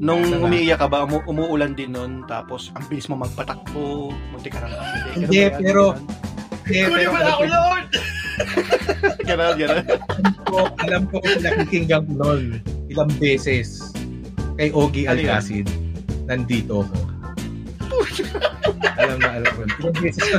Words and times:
Nung 0.00 0.24
umiiyak 0.40 0.80
ka 0.80 0.88
ba, 0.88 1.04
umu- 1.04 1.24
umuulan 1.26 1.76
din 1.76 1.92
nun, 1.92 2.24
tapos 2.24 2.72
ang 2.72 2.88
bilis 2.88 3.04
mo 3.06 3.20
magpatakbo, 3.20 4.08
munti 4.32 4.48
ka 4.48 4.64
na 4.64 4.72
Hindi, 5.12 5.52
pero... 5.52 5.92
Hindi, 6.64 6.80
pero... 6.88 7.10
Kunin 7.12 7.28
ako, 7.28 7.44
Lord! 7.46 7.86
Ganon, 9.20 9.54
ganon. 9.54 9.84
alam 9.84 10.34
ko, 10.42 10.56
alam 10.80 11.02
ko 11.04 11.16
kung 11.20 11.42
nakikinggan 11.44 12.02
ko 12.08 12.12
nun 12.16 12.42
ilang 12.88 13.12
beses 13.20 13.92
kay 14.56 14.72
Ogie 14.72 15.04
Ano? 15.04 15.20
Alcacid, 15.20 15.68
nandito 16.24 16.80
ako. 16.80 16.96
alam 18.96 19.16
na, 19.20 19.28
alam 19.36 19.52
ko. 19.52 19.60
Ilang 19.68 19.96
beses 20.00 20.24
ko, 20.24 20.36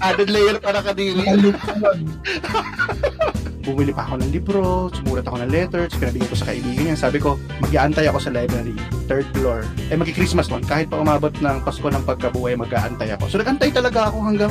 Added 0.00 0.28
layer 0.32 0.56
para 0.56 0.80
kadiri. 0.80 1.20
nakalup 1.20 1.56
ko. 1.60 1.72
Bumili 3.62 3.94
pa 3.94 4.02
ako 4.10 4.18
ng 4.18 4.30
libro, 4.34 4.90
sumulat 4.90 5.22
ako 5.22 5.38
ng 5.46 5.50
letters, 5.54 5.94
pinabigay 5.94 6.26
ko 6.26 6.34
sa 6.34 6.50
kaibigan 6.50 6.82
niya. 6.90 6.98
Sabi 6.98 7.22
ko, 7.22 7.38
mag-aantay 7.62 8.10
ako 8.10 8.18
sa 8.18 8.34
library, 8.34 8.74
third 9.06 9.22
floor. 9.38 9.62
Eh, 9.86 9.94
magi-Christmas 9.94 10.50
noon. 10.50 10.66
Kahit 10.66 10.90
pa 10.90 10.98
umabot 10.98 11.30
ng 11.30 11.62
Pasko 11.62 11.86
ng 11.86 12.02
pagkabuhay, 12.02 12.58
mag-aantay 12.58 13.14
ako. 13.14 13.30
So, 13.30 13.38
nag-antay 13.38 13.70
talaga 13.70 14.10
ako 14.10 14.18
hanggang, 14.26 14.50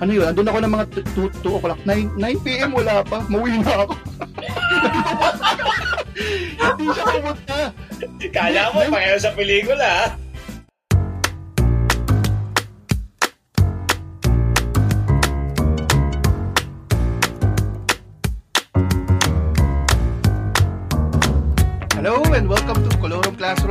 ano 0.00 0.10
yun, 0.10 0.24
andun 0.24 0.48
ako 0.48 0.58
ng 0.64 0.72
mga 0.72 0.84
2, 1.12 1.44
2 1.44 1.58
o'clock, 1.60 1.80
9, 1.84 2.16
9 2.16 2.44
p.m. 2.46 2.72
wala 2.72 3.04
pa. 3.04 3.20
Mauwi 3.28 3.60
na 3.60 3.84
ako. 3.84 3.94
Hindi 6.58 6.84
siya 6.88 7.04
pumunta. 7.04 7.58
Kala 8.32 8.62
mo, 8.72 8.78
pareho 8.88 9.18
sa 9.20 9.30
pelikula, 9.36 10.16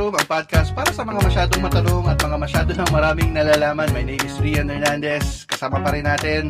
Classroom, 0.08 0.24
ang 0.24 0.32
podcast 0.40 0.70
para 0.72 0.88
sa 0.88 1.04
mga 1.04 1.20
masyadong 1.20 1.60
matanong 1.68 2.04
at 2.08 2.16
mga 2.16 2.36
masyado 2.40 2.70
ng 2.72 2.90
maraming 2.96 3.28
nalalaman. 3.28 3.92
My 3.92 4.00
name 4.00 4.24
is 4.24 4.40
Rian 4.40 4.72
Hernandez. 4.72 5.44
Kasama 5.44 5.84
pa 5.84 5.92
rin 5.92 6.08
natin, 6.08 6.48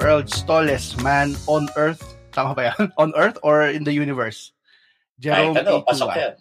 world's 0.00 0.40
tallest 0.48 0.96
man 1.04 1.36
on 1.44 1.68
Earth. 1.76 2.00
Tama 2.32 2.56
ba 2.56 2.72
yan? 2.72 2.88
On 3.04 3.12
Earth 3.12 3.36
or 3.44 3.68
in 3.68 3.84
the 3.84 3.92
universe? 3.92 4.56
Jerome 5.20 5.52
ano, 5.52 5.84
Itua. 5.84 5.88
pasok 5.92 6.10
yan. 6.16 6.34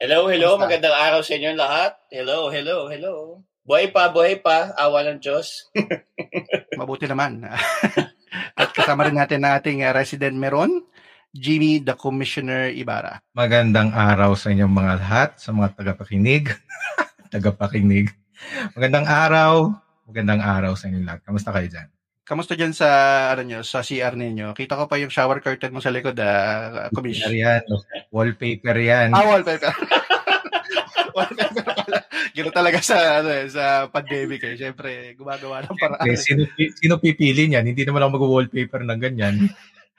Hello, 0.00 0.32
hello. 0.32 0.56
Kamusta? 0.56 0.64
Magandang 0.64 0.96
araw 0.96 1.20
sa 1.20 1.32
inyo 1.36 1.48
lahat. 1.52 1.92
Hello, 2.08 2.48
hello, 2.48 2.88
hello. 2.88 3.14
Buhay 3.60 3.92
pa, 3.92 4.08
buhay 4.08 4.40
pa. 4.40 4.72
Awa 4.72 5.04
ng 5.04 5.20
Diyos. 5.20 5.68
Mabuti 6.80 7.04
naman. 7.04 7.44
at 8.60 8.68
kasama 8.72 9.04
rin 9.04 9.20
natin 9.20 9.44
na 9.44 9.60
ating 9.60 9.84
uh, 9.84 9.92
resident 9.92 10.32
Meron, 10.32 10.88
Jimmy 11.36 11.84
the 11.84 11.92
Commissioner 11.92 12.72
Ibarra. 12.72 13.20
Magandang 13.36 13.92
araw 13.92 14.32
sa 14.32 14.48
inyong 14.48 14.72
mga 14.72 14.92
lahat, 14.96 15.30
sa 15.36 15.52
mga 15.52 15.76
tagapakinig. 15.76 16.48
tagapakinig. 17.32 18.08
Magandang 18.72 19.04
araw. 19.04 19.76
Magandang 20.08 20.40
araw 20.40 20.72
sa 20.72 20.88
inyong 20.88 21.04
lahat. 21.04 21.20
Kamusta 21.28 21.52
kayo 21.52 21.68
dyan? 21.68 21.88
Kamusta 22.24 22.52
dyan 22.56 22.72
sa 22.76 22.88
ano 23.32 23.40
nyo, 23.44 23.60
sa 23.64 23.80
CR 23.80 24.12
ninyo? 24.16 24.52
Kita 24.52 24.76
ko 24.76 24.84
pa 24.84 25.00
yung 25.00 25.12
shower 25.12 25.40
curtain 25.40 25.72
mo 25.72 25.80
sa 25.80 25.92
likod, 25.92 26.16
uh, 26.20 26.92
Commissioner. 26.92 27.32
Yan, 27.32 27.62
wallpaper 28.12 28.76
yan. 28.76 29.16
Ah, 29.16 29.24
wallpaper. 29.24 29.72
wallpaper 31.16 31.64
pala. 31.72 31.98
Talaga 32.52 32.78
sa 32.84 33.20
ano 33.20 33.28
eh, 33.32 33.48
sa 33.48 33.88
pandemic 33.88 34.44
eh. 34.44 34.54
Siyempre, 34.60 35.16
gumagawa 35.16 35.64
ng 35.64 35.76
paraan. 35.76 36.04
Eh, 36.08 36.16
sino, 36.16 36.44
sino 36.56 37.00
pipili 37.00 37.48
niyan? 37.48 37.64
Hindi 37.64 37.84
naman 37.84 38.04
ako 38.04 38.10
mag-wallpaper 38.20 38.80
ng 38.84 39.00
ganyan. 39.00 39.36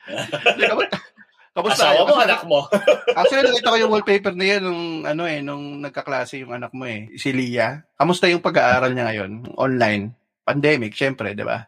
Kamusta? 1.50 1.82
Asawa 1.92 2.06
mo, 2.06 2.16
anak 2.16 2.42
mo. 2.46 2.60
Actually, 3.20 3.50
nakita 3.50 3.74
ko 3.74 3.78
yung 3.82 3.92
wallpaper 3.92 4.34
na 4.38 4.46
yan 4.46 4.62
nung, 4.64 4.84
ano 5.04 5.24
eh, 5.26 5.40
nung 5.42 5.82
nagkaklase 5.82 6.46
yung 6.46 6.54
anak 6.54 6.72
mo 6.72 6.86
eh, 6.86 7.10
si 7.18 7.34
Lia. 7.34 7.82
Kamusta 7.98 8.30
yung 8.30 8.44
pag-aaral 8.44 8.94
niya 8.94 9.10
ngayon? 9.10 9.32
Online? 9.58 10.14
Pandemic, 10.46 10.94
syempre, 10.94 11.34
di 11.34 11.42
ba? 11.42 11.66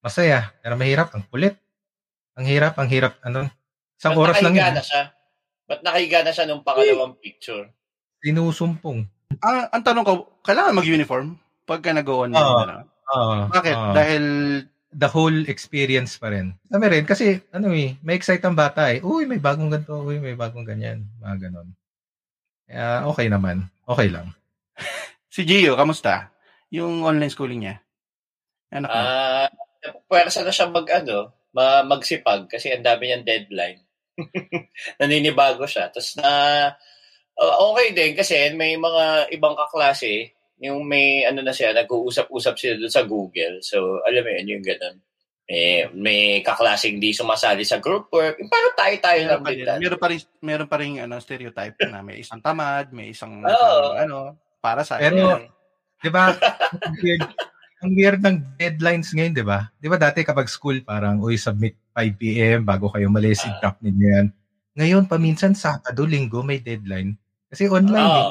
Masaya, 0.00 0.54
pero 0.62 0.74
mahirap. 0.78 1.10
Ang 1.14 1.26
kulit. 1.28 1.54
Ang 2.38 2.46
hirap, 2.48 2.78
ang 2.78 2.88
hirap. 2.88 3.18
Ano? 3.22 3.46
Isang 3.98 4.14
Ba't 4.16 4.22
oras 4.22 4.36
lang 4.40 4.54
nakahiga 4.54 4.66
yun. 4.66 4.74
na 4.74 4.82
siya? 4.82 5.02
Ba't 5.68 5.80
nakahiga 5.82 6.18
na 6.22 6.32
siya 6.32 6.44
nung 6.46 6.62
pangalawang 6.62 7.14
picture? 7.18 7.66
Sinusumpong. 8.22 9.06
Ah, 9.42 9.66
ang 9.70 9.82
tanong 9.82 10.04
ko, 10.06 10.12
kailangan 10.42 10.78
mag-uniform 10.78 11.38
pagka 11.66 11.90
nag-online? 11.90 12.38
Oo. 12.38 12.62
ano? 12.62 12.76
Ah, 13.12 13.44
Bakit? 13.50 13.76
ah. 13.76 13.92
Dahil, 13.92 14.24
the 14.92 15.08
whole 15.08 15.48
experience 15.48 16.20
pa 16.20 16.28
rin. 16.28 16.52
Kami 16.68 16.86
rin, 16.92 17.04
kasi 17.08 17.40
ano 17.50 17.72
eh, 17.72 17.96
may 18.04 18.20
excite 18.20 18.44
ang 18.44 18.56
bata 18.56 18.92
eh. 18.92 19.00
Uy, 19.00 19.24
may 19.24 19.40
bagong 19.40 19.72
ganito, 19.72 20.04
uy, 20.04 20.20
may 20.20 20.36
bagong 20.36 20.68
ganyan. 20.68 21.08
Mga 21.18 21.48
ganon. 21.48 21.68
Kaya 22.68 23.08
okay 23.08 23.26
naman. 23.32 23.72
Okay 23.88 24.08
lang. 24.12 24.36
si 25.34 25.48
Gio, 25.48 25.74
kamusta? 25.74 26.30
Yung 26.72 27.04
online 27.04 27.32
schooling 27.32 27.64
niya? 27.64 27.76
Anak 28.72 28.88
mo? 28.88 28.96
Ah, 28.96 29.48
pwersa 30.08 30.44
na 30.44 30.52
siya 30.52 30.68
mag, 30.68 30.88
ano, 30.88 31.32
ma- 31.52 31.84
magsipag 31.84 32.48
kasi 32.48 32.72
ang 32.72 32.84
dami 32.84 33.08
niyang 33.08 33.26
deadline. 33.26 33.80
Naninibago 35.00 35.64
siya. 35.64 35.88
Tapos 35.88 36.16
na, 36.20 36.30
uh, 37.36 37.54
okay 37.72 37.96
din 37.96 38.12
kasi 38.12 38.52
may 38.56 38.76
mga 38.76 39.32
ibang 39.32 39.56
kaklase, 39.56 40.36
yung 40.62 40.86
may, 40.86 41.26
ano 41.26 41.42
na 41.42 41.50
siya, 41.50 41.74
nag-uusap-usap 41.74 42.54
sila 42.54 42.74
doon 42.78 42.92
sa 42.94 43.02
Google. 43.02 43.58
So, 43.60 43.98
alam 44.06 44.22
mo 44.22 44.30
yun, 44.30 44.46
yung 44.58 44.64
ganun. 44.64 44.96
May, 45.50 45.90
may 45.92 46.20
kaklaseng 46.40 47.02
di 47.02 47.10
sumasali 47.10 47.66
sa 47.66 47.82
group 47.82 48.06
work. 48.08 48.38
Parang 48.46 48.74
tayo-tayo 48.78 49.20
meron 49.20 49.28
lang 49.28 49.42
pa, 49.42 49.50
din. 49.50 49.66
dati. 49.66 49.80
meron 49.82 49.98
pa 49.98 50.06
rin, 50.08 50.20
meron 50.40 50.68
pa 50.70 50.76
rin 50.78 50.92
ano, 51.02 51.14
stereotype 51.18 51.76
na 51.90 52.00
may 52.00 52.22
isang 52.22 52.38
tamad, 52.38 52.94
may 52.94 53.10
isang 53.10 53.42
Oo. 53.42 53.98
ano, 53.98 54.38
para 54.62 54.86
sa 54.86 55.02
Pero, 55.02 55.42
Di 55.98 56.10
ba? 56.10 56.30
ang 57.82 57.90
weird, 57.94 58.22
ng 58.22 58.38
deadlines 58.54 59.10
ngayon, 59.10 59.34
di 59.34 59.42
ba? 59.42 59.66
Di 59.76 59.90
ba 59.90 59.98
dati 59.98 60.22
kapag 60.22 60.46
school, 60.46 60.78
parang, 60.86 61.18
uy, 61.18 61.34
submit 61.34 61.74
5 61.90 62.14
p.m. 62.14 62.62
bago 62.62 62.86
kayo 62.88 63.10
malis, 63.10 63.42
Ah. 63.42 63.50
i-drop 63.50 63.82
ninyo 63.82 64.06
yan. 64.08 64.26
Ngayon, 64.78 65.04
paminsan, 65.10 65.52
Sabado, 65.52 66.06
Linggo, 66.06 66.40
may 66.40 66.62
deadline. 66.62 67.18
Kasi 67.50 67.66
online 67.68 68.14
eh. 68.14 68.26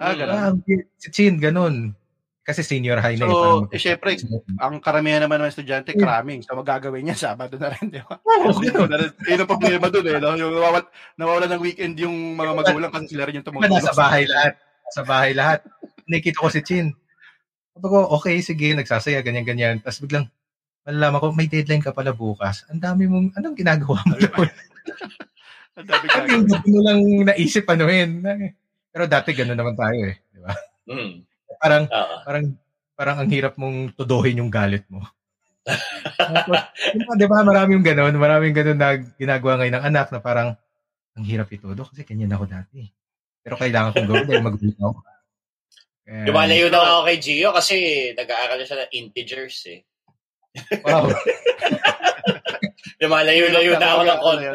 Ah, 0.00 0.16
ganun. 0.16 0.32
Ah, 0.34 0.48
ang. 0.48 0.58
Si 0.96 1.08
Chin, 1.12 1.36
ganun. 1.36 1.92
Kasi 2.40 2.64
senior 2.64 2.98
high 2.98 3.14
na 3.14 3.28
So, 3.28 3.68
eh. 3.68 3.76
eh, 3.76 3.78
syempre, 3.78 4.16
ang 4.58 4.80
karamihan 4.80 5.20
naman 5.20 5.38
ng 5.38 5.52
estudyante, 5.52 5.92
Hmm. 5.92 6.00
cramming. 6.00 6.40
So, 6.40 6.56
magagawin 6.56 7.04
niya, 7.04 7.14
Sabado 7.14 7.60
na 7.60 7.68
rin, 7.68 7.92
di 7.92 8.00
ba? 8.00 8.16
Oo, 8.26 8.58
rin. 8.58 9.12
Yun 9.28 9.44
ang 9.44 9.50
problema 9.50 9.86
dun 9.86 10.08
eh. 10.08 10.16
No? 10.16 10.34
Yung 10.34 10.56
nawawala, 10.56 10.88
nawawala 11.14 11.46
ng 11.46 11.62
weekend 11.62 12.00
yung 12.00 12.16
mga 12.34 12.52
magulang 12.56 12.90
kasi 12.90 13.12
sila 13.12 13.28
rin 13.28 13.38
yung 13.38 13.44
Diba 13.44 13.60
tumutulong. 13.60 13.76
nasa 13.78 13.92
bahay 13.92 14.24
lahat? 14.24 14.56
Sa 14.90 15.02
bahay 15.04 15.36
lahat. 15.36 15.60
Nakita 16.08 16.40
ko 16.40 16.48
si 16.48 16.64
Chin. 16.64 16.90
Sabi 17.70 17.86
ko, 17.86 18.08
okay, 18.18 18.40
sige, 18.40 18.72
nagsasaya, 18.72 19.20
ganyan-ganyan. 19.20 19.78
Tapos 19.78 20.00
biglang, 20.00 20.26
malalaman 20.82 21.20
ko, 21.20 21.28
may 21.30 21.46
deadline 21.46 21.84
ka 21.84 21.92
pala 21.92 22.10
bukas. 22.10 22.64
Ang 22.66 22.80
dami 22.80 23.04
mong, 23.04 23.36
anong 23.36 23.54
ginagawa 23.54 24.00
mo 24.02 24.16
doon? 24.16 24.48
Ang 25.76 25.86
dami 25.86 26.04
Ang 26.18 26.44
gagawin. 26.48 26.66
mo 26.66 26.78
lang 26.82 27.00
naisip 27.30 27.68
anuhin. 27.68 28.24
Pero 28.90 29.04
dati 29.06 29.30
gano'n 29.34 29.58
naman 29.58 29.76
tayo 29.78 30.00
eh. 30.10 30.16
Di 30.30 30.38
ba? 30.42 30.52
Mm. 30.90 31.12
Parang, 31.62 31.82
Oo. 31.86 32.16
parang, 32.26 32.44
parang 32.98 33.16
ang 33.22 33.28
hirap 33.30 33.54
mong 33.54 33.94
tuduhin 33.94 34.42
yung 34.42 34.50
galit 34.50 34.82
mo. 34.90 35.06
Tapos, 36.18 37.16
di 37.16 37.26
ba, 37.30 37.46
maraming 37.46 37.82
gano'n. 37.86 38.14
Maraming 38.18 38.54
gano'n 38.54 38.78
na 38.78 38.98
ginagawa 39.14 39.62
ngayon 39.62 39.74
ng 39.78 39.86
anak 39.86 40.06
na 40.10 40.18
parang, 40.18 40.48
ang 41.14 41.24
hirap 41.26 41.50
itudo 41.50 41.86
kasi 41.86 42.02
ganyan 42.02 42.34
ako 42.34 42.50
dati. 42.50 42.86
Pero 43.40 43.54
kailangan 43.58 43.94
kong 43.94 44.08
gawin 44.08 44.26
dahil 44.26 44.44
magulit 44.44 44.76
ako. 44.78 44.98
Kaya- 45.00 46.26
Lumalayo 46.26 46.66
na 46.68 46.78
ako 46.82 47.00
kay 47.06 47.18
Gio 47.22 47.50
kasi 47.54 47.76
nag-aaral 48.18 48.58
na 48.58 48.66
siya 48.66 48.78
ng 48.82 48.92
integers 48.94 49.58
eh. 49.70 49.80
Wow. 50.82 51.06
Lumalayo-layo 53.00 53.78
na 53.78 53.88
ako 53.94 54.00
ng 54.02 54.20
konti 54.20 54.46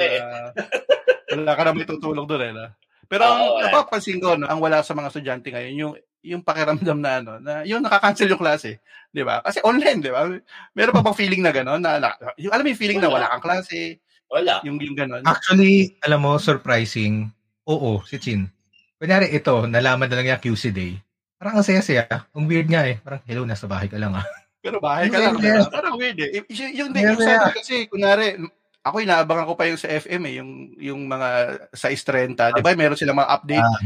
Wala 1.35 1.51
ka 1.55 1.61
na 1.63 1.71
may 1.71 1.87
tutulong 1.87 2.27
doon 2.27 2.43
eh. 2.43 2.51
No? 2.51 2.65
Pero 3.07 3.23
ang 3.23 3.41
wala. 3.55 3.63
napapansin 3.69 4.19
ko, 4.19 4.35
no, 4.35 4.45
ang 4.45 4.59
wala 4.59 4.81
sa 4.81 4.93
mga 4.93 5.09
estudyante 5.09 5.47
ngayon, 5.49 5.73
yung 5.75 5.93
yung 6.25 6.41
pakiramdam 6.41 6.97
na 6.97 7.11
ano, 7.21 7.31
na 7.37 7.61
yung 7.63 7.85
nakakancel 7.85 8.25
yung 8.25 8.41
klase, 8.41 8.81
'di 9.13 9.21
ba? 9.21 9.45
Kasi 9.45 9.61
online, 9.61 10.01
'di 10.01 10.09
ba? 10.09 10.25
Meron 10.73 10.95
pa 10.97 11.05
bang 11.05 11.17
feeling 11.17 11.45
na 11.45 11.53
gano'n 11.53 11.77
na, 11.77 12.01
na 12.01 12.09
yung 12.35 12.49
alam 12.49 12.65
mo 12.65 12.69
yung 12.73 12.81
feeling 12.81 12.97
na 12.97 13.13
wala 13.13 13.29
kang 13.29 13.45
klase, 13.45 14.01
Wala. 14.25 14.57
yung 14.65 14.81
yung 14.81 14.97
gano'n. 14.97 15.21
Actually, 15.21 15.93
alam 16.01 16.25
mo, 16.25 16.41
surprising, 16.41 17.29
oo, 17.69 18.01
si 18.09 18.17
Chin. 18.17 18.49
Kunyari 18.97 19.29
ito, 19.29 19.69
nalaman 19.69 20.09
na 20.09 20.15
lang 20.17 20.25
niya 20.33 20.41
QC 20.41 20.73
Day. 20.73 20.97
Parang 21.37 21.61
ang 21.61 21.67
saya-saya. 21.67 22.07
Ang 22.33 22.47
weird 22.49 22.71
nga 22.71 22.87
eh. 22.89 22.97
Parang, 23.03 23.21
hello, 23.27 23.43
nasa 23.45 23.67
bahay 23.69 23.85
ka 23.85 23.99
lang 23.99 24.15
ah. 24.17 24.25
Pero 24.65 24.81
bahay 24.81 25.11
ka 25.13 25.19
lang, 25.19 25.37
diba? 25.37 25.67
Parang 25.69 25.93
weird 25.99 26.17
eh. 26.17 26.41
Y- 26.41 26.47
y- 26.47 26.73
Yung, 26.81 26.89
yung, 26.89 26.89
Yeah, 26.95 27.13
yung 27.13 27.21
sa 27.21 27.31
atin 27.37 27.53
kasi, 27.59 27.75
kunwari, 27.85 28.39
ako 28.85 29.01
inaabangan 29.01 29.49
ko 29.49 29.53
pa 29.57 29.65
yung 29.65 29.81
sa 29.81 29.89
FM 29.89 30.21
eh, 30.29 30.33
yung, 30.37 30.51
yung 30.77 31.01
mga 31.09 31.57
sa 31.73 31.89
30, 31.89 32.37
di 32.37 32.61
ba? 32.61 32.77
Meron 32.77 32.93
silang 32.93 33.17
mga 33.17 33.33
update. 33.33 33.65
Ah. 33.65 33.81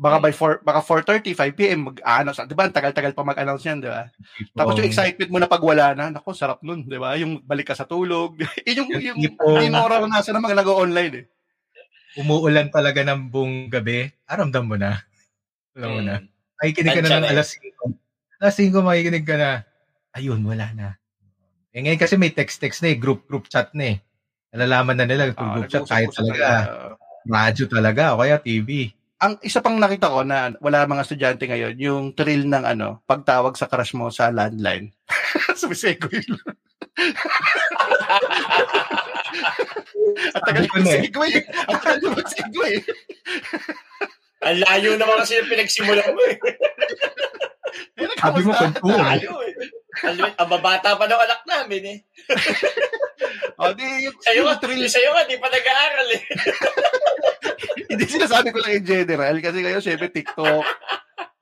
Baka 0.00 0.16
by 0.16 0.32
4, 0.32 0.64
baka 0.64 0.80
4.30, 0.80 1.36
5 1.36 1.60
p.m. 1.60 1.80
mag-announce. 1.92 2.48
Di 2.48 2.56
ba? 2.56 2.64
Ang 2.64 2.72
tagal-tagal 2.72 3.12
pa 3.12 3.20
mag-announce 3.20 3.68
yan, 3.68 3.84
di 3.84 3.92
ba? 3.92 4.08
Tapos 4.56 4.80
yung 4.80 4.88
excitement 4.88 5.28
mo 5.28 5.38
na 5.44 5.44
pag 5.44 5.60
wala 5.60 5.92
na, 5.92 6.08
nako, 6.08 6.32
sarap 6.32 6.64
nun, 6.64 6.88
di 6.88 6.96
ba? 6.96 7.20
Yung 7.20 7.44
balik 7.44 7.68
ka 7.68 7.76
sa 7.76 7.84
tulog. 7.84 8.40
Yun 8.64 8.80
yung, 8.80 8.88
Yung 8.96 9.04
yung, 9.04 9.18
tipong- 9.20 9.60
hindi 9.60 9.76
mo 9.76 9.84
naranasan 9.84 10.32
ng 10.40 10.44
mga 10.48 10.58
nag-online 10.64 11.14
eh. 11.20 11.26
umuulan 12.18 12.72
talaga 12.72 13.06
ng 13.06 13.30
buong 13.30 13.70
gabi, 13.70 14.08
aramdam 14.24 14.66
mo 14.66 14.74
na. 14.74 14.98
Alam 15.76 15.88
mo 15.94 16.00
na. 16.02 16.16
Mm. 16.18 16.26
Makikinig 16.58 16.90
ka 16.96 17.02
na 17.04 17.10
ng 17.12 17.22
na 17.22 17.30
alas 17.36 17.50
5. 17.54 18.40
Alas 18.40 18.54
5, 18.56 18.72
makikinig 18.82 19.26
ka 19.28 19.36
na. 19.36 19.50
Ayun, 20.16 20.40
wala 20.42 20.66
na. 20.74 20.88
Eh 21.70 21.84
ngayon 21.84 22.00
kasi 22.00 22.18
may 22.18 22.34
text-text 22.34 22.82
na 22.82 22.90
eh, 22.90 22.98
group-group 22.98 23.46
chat 23.46 23.70
na 23.76 23.94
eh. 23.94 23.96
Nalalaman 24.50 24.98
na 24.98 25.06
nila 25.06 25.30
kung 25.30 25.54
group 25.54 25.70
chat, 25.70 25.86
kahit 25.86 26.10
talaga, 26.10 26.46
radyo 27.22 27.64
talaga, 27.70 28.18
o 28.18 28.22
kaya 28.22 28.42
TV. 28.42 28.90
ang 29.20 29.36
isa 29.44 29.60
pang 29.60 29.76
nakita 29.76 30.08
ko 30.08 30.24
na 30.24 30.48
wala 30.64 30.88
mga 30.88 31.04
estudyante 31.04 31.44
ngayon, 31.44 31.76
yung 31.76 32.04
thrill 32.16 32.48
ng 32.48 32.64
ano, 32.64 33.04
pagtawag 33.04 33.52
sa 33.52 33.68
crush 33.68 33.92
mo 33.92 34.08
sa 34.08 34.32
landline. 34.32 34.88
Sumisegoy 35.60 36.24
lang. 36.24 36.56
At 40.34 40.42
tagal 40.48 40.64
ko 40.66 40.76
na 40.80 40.88
eh. 40.88 41.04
mag-segue. 41.04 41.30
At 41.68 41.78
tagal 41.84 42.10
mag-segue. 42.16 42.70
Ang 44.40 44.58
layo 44.64 44.90
naman 44.96 45.16
kasi 45.20 45.36
yung 45.36 45.50
pinagsimulan 45.52 46.10
mo 46.16 46.22
eh. 46.24 46.36
Sabi 48.16 48.40
mo, 48.40 48.52
kwentuhan. 48.56 49.20
Layo 49.20 49.36
eh. 49.44 49.52
Ang, 50.04 50.16
ang 50.36 50.48
babata 50.48 50.96
pa 50.96 51.04
ng 51.04 51.22
anak 51.24 51.40
namin 51.44 51.82
eh. 51.84 51.98
O, 53.60 53.76
di, 53.76 53.84
yung, 54.08 54.16
Sa'yo 54.24 54.40
yung 54.40 54.48
nga, 54.48 54.56
thrill, 54.56 54.84
sa'yo 54.88 55.12
nga, 55.12 55.28
di 55.28 55.36
pa 55.36 55.52
nag-aaral 55.52 56.08
eh. 56.16 56.22
hindi 57.92 58.04
sinasabi 58.08 58.48
ko 58.48 58.58
lang 58.64 58.80
in 58.80 58.86
general 58.88 59.36
kasi 59.36 59.58
ngayon 59.60 59.84
syempre 59.84 60.08
TikTok, 60.08 60.64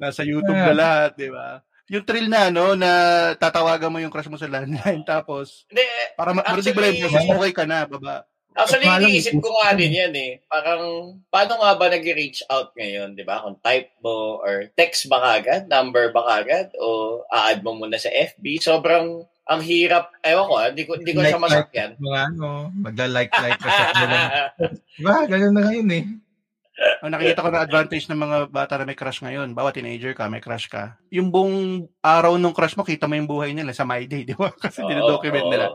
nasa 0.03 0.27
YouTube 0.27 0.59
na 0.59 0.75
lahat, 0.75 1.15
di 1.15 1.31
ba? 1.31 1.63
Yung 1.89 2.05
thrill 2.05 2.27
na, 2.27 2.51
no, 2.51 2.75
na 2.75 2.91
tatawagan 3.39 3.89
mo 3.89 4.03
yung 4.03 4.11
crush 4.11 4.29
mo 4.29 4.37
sa 4.37 4.51
landline 4.51 5.07
tapos 5.07 5.65
Hindi, 5.71 5.87
para 6.19 6.35
ma- 6.35 6.45
Actually, 6.45 6.75
marinig 6.75 7.07
mo 7.07 7.09
lang 7.15 7.25
yung 7.25 7.39
okay 7.39 7.53
ka 7.55 7.65
na, 7.65 7.79
baba. 7.87 8.27
Actually, 8.59 8.91
Malam, 8.91 9.07
iniisip 9.07 9.39
ko 9.39 9.49
nga 9.55 9.71
din 9.79 9.95
yan 9.95 10.15
eh. 10.19 10.43
Parang, 10.51 11.15
paano 11.31 11.63
nga 11.63 11.79
ba 11.79 11.87
nag-reach 11.87 12.43
out 12.51 12.75
ngayon, 12.75 13.15
di 13.15 13.23
ba? 13.23 13.39
Kung 13.39 13.63
type 13.63 13.95
mo 14.03 14.43
or 14.43 14.67
text 14.75 15.07
ba 15.07 15.23
kagad, 15.23 15.71
number 15.71 16.11
ba 16.11 16.27
kagad, 16.27 16.75
o 16.75 17.23
a-add 17.31 17.63
mo 17.63 17.79
muna 17.79 18.03
sa 18.03 18.11
FB. 18.11 18.59
Sobrang, 18.59 19.23
ang 19.49 19.63
hirap, 19.63 20.11
ewan 20.27 20.51
ko, 20.51 20.55
ah, 20.59 20.69
hindi 20.75 20.85
ko, 20.85 20.99
hindi 20.99 21.15
ko 21.15 21.23
siya 21.23 21.39
Like, 21.39 21.47
masakyan. 21.47 21.91
Mga 22.03 22.21
ano, 22.35 22.47
magla-like-like 22.75 23.61
ka 23.63 23.71
sa. 23.71 23.87
Diba? 24.99 25.17
Ganun 25.31 25.55
na 25.55 25.63
ngayon 25.65 25.91
eh. 25.95 26.05
Ang 26.79 27.11
nakikita 27.15 27.43
ko 27.43 27.51
na 27.51 27.63
advantage 27.63 28.07
ng 28.07 28.19
mga 28.19 28.37
bata 28.51 28.75
na 28.79 28.87
may 28.87 28.95
crush 28.95 29.23
ngayon, 29.23 29.51
bawa 29.55 29.71
teenager 29.75 30.15
ka, 30.15 30.31
may 30.31 30.39
crush 30.43 30.67
ka. 30.67 30.95
Yung 31.11 31.31
buong 31.31 31.87
araw 32.03 32.35
ng 32.39 32.55
crush 32.55 32.75
mo, 32.75 32.87
kita 32.87 33.07
mo 33.11 33.19
yung 33.19 33.27
buhay 33.31 33.51
nila 33.55 33.75
sa 33.75 33.83
My 33.87 34.03
Day, 34.07 34.23
di 34.29 34.35
ba? 34.35 34.51
Kasi 34.51 34.83
dinodocument 34.83 35.47
Oo, 35.47 35.53
nila. 35.55 35.67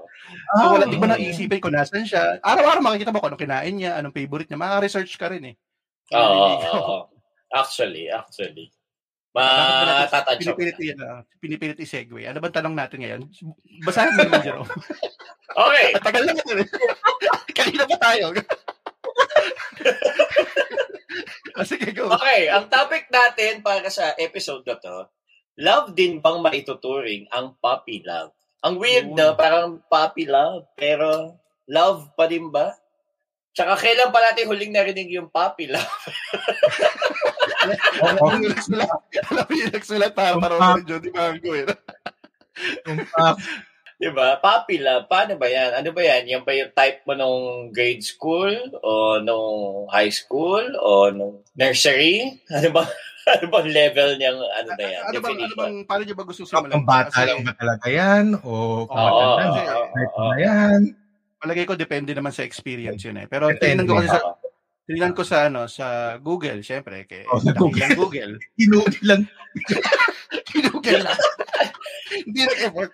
So 0.60 0.76
wala, 0.76 0.86
di 0.88 0.96
mo 0.96 1.06
Ah, 1.08 1.16
na 1.16 1.20
iisipin 1.20 1.60
kung 1.60 1.76
nasan 1.76 2.08
siya. 2.08 2.40
Araw-araw 2.40 2.80
makikita 2.84 3.12
mo 3.12 3.20
kung 3.20 3.36
anong 3.36 3.44
kinain 3.44 3.76
niya, 3.76 4.00
anong 4.00 4.16
favorite 4.16 4.48
niya. 4.48 4.60
Makaka-research 4.60 5.12
ka 5.20 5.28
rin 5.32 5.44
eh. 5.52 5.56
Oo, 6.12 6.20
oo, 6.20 6.28
Naliligaw. 6.28 6.76
oo. 6.80 6.98
Actually, 7.52 8.08
actually. 8.08 8.68
Ba 9.34 9.44
Matatansya 10.06 10.54
Pinipilit, 10.54 10.78
yan, 10.78 11.00
ah, 11.02 11.22
pinipilit 11.42 11.80
i-segue. 11.82 12.22
Ano 12.30 12.38
bang 12.38 12.54
tanong 12.54 12.76
natin 12.78 13.02
ngayon? 13.02 13.22
Basahin 13.82 14.14
mo 14.14 14.30
naman, 14.30 14.46
Jerome. 14.46 14.70
Okay. 15.50 15.88
At 15.98 16.04
tagal 16.08 16.22
lang 16.28 16.38
ito. 16.42 16.54
Kanina 17.52 17.84
pa 17.90 17.98
tayo. 17.98 18.30
ah, 21.58 21.66
sige, 21.66 21.94
go. 21.94 22.10
Okay, 22.14 22.50
ang 22.50 22.70
topic 22.70 23.10
natin 23.10 23.62
para 23.62 23.90
sa 23.90 24.14
episode 24.18 24.66
na 24.66 24.78
to, 24.78 24.98
love 25.60 25.94
din 25.94 26.20
bang 26.20 26.40
maituturing 26.42 27.30
ang 27.30 27.54
puppy 27.62 28.02
love? 28.06 28.34
Ang 28.64 28.80
weird 28.80 29.12
Yun. 29.12 29.18
na, 29.20 29.36
parang 29.36 29.84
puppy 29.92 30.26
love, 30.26 30.64
pero 30.80 31.36
love 31.68 32.08
pa 32.16 32.26
din 32.32 32.48
ba? 32.48 32.72
Tsaka 33.54 33.78
kailan 33.78 34.10
pa 34.10 34.20
natin 34.24 34.50
huling 34.50 34.74
narinig 34.74 35.14
yung 35.14 35.30
puppy 35.30 35.70
love? 35.70 35.86
Alam 38.02 38.42
yung 38.42 38.50
nagsulat. 38.50 38.90
Alam 39.30 39.48
yung 39.54 39.72
nagsulat 39.72 40.12
para 40.18 40.42
parang 40.42 40.82
ni 40.82 40.90
Jody 40.90 41.12
Mango 41.14 41.54
eh. 41.54 41.68
Yung, 42.90 43.06
ah, 43.20 43.38
Diba? 44.04 44.36
Puppy 44.44 44.84
love, 44.84 45.08
paano 45.08 45.40
ba 45.40 45.48
yan? 45.48 45.72
Ano 45.80 45.96
ba 45.96 46.02
yan? 46.04 46.28
Yan 46.28 46.44
ba 46.44 46.52
yung 46.52 46.76
type 46.76 47.08
mo 47.08 47.16
nung 47.16 47.72
grade 47.72 48.04
school? 48.04 48.52
O 48.84 49.24
nung 49.24 49.88
high 49.88 50.12
school? 50.12 50.64
O 50.84 51.08
nung 51.08 51.40
nursery? 51.56 52.44
Ano 52.52 52.70
ba? 52.76 52.84
Ano 53.24 53.48
bang 53.56 53.72
level 53.72 54.20
niyang 54.20 54.36
ano 54.36 54.70
na 54.76 54.84
yan? 54.84 55.04
Ano 55.08 55.20
bang, 55.24 55.38
ano 55.48 55.56
bang, 55.56 55.76
paano 55.88 56.04
niyo 56.04 56.12
ba 56.12 56.28
gusto 56.28 56.44
simulan? 56.44 56.76
Pang 56.76 56.84
bata 56.84 57.24
lang 57.24 57.40
ba 57.48 57.56
talaga 57.56 57.88
yan? 57.88 58.36
O 58.44 58.84
oo, 58.84 59.24
na? 59.40 59.88
na 59.96 60.36
yan? 60.36 60.92
Palagay 61.40 61.64
ko 61.64 61.80
depende 61.80 62.12
naman 62.12 62.36
sa 62.36 62.44
experience 62.44 63.00
yun 63.08 63.24
eh. 63.24 63.32
Pero 63.32 63.48
tingnan 63.56 63.88
ko 63.88 63.96
kasi 63.96 64.12
sa 64.12 64.20
tingnan 64.84 65.16
ko 65.16 65.24
sa 65.24 65.48
ano 65.48 65.72
sa 65.72 66.20
Google, 66.20 66.60
syempre 66.68 67.08
kay 67.08 67.24
Oh, 67.32 67.40
sa 67.40 67.56
dakilang 67.56 67.96
Google. 67.96 68.34
Hinuli 68.60 69.00
lang. 69.08 69.24
Google 70.52 71.04
lang. 71.08 71.20
Hindi 72.28 72.40
nag-effort. 72.44 72.92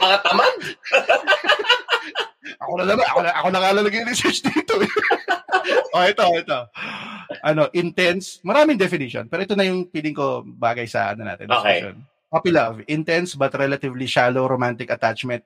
Mga 0.00 0.16
tamad? 0.24 0.56
Ako 2.62 2.72
na 2.78 2.84
naman, 2.86 3.04
ako 3.06 3.20
na, 3.22 3.30
ako 3.34 3.48
na 3.50 3.58
nga 3.62 3.72
lang 3.74 3.84
nag-research 3.86 4.38
dito. 4.42 4.74
eh. 4.84 4.92
oh, 5.94 6.04
ito, 6.06 6.24
ito. 6.38 6.58
Ano, 7.42 7.70
intense, 7.74 8.38
maraming 8.46 8.78
definition, 8.78 9.26
pero 9.26 9.42
ito 9.42 9.54
na 9.58 9.66
yung 9.66 9.90
feeling 9.90 10.14
ko 10.14 10.42
bagay 10.46 10.86
sa 10.86 11.14
ano 11.14 11.26
natin. 11.26 11.50
Okay. 11.50 11.82
discussion. 11.82 11.96
Puppy 12.32 12.48
love, 12.48 12.80
intense 12.88 13.36
but 13.36 13.52
relatively 13.52 14.08
shallow 14.08 14.48
romantic 14.48 14.88
attachment 14.88 15.44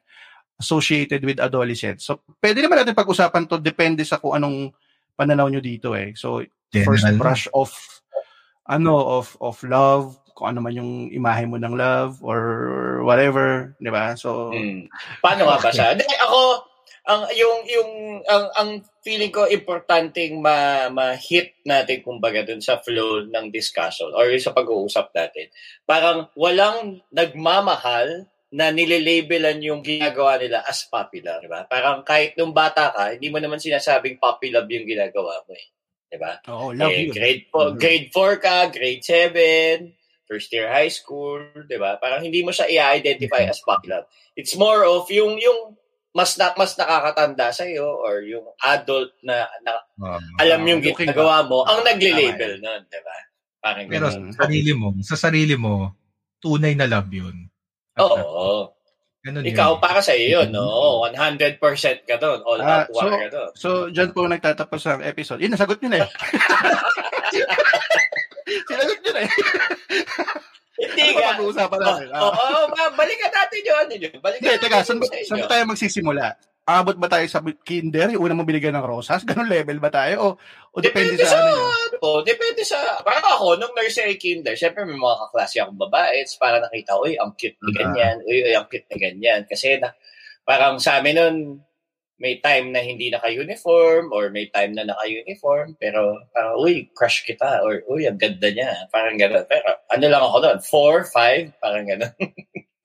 associated 0.61 1.21
with 1.27 1.43
adolescence. 1.43 2.07
So, 2.07 2.23
pwede 2.39 2.63
naman 2.63 2.81
natin 2.81 2.95
pag-usapan 2.95 3.51
to, 3.51 3.59
depende 3.59 4.07
sa 4.07 4.23
kung 4.23 4.39
anong 4.39 4.71
pananaw 5.19 5.51
nyo 5.51 5.59
dito 5.59 5.99
eh. 5.99 6.15
So, 6.15 6.45
first 6.71 7.09
brush 7.17 7.49
of 7.57 7.73
ano 8.67 9.23
of 9.23 9.39
of 9.41 9.57
love 9.65 10.19
kung 10.37 10.53
ano 10.53 10.61
man 10.61 10.77
yung 10.77 11.09
imahe 11.09 11.49
mo 11.49 11.56
ng 11.56 11.73
love 11.73 12.21
or 12.21 12.41
whatever, 13.09 13.73
'di 13.81 13.88
ba? 13.88 14.12
So 14.21 14.53
Hmm. 14.53 14.85
Paano 15.25 15.49
nga 15.49 15.56
ba 15.59 15.71
siya? 15.73 15.97
Hindi, 15.97 16.05
ako, 16.21 16.41
ang, 17.06 17.23
yung, 17.38 17.59
yung, 17.71 17.91
ang, 18.27 18.44
ang 18.59 18.71
feeling 19.00 19.31
ko 19.31 19.47
importanteng 19.47 20.43
ma, 20.43 20.91
ma-hit 20.91 21.55
natin, 21.62 22.03
kumbaga, 22.03 22.43
dun 22.43 22.59
sa 22.61 22.83
flow 22.83 23.23
ng 23.31 23.49
discussion 23.55 24.11
or 24.12 24.27
sa 24.43 24.50
pag-uusap 24.53 25.15
natin. 25.15 25.49
Parang 25.87 26.29
walang 26.35 27.00
nagmamahal 27.15 28.27
na 28.50 28.71
nilelabelan 28.75 29.62
yung 29.62 29.82
ginagawa 29.87 30.39
nila 30.39 30.62
as 30.67 30.87
puppy 30.87 31.23
love, 31.23 31.43
di 31.43 31.50
ba? 31.50 31.62
Parang 31.67 32.03
kahit 32.03 32.35
nung 32.39 32.50
bata 32.55 32.91
ka, 32.94 33.15
hindi 33.15 33.31
mo 33.31 33.39
naman 33.39 33.62
sinasabing 33.62 34.19
puppy 34.19 34.50
love 34.50 34.67
yung 34.71 34.87
ginagawa 34.87 35.43
mo 35.47 35.53
eh. 35.55 35.67
Di 36.06 36.19
ba? 36.19 36.39
oh, 36.50 36.71
love 36.71 36.94
eh, 36.94 37.06
you. 37.06 37.15
grade 37.15 37.50
4, 37.50 37.75
Mhm. 37.75 37.79
grade 37.82 38.09
4 38.15 38.35
ka, 38.39 38.56
grade 38.71 39.03
7, 39.03 39.95
first 40.27 40.51
year 40.51 40.67
high 40.67 40.89
school, 40.89 41.39
'di 41.56 41.77
ba? 41.77 41.97
Parang 41.97 42.21
hindi 42.21 42.41
mo 42.41 42.51
siya 42.51 42.67
i-identify 42.67 43.45
as 43.45 43.61
puppy 43.61 43.89
love. 43.89 44.05
It's 44.35 44.53
more 44.53 44.83
of 44.83 45.06
yung 45.09 45.37
yung 45.37 45.77
mas 46.11 46.35
na, 46.35 46.51
mas 46.53 46.75
nakakatanda 46.75 47.51
sa 47.51 47.63
iyo 47.63 47.87
or 47.87 48.21
yung 48.21 48.45
adult 48.61 49.13
na, 49.21 49.47
na 49.63 49.73
Um, 49.97 50.21
alam 50.37 50.61
yung 50.63 50.81
looking 50.81 51.09
ginagawa 51.09 51.41
mo 51.43 51.63
ang 51.63 51.81
nagle-label 51.81 52.59
nun, 52.59 52.81
'di 52.85 53.01
ba? 53.01 53.15
Parang 53.59 53.85
pero 53.87 54.06
ganun. 54.09 54.31
sa 54.31 54.45
sarili 54.45 54.71
mo, 54.73 54.87
sa 55.01 55.17
sarili 55.17 55.55
mo, 55.55 55.93
tunay 56.39 56.73
na 56.73 56.85
love 56.85 57.11
yun. 57.11 57.35
At- 57.95 58.05
Oo. 58.05 58.71
Ganun 59.21 59.43
yun. 59.43 59.51
Ikaw 59.51 59.71
para 59.77 59.99
sa 59.99 60.15
iyo, 60.15 60.45
yun, 60.45 60.53
no? 60.53 61.03
100% 61.03 61.59
ka 62.05 62.15
doon. 62.15 62.39
All 62.47 62.61
Ah, 62.61 62.85
out 62.85 62.89
war 62.95 63.03
so- 63.03 63.19
ka 63.19 63.29
doon. 63.29 63.51
So, 63.56 63.69
dyan 63.91 64.11
po 64.15 64.23
nagtatapos 64.25 64.81
ang 64.87 65.03
episode. 65.03 65.43
Yun, 65.43 65.51
nasagot 65.51 65.77
nyo 65.83 65.89
na 65.91 65.99
eh. 66.01 66.06
Sinagot 68.46 68.98
nyo 69.00 69.10
na 69.12 69.20
eh. 69.22 69.31
Hindi 70.76 71.03
Ano 71.03 71.12
ka. 71.12 71.19
ba 71.19 71.31
pag-uusapan 71.32 71.79
natin? 71.81 72.06
Oo, 72.12 72.20
Ah. 72.29 72.36
oh, 72.36 72.65
oh, 72.69 72.91
balikan 72.94 73.32
natin 73.32 73.60
yun. 73.60 73.86
Ano? 73.88 74.19
Balikan 74.20 74.44
Hindi, 74.44 74.60
teka, 74.60 74.79
saan, 74.82 75.00
saan 75.00 75.41
tayo 75.43 75.62
magsisimula? 75.65 76.26
Abot 76.67 76.98
ba 76.98 77.06
tayo 77.06 77.24
sa 77.24 77.41
kinder? 77.62 78.10
Yung 78.10 78.26
unang 78.26 78.43
mabinigyan 78.43 78.74
ng 78.74 78.84
rosas? 78.84 79.22
Ganun 79.22 79.46
level 79.46 79.79
ba 79.79 79.88
tayo? 79.88 80.15
O, 80.20 80.29
o 80.69 80.76
depende, 80.79 81.15
Depende 81.15 81.24
sa, 81.24 81.32
sa, 81.32 81.38
ano 81.41 81.48
yun? 81.48 81.62
ano 81.62 81.96
po, 81.96 82.10
depende 82.20 82.60
sa, 82.60 82.76
parang 83.00 83.24
ako, 83.24 83.55
nung 83.56 83.70
nursery 83.72 84.19
kinder, 84.19 84.53
syempre 84.53 84.82
may 84.82 84.98
mga 84.98 85.17
kaklase 85.22 85.62
akong 85.62 85.79
babae, 85.79 86.20
it's 86.20 86.34
para 86.34 86.58
nakita, 86.58 86.98
uy, 86.98 87.15
ang 87.15 87.32
cute 87.32 87.55
ni 87.56 87.70
Ah. 87.70 87.76
ganyan, 87.81 88.17
uy, 88.20 88.38
uy, 88.43 88.53
ang 88.53 88.67
cute 88.67 88.88
ni 88.91 88.96
ganyan. 88.98 89.46
Kasi 89.46 89.79
na, 89.79 89.94
parang 90.43 90.76
sa 90.76 90.98
amin 90.98 91.15
nun, 91.15 91.36
may 92.17 92.41
time 92.41 92.73
na 92.73 92.81
hindi 92.81 93.13
naka-uniform 93.13 94.08
or 94.08 94.32
may 94.32 94.49
time 94.49 94.73
na 94.73 94.89
naka-uniform, 94.89 95.77
pero 95.77 96.17
parang, 96.32 96.56
uy, 96.56 96.89
crush 96.96 97.20
kita, 97.29 97.61
or 97.61 97.85
uy, 97.93 98.08
ang 98.08 98.17
ganda 98.17 98.49
niya. 98.49 98.89
Parang 98.89 99.20
gano'n. 99.20 99.44
Pero 99.44 99.69
ano 99.93 100.05
lang 100.08 100.23
ako 100.25 100.37
doon, 100.41 100.58
four, 100.65 100.94
five, 101.13 101.53
parang 101.61 101.85
gano'n. 101.85 102.13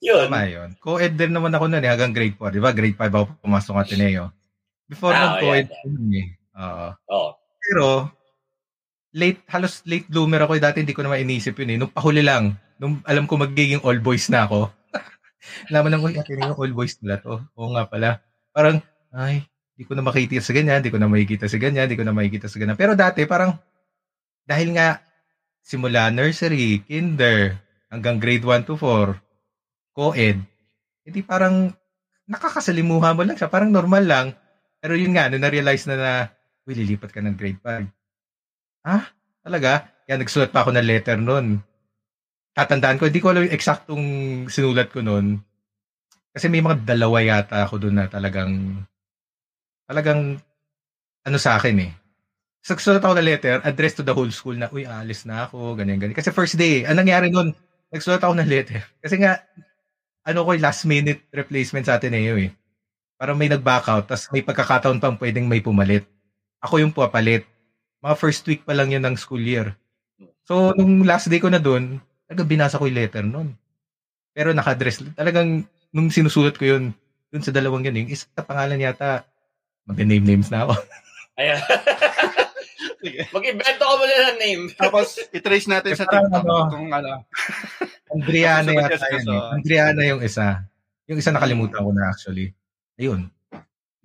Yun. 0.01 0.33
Tama 0.33 0.49
yun. 0.49 0.69
Co-ed 0.81 1.13
din 1.13 1.29
naman 1.29 1.53
ako 1.53 1.69
nun 1.69 1.85
eh, 1.85 1.93
hanggang 1.93 2.09
grade 2.09 2.33
4. 2.33 2.49
Di 2.49 2.57
ba? 2.57 2.73
Grade 2.73 2.97
5 2.97 3.05
ako 3.13 3.25
pumasok 3.45 3.71
ng 3.77 3.81
Ateneo. 3.85 4.25
Before 4.89 5.13
Ah, 5.13 5.37
nun, 5.37 5.45
co-ed 5.45 5.69
nun 5.85 6.09
eh. 6.17 6.27
Oo. 6.57 6.87
Oh. 7.13 7.29
Pero, 7.61 7.85
late, 9.13 9.45
halos 9.53 9.85
late 9.85 10.09
bloomer 10.09 10.41
ako. 10.41 10.57
eh. 10.57 10.63
Dati 10.65 10.81
hindi 10.81 10.97
ko 10.97 11.05
naman 11.05 11.21
inisip 11.21 11.53
yun 11.61 11.69
eh. 11.69 11.77
Nung 11.77 11.93
pahuli 11.93 12.25
lang, 12.25 12.57
nung 12.81 12.97
alam 13.05 13.29
ko 13.29 13.37
magiging 13.37 13.85
all 13.85 14.01
boys 14.01 14.25
na 14.33 14.49
ako, 14.49 14.73
laman 15.69 15.93
lang 15.93 16.01
ko, 16.01 16.09
Ateneo, 16.09 16.57
all 16.57 16.73
boys 16.73 16.97
nila 16.99 17.21
to. 17.21 17.37
Oo 17.53 17.69
nga 17.77 17.85
pala. 17.85 18.25
Parang, 18.57 18.81
ay, 19.15 19.43
hindi 19.75 19.83
ko 19.87 19.93
na 19.95 20.03
makikita 20.05 20.43
sa 20.43 20.53
ganyan, 20.55 20.79
hindi 20.83 20.93
ko 20.93 20.99
na 20.99 21.09
makikita 21.09 21.45
sa 21.47 21.57
ganyan, 21.57 21.85
hindi 21.87 21.99
ko 21.99 22.05
na 22.05 22.15
makikita 22.15 22.47
sa 22.47 22.57
ganyan. 22.59 22.77
Pero 22.79 22.93
dati, 22.95 23.23
parang, 23.27 23.55
dahil 24.47 24.75
nga, 24.75 24.99
simula 25.61 26.09
nursery, 26.09 26.81
kinder, 26.85 27.59
hanggang 27.91 28.17
grade 28.17 28.43
1 28.43 28.67
to 28.67 28.79
4, 28.79 29.19
co-ed, 29.91 30.39
hindi 31.03 31.21
parang 31.25 31.75
nakakasalimuha 32.31 33.11
mo 33.11 33.21
lang 33.27 33.35
siya. 33.35 33.51
Parang 33.51 33.67
normal 33.73 34.03
lang. 34.07 34.27
Pero 34.79 34.95
yun 34.95 35.11
nga, 35.11 35.27
nung 35.27 35.43
na-realize 35.43 35.85
na 35.91 35.95
na, 35.99 36.11
uy, 36.63 36.73
lilipat 36.73 37.11
ka 37.11 37.19
ng 37.19 37.35
grade 37.35 37.59
5. 37.59 37.91
Ah, 38.87 39.11
talaga? 39.43 39.91
Kaya 40.07 40.17
nagsulat 40.17 40.49
pa 40.49 40.63
ako 40.63 40.71
ng 40.73 40.87
letter 40.87 41.19
noon. 41.19 41.59
Tatandaan 42.55 42.97
ko, 42.97 43.07
hindi 43.07 43.21
ko 43.21 43.31
alam 43.31 43.45
yung 43.45 43.55
eksaktong 43.55 44.05
sinulat 44.47 44.89
ko 44.89 45.03
noon. 45.03 45.39
Kasi 46.31 46.47
may 46.47 46.63
mga 46.63 46.87
dalawa 46.87 47.19
yata 47.19 47.67
ako 47.67 47.87
doon 47.87 47.95
na 47.99 48.07
talagang, 48.07 48.79
talagang, 49.91 50.39
ano 51.27 51.37
sa 51.37 51.59
akin 51.59 51.75
eh. 51.83 51.91
Nagsulat 52.63 53.03
ako 53.03 53.13
ng 53.19 53.27
letter, 53.27 53.59
address 53.67 53.99
to 53.99 54.03
the 54.07 54.15
whole 54.15 54.31
school 54.31 54.55
na, 54.55 54.71
uy, 54.71 54.87
alis 54.87 55.27
na 55.27 55.51
ako, 55.51 55.75
ganyan, 55.75 55.99
ganyan. 55.99 56.15
Kasi 56.15 56.31
first 56.31 56.55
day, 56.55 56.87
anong 56.87 57.03
nangyari 57.03 57.27
noon, 57.27 57.51
nagsulat 57.91 58.23
ako 58.23 58.39
ng 58.39 58.47
letter. 58.47 58.79
Kasi 59.03 59.19
nga, 59.19 59.43
ano 60.23 60.47
ko, 60.47 60.55
last 60.55 60.87
minute 60.87 61.27
replacement 61.35 61.83
sa 61.83 61.99
Ateneo 61.99 62.39
eh. 62.39 62.55
Parang 63.19 63.35
may 63.35 63.51
nag-back 63.51 63.85
out, 63.91 64.07
tapos 64.07 64.31
may 64.31 64.41
pagkakataon 64.41 65.03
pang 65.03 65.19
pwedeng 65.19 65.51
may 65.51 65.59
pumalit. 65.59 66.07
Ako 66.63 66.79
yung 66.79 66.95
pumapalit. 66.95 67.43
Mga 68.01 68.15
first 68.17 68.41
week 68.47 68.63
pa 68.63 68.73
lang 68.73 68.89
yun 68.93 69.03
ng 69.03 69.17
school 69.19 69.41
year. 69.41 69.75
So, 70.47 70.73
nung 70.73 71.03
last 71.05 71.29
day 71.29 71.41
ko 71.41 71.49
na 71.49 71.61
doon, 71.61 71.99
talagang 72.29 72.49
binasa 72.49 72.79
ko 72.79 72.87
yung 72.87 72.97
letter 72.97 73.25
noon. 73.25 73.57
Pero 74.31 74.55
naka-address. 74.55 75.03
Talagang, 75.17 75.65
nung 75.91 76.07
sinusulat 76.09 76.55
ko 76.55 76.65
yun, 76.77 76.83
dun 77.33 77.43
sa 77.43 77.53
dalawang 77.53 77.85
yun, 77.85 78.05
yung 78.05 78.11
isa 78.13 78.29
pangalan 78.37 78.79
yata, 78.79 79.25
mag-name 79.85 80.25
names 80.25 80.49
na 80.49 80.67
ako. 80.67 80.73
Ayan. 81.39 81.61
Mag-invento 83.35 83.81
ko 83.81 83.93
muna 83.97 84.13
ng 84.13 84.39
name. 84.39 84.63
Tapos, 84.77 85.17
i-trace 85.33 85.65
natin 85.65 85.97
sa 85.97 86.05
TikTok 86.05 86.45
ano, 86.45 86.69
kung 86.69 86.89
ano. 86.93 87.25
Andriana 88.13 88.69
yata 88.69 89.07
yun. 89.09 89.25
Eh. 89.25 89.41
Andriana 89.57 90.01
yung 90.05 90.21
isa. 90.21 90.65
Yung 91.09 91.17
isa 91.17 91.33
nakalimutan 91.33 91.81
ko 91.81 91.91
na 91.91 92.13
actually. 92.13 92.53
Ayun. 93.01 93.31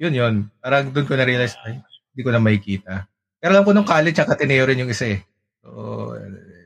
Yun 0.01 0.15
yun. 0.17 0.35
Parang 0.61 0.89
doon 0.89 1.05
ko 1.05 1.13
na-realize, 1.17 1.57
ay, 1.69 1.81
hindi 1.81 2.23
ko 2.25 2.31
na 2.33 2.41
makikita. 2.41 3.05
Pero 3.37 3.51
alam 3.53 3.65
ko 3.69 3.73
nung 3.77 3.89
college, 3.89 4.17
ang 4.21 4.33
Ateneo 4.33 4.65
rin 4.65 4.81
yung 4.81 4.93
isa 4.93 5.13
eh. 5.13 5.21
So, 5.61 6.17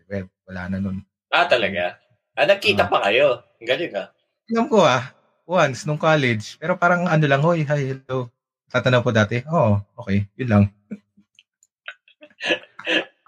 well, 0.07 0.27
wala 0.47 0.63
na 0.71 0.79
nun. 0.79 1.03
Ah, 1.31 1.47
talaga? 1.51 1.99
Ah, 2.35 2.47
nagkita 2.47 2.87
pa 2.87 3.03
kayo. 3.11 3.43
Ang 3.59 3.69
galing 3.69 3.95
ah. 3.95 4.09
Alam 4.51 4.67
ko 4.67 4.79
ah, 4.83 5.15
once 5.47 5.87
nung 5.87 5.99
college. 5.99 6.59
Pero 6.59 6.79
parang 6.79 7.07
ano 7.07 7.25
lang, 7.27 7.43
hoy, 7.43 7.67
hi, 7.67 7.95
hello. 7.95 8.31
Tatanaw 8.71 9.03
po 9.03 9.11
dati. 9.11 9.43
Oo, 9.45 9.83
okay. 9.99 10.25
Yun 10.39 10.49
lang. 10.49 10.65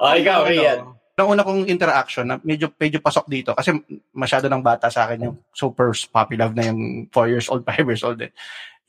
Oh, 0.02 0.10
ikaw, 0.10 0.42
Rian. 0.42 0.82
Ano, 0.82 0.98
Ang 1.14 1.28
una 1.38 1.46
kong 1.46 1.70
interaction 1.70 2.26
na 2.26 2.40
medyo 2.42 2.66
medyo 2.74 2.98
pasok 2.98 3.30
dito 3.30 3.54
kasi 3.54 3.70
masyado 4.10 4.50
ng 4.50 4.58
bata 4.58 4.90
sa 4.90 5.06
akin 5.06 5.30
yung 5.30 5.36
super 5.54 5.94
puppy 6.10 6.34
love 6.34 6.56
na 6.56 6.66
yung 6.66 7.06
4 7.06 7.30
years 7.30 7.46
old, 7.46 7.62
5 7.68 7.86
years 7.86 8.02
old 8.02 8.18
eh. 8.18 8.34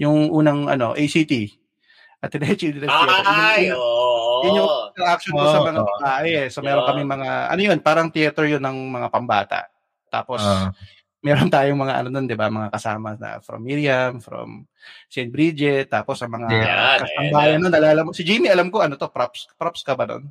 Yung 0.01 0.33
unang 0.33 0.65
ano, 0.65 0.97
ACT. 0.97 1.53
At 2.17 2.31
the 2.31 2.39
Children's 2.57 2.89
Theater. 2.89 3.21
Ay, 3.29 3.69
oo. 3.69 4.41
yun 4.41 4.57
yung 4.57 4.71
interaction 4.89 5.35
ko 5.35 5.45
sa 5.45 5.61
mga 5.61 5.81
babae 5.83 6.31
eh. 6.33 6.47
So 6.49 6.63
meron 6.65 6.81
Yeah. 6.81 6.89
kami 6.89 7.01
mga, 7.05 7.29
ano 7.51 7.61
yun, 7.61 7.77
parang 7.83 8.07
theater 8.09 8.45
yun 8.47 8.63
ng 8.63 8.77
mga 8.89 9.07
pambata. 9.13 9.69
Tapos, 10.09 10.41
Ah, 10.41 10.71
meron 11.23 11.47
tayong 11.47 11.79
mga 11.79 12.03
ano 12.03 12.07
nun, 12.11 12.27
di 12.27 12.35
ba, 12.35 12.51
mga 12.51 12.69
kasama 12.69 13.15
na 13.15 13.39
from 13.39 13.63
Miriam, 13.63 14.19
from 14.19 14.67
St. 15.07 15.31
Bridget, 15.31 15.87
tapos 15.87 16.19
sa 16.19 16.27
mga 16.27 16.47
Yan, 16.51 16.99
kasambayan 16.99 17.51
yan. 17.55 17.61
nun, 17.63 17.73
nalala 17.73 17.99
mo. 18.03 18.11
Si 18.11 18.21
Jimmy, 18.21 18.51
alam 18.51 18.67
ko, 18.67 18.83
ano 18.83 18.99
to, 18.99 19.07
props, 19.07 19.47
props 19.55 19.81
ka 19.81 19.95
ba 19.95 20.03
nun? 20.05 20.27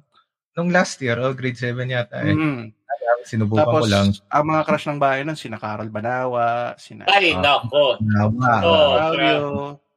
nung 0.52 0.68
last 0.68 1.00
year, 1.00 1.16
oh, 1.16 1.32
grade 1.32 1.56
7 1.56 1.80
yata 1.88 2.20
eh. 2.20 2.36
Mm. 2.36 2.76
Sinubukan 3.24 3.64
Tapos, 3.64 3.82
ko 3.82 3.88
lang. 3.88 4.12
ang 4.28 4.44
mga 4.44 4.62
crush 4.68 4.84
ng 4.84 5.00
bahay 5.00 5.24
nun, 5.24 5.32
sina 5.32 5.56
Carol 5.56 5.88
Banawa, 5.88 6.76
sina 6.76 7.08
Ay, 7.08 7.32
Ah. 7.32 7.40
nako. 7.64 7.96
Claudio, 7.96 9.40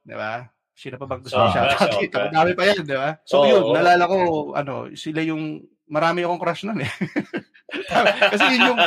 di 0.00 0.16
ba? 0.16 0.48
Sino 0.72 0.96
pa 0.96 1.04
bang 1.04 1.20
gusto 1.20 1.36
Sobra, 1.36 1.48
ko 1.48 1.56
shoutout 1.76 1.92
dito? 2.00 2.18
Dami 2.32 2.52
pa 2.56 2.64
yan, 2.68 2.84
di 2.84 2.96
ba? 2.96 3.20
So 3.28 3.44
Oo. 3.44 3.48
yun, 3.48 3.62
nalala 3.76 4.04
ko, 4.08 4.16
ano, 4.56 4.88
sila 4.96 5.20
yung, 5.20 5.60
marami 5.92 6.24
akong 6.24 6.40
crush 6.40 6.64
nun 6.64 6.80
eh. 6.80 6.88
Kasi 8.32 8.44
yun 8.56 8.72
yung, 8.72 8.80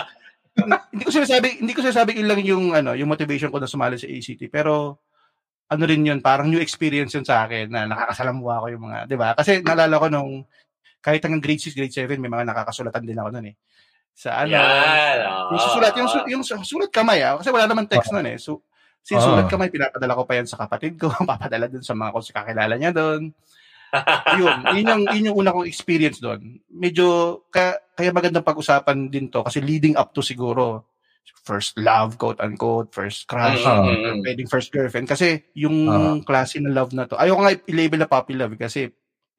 hindi 0.93 1.03
ko 1.05 1.11
sinasabi, 1.11 1.47
hindi 1.61 1.73
ko 1.75 1.81
sinasabi 1.85 2.11
yun 2.17 2.27
lang 2.27 2.41
yung, 2.43 2.65
ano, 2.73 2.91
yung 2.97 3.09
motivation 3.09 3.53
ko 3.53 3.59
na 3.59 3.69
sumali 3.69 3.95
sa 3.95 4.09
ACT, 4.09 4.49
pero, 4.51 4.99
ano 5.69 5.83
rin 5.85 6.01
yun, 6.01 6.19
parang 6.19 6.49
new 6.49 6.57
experience 6.57 7.13
yun 7.13 7.23
sa 7.23 7.45
akin 7.45 7.69
na 7.69 7.85
nakakasalamuha 7.85 8.61
ko 8.61 8.67
yung 8.73 8.83
mga, 8.89 8.97
di 9.05 9.15
ba? 9.15 9.37
Kasi 9.37 9.61
nalala 9.61 10.01
ko 10.01 10.07
nung, 10.09 10.41
kahit 10.99 11.21
hanggang 11.21 11.43
grade 11.45 11.61
6, 11.61 11.77
grade 11.77 11.93
7, 11.93 12.17
may 12.17 12.27
mga 12.27 12.49
nakakasulatan 12.49 13.05
din 13.05 13.19
ako 13.21 13.29
nun 13.37 13.47
eh. 13.53 13.55
Sa 14.17 14.35
ano, 14.35 14.51
Yan. 14.51 15.17
yung 15.53 15.61
susulat, 15.61 15.93
yung, 15.95 16.09
yung 16.27 16.43
su- 16.43 16.65
sulat 16.65 16.91
kamay 16.91 17.23
ah, 17.23 17.39
kasi 17.39 17.53
wala 17.53 17.69
naman 17.69 17.87
text 17.87 18.11
nun 18.11 18.25
eh. 18.27 18.35
So, 18.35 18.65
sinusulat 19.05 19.47
Oo. 19.47 19.51
kamay, 19.51 19.69
pinapadala 19.71 20.17
ko 20.17 20.23
pa 20.27 20.33
yan 20.41 20.49
sa 20.49 20.59
kapatid 20.59 20.99
ko, 20.99 21.07
papadala 21.29 21.69
dun 21.69 21.85
sa 21.85 21.95
mga 21.95 22.09
kung 22.11 22.25
kakilala 22.25 22.75
niya 22.75 22.91
doon. 22.91 23.31
Yun, 24.39 24.55
yun 24.75 24.85
yung, 24.85 25.03
yun 25.09 25.27
yung 25.31 25.37
una 25.41 25.53
kong 25.53 25.69
experience 25.69 26.21
doon. 26.21 26.61
Medyo, 26.69 27.39
kaya, 27.49 27.77
kaya 27.97 28.09
magandang 28.13 28.45
pag-usapan 28.45 29.09
din 29.09 29.27
to 29.29 29.41
kasi 29.43 29.59
leading 29.59 29.97
up 29.97 30.13
to 30.13 30.21
siguro 30.21 30.85
first 31.45 31.77
love, 31.79 32.17
quote 32.17 32.37
unquote, 32.41 32.93
first 32.93 33.25
crush, 33.25 33.63
Ah. 33.65 33.81
Mm, 33.81 33.89
mm, 33.89 34.05
mm. 34.05 34.21
pwedeng 34.25 34.49
first 34.49 34.69
girlfriend. 34.69 35.07
Kasi 35.09 35.41
yung 35.57 35.89
Ah. 35.89 36.17
klase 36.21 36.61
ng 36.61 36.73
love 36.73 36.93
na 36.93 37.09
to, 37.09 37.17
ayoko 37.17 37.41
nga 37.41 37.53
i-label 37.69 37.99
na 38.05 38.09
puppy 38.09 38.33
love 38.37 38.53
kasi 38.59 38.89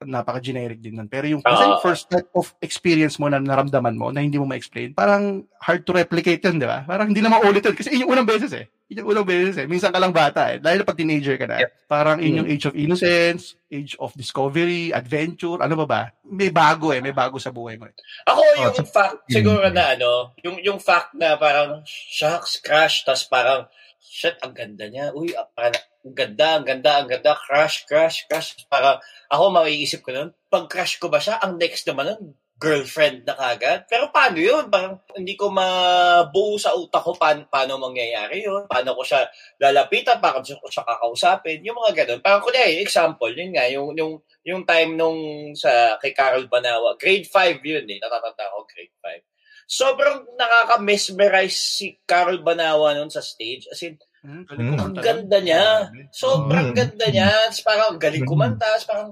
napaka-generic 0.01 0.81
din 0.81 0.97
nun. 0.97 1.13
Pero 1.13 1.29
yung, 1.29 1.45
kasi 1.45 1.61
yung 1.61 1.85
first 1.85 2.09
type 2.09 2.33
of 2.33 2.49
experience 2.65 3.21
mo 3.21 3.29
na 3.29 3.37
naramdaman 3.37 4.01
mo 4.01 4.09
na 4.09 4.25
hindi 4.25 4.41
mo 4.41 4.49
ma-explain, 4.49 4.97
parang 4.97 5.45
hard 5.61 5.85
to 5.85 5.93
replicate 5.93 6.41
yun, 6.41 6.57
di 6.57 6.65
ba? 6.65 6.89
Parang 6.89 7.13
hindi 7.13 7.21
na 7.21 7.29
maulit 7.29 7.61
yun. 7.61 7.77
Kasi 7.77 7.93
yun 7.93 8.09
yung 8.09 8.17
unang 8.17 8.29
beses 8.29 8.53
eh. 8.57 8.65
Yun 8.91 9.01
yung 9.01 9.11
unang 9.15 9.23
beses 9.25 9.55
eh. 9.55 9.71
Minsan 9.71 9.95
ka 9.95 10.03
lang 10.03 10.11
bata 10.11 10.51
eh. 10.51 10.59
Dahil 10.59 10.83
pag 10.83 10.99
teenager 10.99 11.39
ka 11.39 11.47
na. 11.47 11.63
Parang 11.87 12.19
in 12.19 12.43
yung 12.43 12.49
age 12.51 12.67
of 12.67 12.75
innocence, 12.75 13.55
age 13.67 13.95
of 13.97 14.11
discovery, 14.13 14.91
adventure, 14.91 15.63
ano 15.63 15.79
ba 15.79 15.87
ba? 15.87 16.03
May 16.27 16.51
bago 16.51 16.91
eh. 16.91 16.99
May 16.99 17.15
bago 17.15 17.39
sa 17.39 17.55
buhay 17.55 17.79
mo 17.79 17.87
eh. 17.87 17.95
Ako 18.27 18.41
Oh, 18.43 18.55
yung 18.61 18.75
so- 18.75 18.83
fact 18.85 19.31
siguro 19.31 19.71
na 19.71 19.95
ano, 19.95 20.35
yung 20.43 20.59
yung 20.59 20.83
fact 20.83 21.15
na 21.15 21.39
parang 21.39 21.87
shucks 21.87 22.59
crush 22.59 23.07
tas 23.07 23.23
parang 23.25 23.71
shit 23.97 24.35
ang 24.43 24.51
ganda 24.51 24.91
niya. 24.91 25.15
Uy, 25.15 25.33
ah, 25.33 25.47
parang 25.47 25.79
ang 26.01 26.17
ganda, 26.17 26.47
ang 26.57 26.65
ganda, 26.65 26.91
ang 26.99 27.07
ganda, 27.07 27.37
crush, 27.37 27.85
crush, 27.85 28.25
crush. 28.27 28.59
Parang 28.67 28.99
ako 29.29 29.55
maiisip 29.55 30.03
ko 30.03 30.11
nun, 30.11 30.35
pag 30.49 30.67
crush 30.67 30.97
ko 30.97 31.07
ba 31.07 31.21
siya, 31.21 31.39
ang 31.39 31.61
next 31.61 31.87
naman 31.87 32.11
nun, 32.11 32.35
girlfriend 32.61 33.25
na 33.25 33.33
kagad. 33.33 33.89
Pero 33.89 34.13
paano 34.13 34.37
yun? 34.37 34.69
Parang 34.69 35.01
hindi 35.17 35.33
ko 35.33 35.49
mabuo 35.49 36.61
sa 36.61 36.77
utak 36.77 37.01
ko 37.01 37.17
paano, 37.17 37.49
paano 37.49 37.81
mangyayari 37.81 38.45
yun. 38.45 38.69
Paano 38.69 38.93
ko 38.93 39.01
siya 39.01 39.25
lalapitan, 39.57 40.21
paano 40.21 40.45
ko 40.45 40.69
siya 40.69 40.85
kakausapin. 40.85 41.65
Yung 41.65 41.81
mga 41.81 42.05
ganun. 42.05 42.21
Parang 42.21 42.45
kunyari, 42.45 42.85
example, 42.85 43.33
yun 43.33 43.57
nga, 43.57 43.65
yung, 43.73 43.97
yung, 43.97 44.21
yung 44.45 44.63
time 44.69 44.93
nung 44.93 45.19
sa 45.57 45.97
kay 45.97 46.13
Carol 46.13 46.47
Banawa, 46.53 47.01
grade 47.01 47.25
5 47.25 47.65
yun 47.65 47.89
eh, 47.89 47.97
natatanda 47.97 48.53
ko 48.53 48.69
grade 48.69 48.93
5. 49.01 49.25
Sobrang 49.65 50.27
nakaka-mesmerize 50.35 51.57
si 51.57 51.97
Carol 52.05 52.43
Banawa 52.45 52.93
noon 52.93 53.09
sa 53.09 53.25
stage. 53.25 53.67
As 53.73 53.81
in, 53.81 53.97
Hmm, 54.21 54.45
Mm. 54.53 54.77
ang 54.77 54.93
ganda 55.01 55.41
niya. 55.41 55.89
Sobrang 56.13 56.71
Mm. 56.71 56.77
ganda 56.77 57.07
niya. 57.09 57.33
Parang 57.65 57.97
ang 57.97 58.01
galing 58.05 58.21
Mm. 58.21 58.29
kumanta. 58.29 58.69
Tapos 58.69 58.85
parang, 58.85 59.11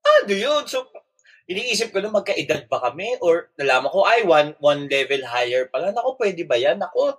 ano 0.00 0.32
yun? 0.32 0.64
So, 0.64 0.88
iniisip 1.46 1.94
ko 1.94 2.02
nung 2.02 2.14
magkaedad 2.14 2.66
ba 2.66 2.90
kami? 2.90 3.18
Or 3.22 3.50
nalaman 3.54 3.90
ko, 3.90 4.02
ay, 4.06 4.26
one, 4.26 4.54
one 4.58 4.90
level 4.90 5.22
higher 5.26 5.70
pala. 5.70 5.94
Naku, 5.94 6.18
pwede 6.18 6.42
ba 6.42 6.58
yan? 6.58 6.82
Naku. 6.82 7.14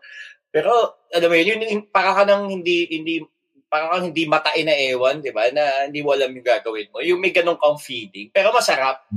Pero, 0.52 0.72
alam 1.12 1.28
mo 1.32 1.36
yun, 1.36 1.64
yun, 1.64 1.84
para 1.88 2.12
ka 2.16 2.24
nang 2.28 2.52
hindi, 2.52 2.88
hindi, 2.92 3.24
para 3.68 3.92
kang 3.92 4.12
hindi 4.12 4.24
matain 4.28 4.68
na 4.68 4.76
ewan, 4.76 5.20
di 5.24 5.32
ba? 5.32 5.48
Na 5.52 5.88
hindi 5.88 6.00
mo 6.04 6.16
alam 6.16 6.32
yung 6.32 6.44
gagawin 6.44 6.92
mo. 6.92 7.04
Yung 7.04 7.20
may 7.20 7.32
ganun 7.36 7.60
kang 7.60 7.80
feeding. 7.80 8.32
Pero 8.32 8.52
masarap. 8.52 9.08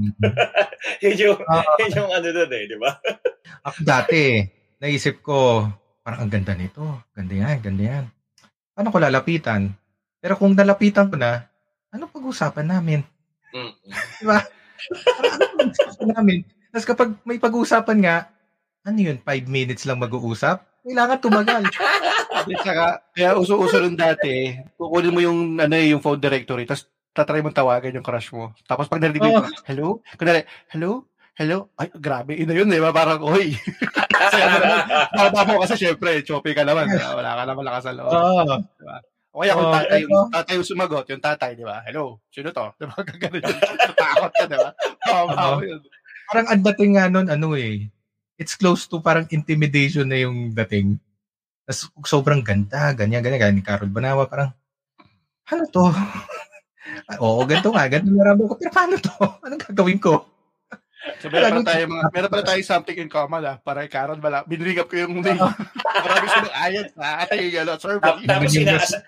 yun 1.05 1.17
yung, 1.19 1.39
Ah. 1.47 1.63
yun 1.83 2.03
yung 2.03 2.11
ano 2.11 2.29
doon 2.31 2.51
eh, 2.51 2.65
di 2.67 2.77
ba? 2.79 2.91
Ako 3.67 3.79
dati, 3.83 4.43
naisip 4.83 5.23
ko, 5.23 5.67
parang 6.03 6.27
ang 6.27 6.33
ganda 6.33 6.55
nito. 6.55 6.83
Ganda 7.15 7.35
yan, 7.35 7.59
ganda 7.63 7.83
yan. 7.83 8.05
Paano 8.75 8.91
ko 8.91 8.99
lalapitan? 9.03 9.75
Pero 10.23 10.35
kung 10.39 10.55
nalapitan 10.55 11.11
ko 11.11 11.17
na, 11.19 11.51
ano 11.91 12.07
pag-usapan 12.07 12.67
namin? 12.67 13.01
Mm. 13.51 13.71
Ano 13.75 14.03
pag-usapan 14.23 14.60
namin? 16.05 16.45
Tapos 16.71 16.87
kapag 16.87 17.11
may 17.27 17.39
pag-usapan 17.43 17.99
nga, 18.03 18.17
ano 18.87 18.99
yun, 18.99 19.19
five 19.21 19.47
minutes 19.51 19.85
lang 19.85 20.01
mag-uusap? 20.01 20.65
Kailangan 20.81 21.19
tumagal. 21.21 21.63
At 22.33 22.47
saka, 22.65 22.87
kaya 23.13 23.37
uso-uso 23.37 23.77
rin 23.85 23.99
dati, 23.99 24.57
kukunin 24.81 25.13
mo 25.13 25.21
yung, 25.21 25.39
ano, 25.61 25.75
eh, 25.77 25.93
yung 25.93 26.01
phone 26.01 26.23
directory, 26.23 26.65
tapos 26.65 26.89
tatry 27.13 27.45
mong 27.45 27.59
tawagan 27.59 28.01
yung 28.01 28.07
crush 28.07 28.33
mo. 28.33 28.57
Tapos 28.65 28.89
pag 28.89 29.03
narinig 29.03 29.21
mo, 29.21 29.45
Oh. 29.45 29.47
hello? 29.69 29.89
Kunwari, 30.17 30.47
hello? 30.73 31.05
Hello? 31.37 31.73
Ay, 31.77 31.89
grabe, 31.97 32.37
ina 32.37 32.53
yun, 32.53 32.69
di 32.69 32.81
ba? 32.81 32.93
Parang, 32.93 33.21
oy. 33.25 33.57
kasi 34.21 34.41
ano 34.41 35.41
mo 35.49 35.65
kasi 35.65 35.75
syempre, 35.77 36.21
choppy 36.25 36.53
ka 36.53 36.65
naman. 36.65 36.89
Wala 36.93 37.37
ka 37.37 37.43
naman 37.45 37.65
lakas 37.65 37.85
sa 37.89 37.93
loob. 37.97 38.13
Oo. 38.13 38.55
O 39.31 39.47
kaya 39.47 39.55
kung 39.55 39.71
Oh, 39.71 39.75
tatay, 39.75 39.99
yung, 40.03 40.31
tatay 40.35 40.55
yung 40.59 40.67
sumagot, 40.67 41.07
yung 41.07 41.23
tatay, 41.23 41.51
di 41.55 41.63
ba? 41.63 41.87
Hello? 41.87 42.19
Sino 42.35 42.51
to? 42.51 42.67
Di 42.75 42.85
ba? 42.91 42.99
Gagano 43.09 43.37
yun. 43.39 43.57
Takot 44.01 44.33
ka, 44.35 44.45
di 44.51 44.59
ba? 44.59 44.71
Oo. 45.15 45.63
mo 45.63 45.63
yun. 45.63 45.81
Parang 46.27 46.47
ang 46.51 46.63
dating 46.67 46.93
nga 46.99 47.07
nun, 47.07 47.27
ano 47.31 47.55
eh, 47.55 47.87
it's 48.39 48.59
close 48.59 48.91
to 48.91 48.99
parang 48.99 49.27
intimidation 49.31 50.11
na 50.11 50.19
yung 50.19 50.51
dating. 50.51 50.99
Tapos 51.63 51.91
sobrang 52.07 52.43
ganda, 52.43 52.91
ganyan, 52.95 53.23
ganyan, 53.23 53.39
ganyan 53.39 53.57
ni 53.63 53.67
Carol 53.67 53.91
Banawa, 53.91 54.27
parang, 54.27 54.51
ano 55.47 55.63
to? 55.71 55.87
Oo, 57.23 57.47
ganito 57.47 57.71
nga, 57.71 57.87
ganito 57.87 58.11
naramdaman 58.11 58.51
ko. 58.51 58.55
Pero 58.59 58.71
paano 58.75 58.95
to? 58.99 59.15
Anong 59.47 59.63
gagawin 59.63 60.03
ko? 60.03 60.27
So, 61.23 61.33
meron 61.33 61.65
pala 61.65 61.71
tayo, 61.71 61.85
mga, 61.89 62.05
meron 62.13 62.31
pala 62.35 62.45
tayo 62.45 62.61
something 62.67 62.99
in 62.99 63.09
common 63.09 63.43
ah. 63.47 63.57
Para 63.63 63.87
kay 63.87 63.91
Carol, 63.95 64.21
bala, 64.21 64.43
binring 64.45 64.83
up 64.83 64.91
ko 64.91 65.01
yung 65.07 65.23
name. 65.23 65.41
Marami 65.41 66.27
silang 66.29 66.57
ayon 66.61 66.87
sa 66.93 67.25
atin 67.25 67.37
yung 67.41 67.57
ano, 67.65 67.73
survey. 67.81 68.15
Tapos, 68.29 68.53
inaasar, 68.53 69.01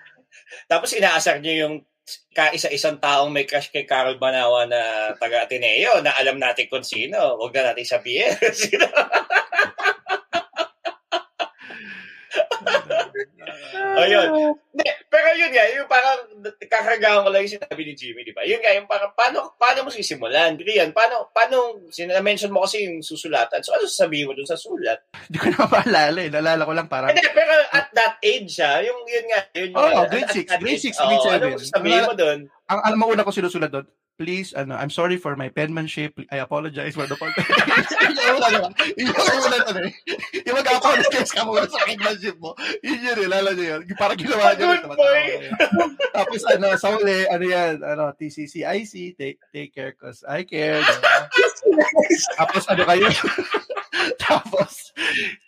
tapos 0.67 0.91
inaasar 0.93 1.39
niyo 1.39 1.67
yung 1.67 1.75
kaisa-isang 2.35 2.99
taong 2.99 3.31
may 3.31 3.47
crush 3.47 3.71
kay 3.71 3.87
Carol 3.87 4.19
Banawa 4.19 4.67
na 4.67 5.15
taga 5.15 5.47
Ateneo 5.47 6.03
na 6.03 6.11
alam 6.19 6.35
natin 6.35 6.67
kung 6.67 6.83
sino. 6.83 7.39
Huwag 7.39 7.55
na 7.55 7.71
natin 7.71 7.87
sabihin. 7.87 8.35
sino. 8.57 8.83
Ayun. 13.97 14.57
Hindi, 14.73 14.89
pero 15.07 15.29
yun 15.37 15.51
nga, 15.53 15.65
yung 15.73 15.89
parang 15.89 16.19
kakaragahan 16.65 17.21
ko 17.21 17.29
lang 17.29 17.45
yung 17.45 17.55
sinabi 17.59 17.81
ni 17.85 17.93
Jimmy, 17.93 18.25
di 18.25 18.33
ba? 18.33 18.41
Yun 18.41 18.61
nga, 18.61 18.73
yung 18.73 18.89
parang 18.89 19.13
paano, 19.13 19.53
paano 19.55 19.85
mo 19.85 19.89
sisimulan? 19.93 20.57
Brian, 20.57 20.89
paano, 20.89 21.29
paano, 21.29 21.85
sinamention 21.93 22.49
mo 22.49 22.65
kasi 22.65 22.89
yung 22.89 23.05
susulatan. 23.05 23.61
So, 23.61 23.77
ano 23.77 23.85
sasabihin 23.85 24.29
mo 24.29 24.33
dun 24.33 24.49
sa 24.49 24.57
sulat? 24.57 25.05
Hindi 25.29 25.37
ko 25.37 25.47
na 25.53 25.69
maalala 25.69 26.19
eh. 26.25 26.29
Nalala 26.33 26.61
ko 26.65 26.73
lang 26.73 26.87
parang... 26.89 27.13
Hindi, 27.13 27.21
pero 27.31 27.53
at 27.69 27.87
that 27.93 28.17
age 28.21 28.49
siya, 28.49 28.81
yung 28.85 28.99
yun 29.05 29.25
nga, 29.29 29.39
yun 29.53 29.69
oh, 29.77 30.05
grade 30.09 30.31
6, 30.31 30.61
grade 30.61 30.81
6, 30.81 30.97
grade 30.97 31.23
7. 31.23 31.29
Oh, 31.29 31.33
ano 31.33 31.45
sasabihin 31.61 32.03
mo 32.09 32.13
dun? 32.17 32.39
Ang 32.69 32.79
alam 32.81 32.97
mo 32.97 33.05
una 33.11 33.25
ko 33.25 33.31
sinusulat 33.31 33.69
doon, 33.69 33.85
please, 34.17 34.53
ano, 34.53 34.77
I'm 34.77 34.93
sorry 34.93 35.17
for 35.17 35.35
my 35.35 35.49
penmanship. 35.49 36.13
I 36.29 36.37
apologize 36.45 36.93
for 36.93 37.09
the 37.09 37.17
fault. 37.17 37.33
yung 37.37 38.37
una, 38.37 38.47
diba? 38.49 38.69
Yung 38.97 39.13
una 39.13 39.57
na 39.65 39.81
eh. 39.89 39.93
Yung 40.45 40.57
mag-apologize 40.61 41.31
ka 41.33 41.41
muna 41.41 41.65
sa 41.65 41.81
penmanship 41.85 42.37
mo. 42.37 42.53
Yun 42.85 42.99
yun 43.01 43.17
eh, 43.25 43.29
lala 43.29 43.49
nyo 43.57 43.65
yun. 43.77 43.81
Parang 43.97 44.17
ginawa 44.17 44.53
nyo. 44.53 44.65
Good 44.69 44.85
boy! 44.93 45.25
Tapos 46.13 46.41
ano, 46.45 46.67
sa 46.77 46.87
uli, 46.93 47.25
ano 47.25 47.45
yan, 47.45 47.73
ano, 47.81 48.13
TCCIC, 48.13 49.17
take, 49.17 49.39
take 49.49 49.71
care 49.73 49.93
cause 49.97 50.21
I 50.29 50.45
care. 50.45 50.81
Tapos 52.39 52.63
ano 52.69 52.83
kayo? 52.85 53.09
Tapos, 54.23 54.93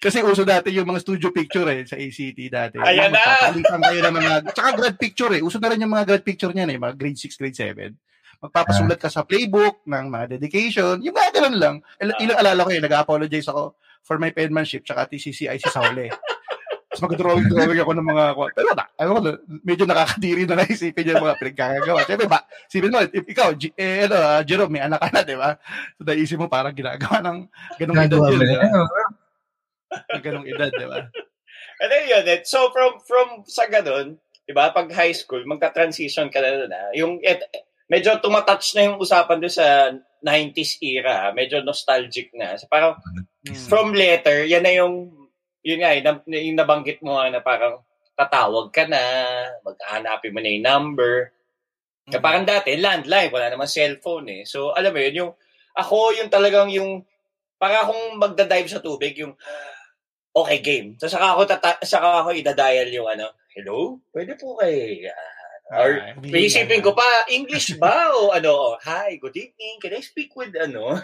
kasi 0.02 0.22
uso 0.22 0.46
dati 0.48 0.74
yung 0.74 0.90
mga 0.90 1.02
studio 1.02 1.30
picture 1.30 1.68
eh, 1.70 1.86
sa 1.86 1.98
ACT 1.98 2.40
dati. 2.50 2.76
Ayan 2.82 3.14
na! 3.14 3.20
Magpapalitan 3.22 3.82
kayo 3.82 4.00
ng 4.02 4.16
mga, 4.16 4.32
tsaka 4.52 4.70
grad 4.74 4.98
picture 4.98 5.34
eh. 5.38 5.42
Uso 5.46 5.62
na 5.62 5.70
rin 5.70 5.82
yung 5.86 5.94
mga 5.94 6.08
grad 6.08 6.24
picture 6.26 6.54
niyan 6.54 6.74
eh, 6.74 6.78
mga 6.82 6.96
grade 6.98 7.20
6, 7.20 7.40
grade 7.40 7.58
7 7.58 8.15
magpapasulat 8.42 9.00
ka 9.00 9.10
sa 9.12 9.24
playbook 9.24 9.84
ng 9.88 10.06
mga 10.12 10.26
dedication. 10.38 11.00
Yung 11.04 11.16
mga 11.16 11.32
ganun 11.40 11.58
lang. 11.60 11.76
Il- 12.02 12.20
ilang 12.26 12.40
alala 12.40 12.66
ko 12.66 12.70
yun, 12.72 12.84
nag-apologize 12.84 13.48
ako 13.52 13.76
for 14.06 14.22
my 14.22 14.30
penmanship 14.30 14.86
tsaka 14.86 15.10
TCCIC 15.10 15.66
sa 15.70 15.82
huli. 15.86 16.10
Tapos 16.96 17.12
mag-drawing-drawing 17.12 17.84
ako 17.84 17.92
ng 17.92 18.08
mga... 18.08 18.24
Pero 18.56 18.72
na, 18.72 18.88
ano 18.96 19.10
ko, 19.12 19.20
medyo 19.68 19.84
nakakadiri 19.84 20.48
na 20.48 20.64
naisipin 20.64 21.12
yung 21.12 21.28
mga 21.28 21.36
pinagkakagawa. 21.44 22.00
Siyempre 22.08 22.28
ba, 22.32 22.40
sipin 22.72 22.94
mo, 22.96 23.04
if 23.04 23.26
ikaw, 23.28 23.52
G, 23.52 23.76
eh, 23.76 24.08
ano, 24.08 24.16
uh, 24.16 24.40
Jerome, 24.48 24.72
may 24.72 24.84
anak 24.88 25.04
ka 25.04 25.10
na, 25.12 25.28
di 25.28 25.36
ba? 25.36 25.60
So, 26.00 26.08
naisip 26.08 26.40
mo 26.40 26.48
parang 26.48 26.72
ginagawa 26.72 27.20
ng 27.20 27.38
ganong 27.76 28.00
edad 28.00 28.20
yun. 28.32 28.40
Di 28.40 28.56
ba? 28.56 28.72
ganong 30.24 30.48
edad, 30.48 30.72
di 30.72 30.88
ba? 30.88 31.00
And 31.84 31.90
then 31.92 32.04
yun, 32.08 32.24
it, 32.32 32.48
so 32.48 32.72
from 32.72 33.04
from 33.04 33.44
sa 33.44 33.68
ganun, 33.68 34.16
di 34.48 34.56
ba, 34.56 34.72
pag 34.72 34.88
high 34.96 35.12
school, 35.12 35.44
magka-transition 35.44 36.32
ka 36.32 36.40
na 36.40 36.64
na. 36.72 36.96
Yung, 36.96 37.20
et, 37.28 37.44
medyo 37.86 38.18
tumatouch 38.18 38.74
na 38.74 38.92
yung 38.92 38.98
usapan 38.98 39.38
doon 39.38 39.54
sa 39.54 39.94
90s 40.26 40.82
era. 40.82 41.30
Medyo 41.32 41.62
nostalgic 41.62 42.34
na. 42.34 42.58
So 42.58 42.66
parang 42.66 42.98
mm. 43.46 43.56
from 43.70 43.94
letter, 43.94 44.46
yan 44.46 44.66
na 44.66 44.74
yung, 44.74 45.14
yun 45.62 45.82
nga, 45.82 45.94
yung, 45.94 46.26
yung 46.26 46.58
nabanggit 46.58 47.00
mo 47.06 47.22
na 47.22 47.42
parang 47.46 47.82
tatawag 48.18 48.74
ka 48.74 48.90
na, 48.90 49.02
maghahanapin 49.62 50.34
mo 50.34 50.40
na 50.42 50.50
yung 50.50 50.66
number. 50.66 51.30
Mm. 52.10 52.22
Parang 52.22 52.46
dati, 52.46 52.74
landline, 52.74 53.30
wala 53.30 53.54
naman 53.54 53.70
cellphone 53.70 54.42
eh. 54.42 54.44
So 54.50 54.74
alam 54.74 54.94
mo 54.94 55.00
yun, 55.02 55.16
yung, 55.16 55.32
ako 55.78 56.18
yung 56.18 56.30
talagang 56.34 56.74
yung, 56.74 57.06
para 57.62 57.86
akong 57.86 58.18
magdadive 58.18 58.68
sa 58.68 58.82
tubig, 58.82 59.14
yung, 59.22 59.38
okay, 60.36 60.60
game. 60.60 60.98
So 60.98 61.06
saka 61.06 61.38
ako, 61.38 61.42
tata- 61.46 61.84
saka 61.86 62.26
ako 62.26 62.34
idadial 62.34 62.90
yung 62.90 63.08
ano, 63.08 63.30
hello? 63.54 64.02
Pwede 64.10 64.34
po 64.36 64.58
kay, 64.58 65.06
uh, 65.06 65.35
Or 65.74 65.98
uh, 65.98 66.14
isipin 66.30 66.86
ko 66.86 66.94
pa, 66.94 67.26
English 67.26 67.74
ba? 67.82 68.14
o 68.14 68.30
ano, 68.30 68.78
hi, 68.86 69.18
good 69.18 69.34
evening, 69.34 69.82
can 69.82 69.98
I 69.98 70.02
speak 70.06 70.30
with 70.38 70.54
ano? 70.54 71.02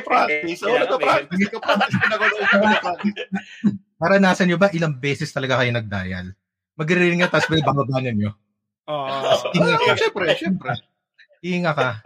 practice 0.00 0.60
Oo, 0.64 0.80
nagpa-practice. 0.80 1.52
Nagpa-practice. 1.52 3.28
Naranasan 4.00 4.48
nyo 4.48 4.56
ba 4.56 4.72
ilang 4.72 4.96
beses 4.96 5.28
talaga 5.28 5.60
kayo 5.60 5.76
nag-dial? 5.76 6.32
Magre-ring 6.80 7.20
nga, 7.20 7.28
tapos 7.28 7.52
may 7.52 7.60
bangabanan 7.60 8.16
nyo. 8.16 8.32
Oo. 8.88 9.08
Uh, 9.52 9.92
Siyempre, 9.92 10.24
siyempre. 10.40 10.72
Iinga 11.44 11.76
ka. 11.76 12.00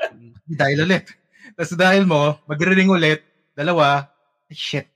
Dial 0.50 0.82
ulit. 0.82 1.06
Tapos 1.54 1.78
dial 1.78 2.02
mo, 2.02 2.34
magre-ring 2.50 2.90
ulit, 2.90 3.22
dalawa, 3.54 4.10
shit. 4.50 4.90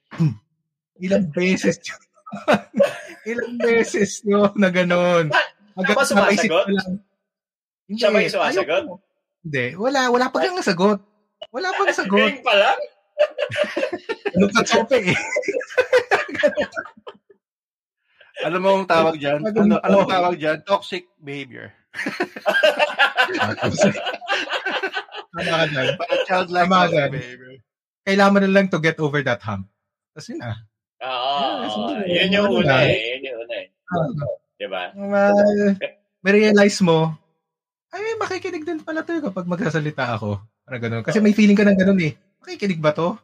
ilang 0.97 1.29
beses 1.29 1.77
ilang 3.31 3.55
beses 3.61 4.25
nyo 4.25 4.51
na 4.57 4.69
ganun. 4.73 5.29
Siya 5.77 5.93
ba 5.93 6.05
sumasagot? 6.09 6.67
Hindi. 7.87 8.01
Siya 8.01 8.09
ba 8.09 8.25
yung 8.25 8.33
sumasagot? 8.33 8.85
Hindi. 9.45 9.67
Wala. 9.77 10.09
Wala 10.09 10.27
pa 10.33 10.41
lang 10.41 10.57
nasagot. 10.57 11.01
Wala 11.53 11.69
pa 11.77 11.83
nasagot. 11.85 12.29
Ring 12.33 12.41
pa 12.41 12.55
lang? 12.57 12.79
Anong 14.37 14.53
katsope 14.57 14.97
eh. 15.01 15.17
Alam 18.45 18.61
mo 18.61 18.71
ang 18.77 18.85
tawag 18.85 19.17
dyan? 19.17 19.41
Ano, 19.41 19.81
ano 19.81 20.05
ang 20.05 20.13
tawag 20.13 20.37
dyan? 20.37 20.61
Toxic 20.69 21.09
behavior. 21.25 21.73
Tama 25.33 25.55
ka 25.57 25.67
dyan. 25.73 25.97
Childlike 26.29 26.69
toxic 26.69 27.13
behavior. 27.17 27.57
Kailangan 28.05 28.33
mo 28.33 28.39
na 28.45 28.53
lang 28.53 28.69
to 28.69 28.79
get 28.79 29.01
over 29.01 29.25
that 29.25 29.41
hump. 29.41 29.73
Tapos 30.13 30.29
yun 30.29 30.45
ah. 30.45 30.57
Oo. 31.01 32.05
Yun 32.05 32.29
yung 32.33 32.49
una 32.61 32.85
eh. 32.85 33.17
Yun 33.17 33.25
yung 33.25 33.39
una 33.45 33.55
eh. 33.57 33.67
Diba? 34.57 34.93
Uh, 34.97 35.77
may 36.25 36.33
realize 36.33 36.81
mo, 36.81 37.13
ay, 37.93 38.17
makikinig 38.21 38.65
din 38.67 38.81
pala 38.83 39.05
to 39.05 39.21
kapag 39.21 39.49
magsasalita 39.49 40.17
ako. 40.17 40.41
Parang 40.67 40.83
ganun. 40.83 41.05
Kasi 41.07 41.23
may 41.23 41.33
feeling 41.33 41.57
ka 41.57 41.65
ng 41.65 41.79
ganun 41.79 42.01
eh. 42.03 42.13
Makikinig 42.43 42.83
ba 42.83 42.93
to? 42.93 43.17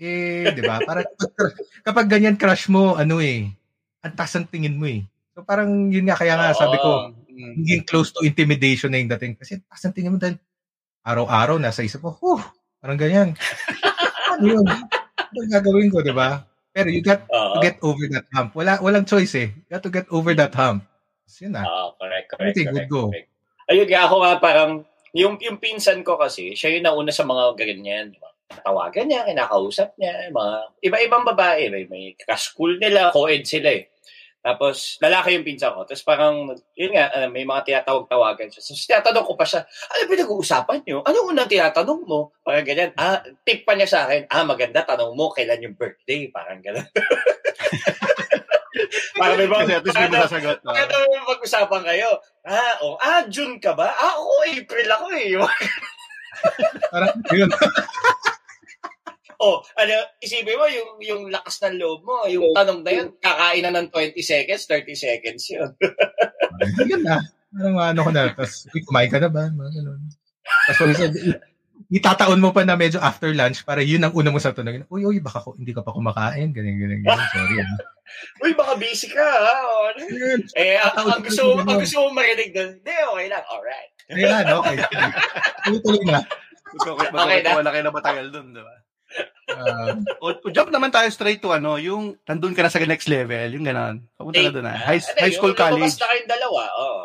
Eh, 0.00 0.52
di 0.52 0.62
ba? 0.64 0.80
Parang 0.88 1.04
kapag, 1.16 1.48
kapag 1.84 2.06
ganyan 2.08 2.36
crush 2.38 2.68
mo, 2.72 2.96
ano 2.96 3.20
eh, 3.20 3.50
ang 4.04 4.14
taas 4.14 4.32
ang 4.36 4.46
tingin 4.48 4.76
mo 4.76 4.86
eh. 4.86 5.04
So 5.36 5.44
parang 5.44 5.92
yun 5.92 6.08
nga, 6.08 6.16
kaya 6.16 6.32
nga 6.32 6.56
sabi 6.56 6.80
ko, 6.80 7.12
hindi 7.28 7.84
close 7.84 8.08
to 8.16 8.24
intimidation 8.24 8.88
na 8.88 9.04
yung 9.04 9.12
dating. 9.12 9.36
Kasi 9.36 9.60
taas 9.68 9.84
ang 9.84 9.92
tingin 9.92 10.16
mo 10.16 10.18
dahil 10.20 10.40
araw-araw 11.04 11.60
nasa 11.60 11.84
isip 11.84 12.00
ko, 12.00 12.16
huh, 12.16 12.40
parang 12.80 12.96
ganyan. 12.96 13.36
ano 14.32 14.44
yun? 14.48 14.64
Ano 14.64 15.38
gagawin 15.52 15.92
ko, 15.92 16.00
di 16.00 16.16
ba? 16.16 16.40
Pero 16.76 16.92
you 16.92 17.00
got 17.00 17.24
uh-huh. 17.32 17.56
to 17.56 17.64
get 17.64 17.80
over 17.80 18.04
that 18.12 18.28
hump. 18.36 18.52
Wala, 18.52 18.76
walang 18.84 19.08
choice 19.08 19.32
eh. 19.40 19.48
You 19.48 19.72
got 19.72 19.80
to 19.80 19.88
get 19.88 20.04
over 20.12 20.36
that 20.36 20.52
hump. 20.52 20.84
So, 21.24 21.48
yun 21.48 21.56
na. 21.56 21.64
Oo, 21.64 21.96
correct, 21.96 22.28
correct. 22.28 22.52
Everything 22.52 22.68
correct, 22.68 22.84
would 22.84 22.92
go. 22.92 23.02
Correct. 23.08 23.28
Ayun 23.72 23.88
ako 23.96 24.16
nga 24.20 24.32
parang, 24.36 24.72
yung, 25.16 25.40
yung 25.40 25.56
pinsan 25.56 26.04
ko 26.04 26.20
kasi, 26.20 26.52
siya 26.52 26.76
yung 26.76 26.84
nauna 26.84 27.08
sa 27.08 27.24
mga 27.24 27.56
ganyan. 27.56 28.12
Diba? 28.12 28.28
Tawagan 28.60 29.08
niya, 29.08 29.24
kinakausap 29.24 29.96
niya, 29.96 30.28
mga 30.28 30.54
iba-ibang 30.84 31.24
babae. 31.24 31.72
May, 31.72 31.88
may 31.88 32.12
ka-school 32.20 32.76
nila, 32.76 33.08
co-ed 33.08 33.48
sila 33.48 33.72
eh. 33.72 33.88
Tapos, 34.46 34.94
lalaki 35.02 35.34
yung 35.34 35.42
pinsan 35.42 35.74
ko. 35.74 35.82
Tapos 35.82 36.06
parang, 36.06 36.54
yun 36.78 36.94
nga, 36.94 37.10
uh, 37.10 37.26
may 37.26 37.42
mga 37.42 37.66
tinatawag-tawagan 37.66 38.46
siya. 38.46 38.62
So, 38.62 38.78
tinatanong 38.78 39.26
ko 39.26 39.34
pa 39.34 39.42
siya, 39.42 39.66
ano 39.66 40.06
pinag-uusapan 40.06 40.86
niyo? 40.86 41.02
Ano 41.02 41.26
unang 41.26 41.50
tinatanong 41.50 42.06
mo? 42.06 42.30
Parang 42.46 42.62
ganyan. 42.62 42.94
Ah, 42.94 43.26
tip 43.42 43.66
pa 43.66 43.74
niya 43.74 43.90
sa 43.90 44.06
akin, 44.06 44.30
ah, 44.30 44.46
maganda, 44.46 44.86
tanong 44.86 45.18
mo, 45.18 45.34
kailan 45.34 45.66
yung 45.66 45.74
birthday? 45.74 46.30
Parang 46.30 46.62
ganyan. 46.62 46.86
Para 49.18 49.34
may 49.34 49.50
mga, 49.50 49.82
Kasi 49.82 49.98
at 49.98 49.98
may 49.98 50.14
masasagot. 50.14 50.58
No? 50.62 50.70
Ano 50.78 50.94
mag-usapan 51.26 51.82
kayo? 51.82 52.08
Ah, 52.46 52.74
oh, 52.86 52.94
ah, 53.02 53.26
June 53.26 53.58
ka 53.58 53.74
ba? 53.74 53.90
Ah, 53.98 54.14
oo, 54.22 54.46
April 54.46 54.86
ako 54.94 55.06
eh. 55.18 55.34
Parang, 56.94 57.18
yun. 57.34 57.50
oh, 59.40 59.62
ano, 59.76 59.94
isipin 60.22 60.58
mo 60.58 60.66
yung 60.68 60.90
yung 61.02 61.22
lakas 61.32 61.60
ng 61.64 61.76
loob 61.80 62.00
mo, 62.04 62.24
yung 62.30 62.52
tanong 62.56 62.80
na 62.84 62.92
yun, 62.92 63.08
kakain 63.18 63.62
na 63.64 63.72
ng 63.74 63.88
20 63.92 64.16
seconds, 64.22 64.68
30 64.68 64.94
seconds 64.96 65.42
yun. 65.50 65.70
yun 66.90 67.02
na. 67.04 67.20
Parang 67.56 67.76
ano 67.80 68.00
ko 68.04 68.10
na, 68.12 68.22
tapos 68.36 68.68
kumain 68.84 69.08
ka 69.08 69.18
na 69.22 69.30
ba? 69.32 69.48
Mga 69.48 69.70
ganun. 69.80 70.00
Tapos 70.68 70.86
itataon 71.86 72.42
mo 72.42 72.50
pa 72.50 72.66
na 72.66 72.74
medyo 72.74 72.98
after 72.98 73.30
lunch 73.30 73.62
para 73.62 73.78
yun 73.84 74.02
ang 74.02 74.14
una 74.16 74.32
mo 74.34 74.42
sa 74.42 74.50
tanongin. 74.50 74.88
Uy, 74.90 75.06
uy, 75.06 75.18
baka 75.22 75.44
ko, 75.44 75.54
hindi 75.54 75.70
ka 75.70 75.86
pa 75.86 75.94
kumakain. 75.94 76.50
Ganyan, 76.50 76.76
ganyan, 76.82 77.00
ganyan. 77.04 77.30
Sorry. 77.30 77.56
ah. 77.62 77.78
uy, 78.42 78.52
baka 78.58 78.72
busy 78.74 79.08
ka. 79.10 79.22
Ha? 79.22 79.56
Eh, 80.60 80.76
ang, 80.80 81.06
ang, 81.08 81.22
gusto, 81.22 81.56
ang 81.62 81.78
gusto 81.78 81.96
mo 82.08 82.08
marinig 82.16 82.50
doon, 82.52 82.80
hindi, 82.80 82.94
okay 82.94 83.26
lang. 83.30 83.44
Alright. 83.46 83.90
Ayan, 84.12 84.44
okay. 84.50 84.76
Tuloy-tuloy 85.66 86.04
na. 86.06 86.20
Okay, 86.76 86.90
okay 86.90 87.08
na. 87.10 87.50
Wala 87.62 87.70
kayo 87.70 87.84
na 87.86 87.94
matagal 87.94 88.26
doon, 88.34 88.46
di 88.54 88.62
ba? 88.62 88.74
Um, 89.46 90.02
O, 90.24 90.34
o 90.34 90.50
jump 90.50 90.68
naman 90.74 90.90
tayo 90.90 91.06
straight 91.08 91.38
to 91.38 91.54
ano, 91.54 91.78
yung 91.78 92.18
nandun 92.26 92.52
ka 92.52 92.66
na 92.66 92.72
sa 92.72 92.82
next 92.82 93.06
level, 93.06 93.48
yung 93.54 93.64
ganon. 93.64 94.02
Papunta 94.18 94.42
na 94.42 94.50
doon 94.52 94.66
na. 94.66 94.74
High, 94.74 95.00
Ano, 95.00 95.20
high 95.22 95.34
school, 95.34 95.54
yung 95.54 95.60
lumabas 95.60 95.94
college. 95.94 95.96
na 96.02 96.08
kayong 96.10 96.30
dalawa, 96.30 96.62
oo. 96.76 97.02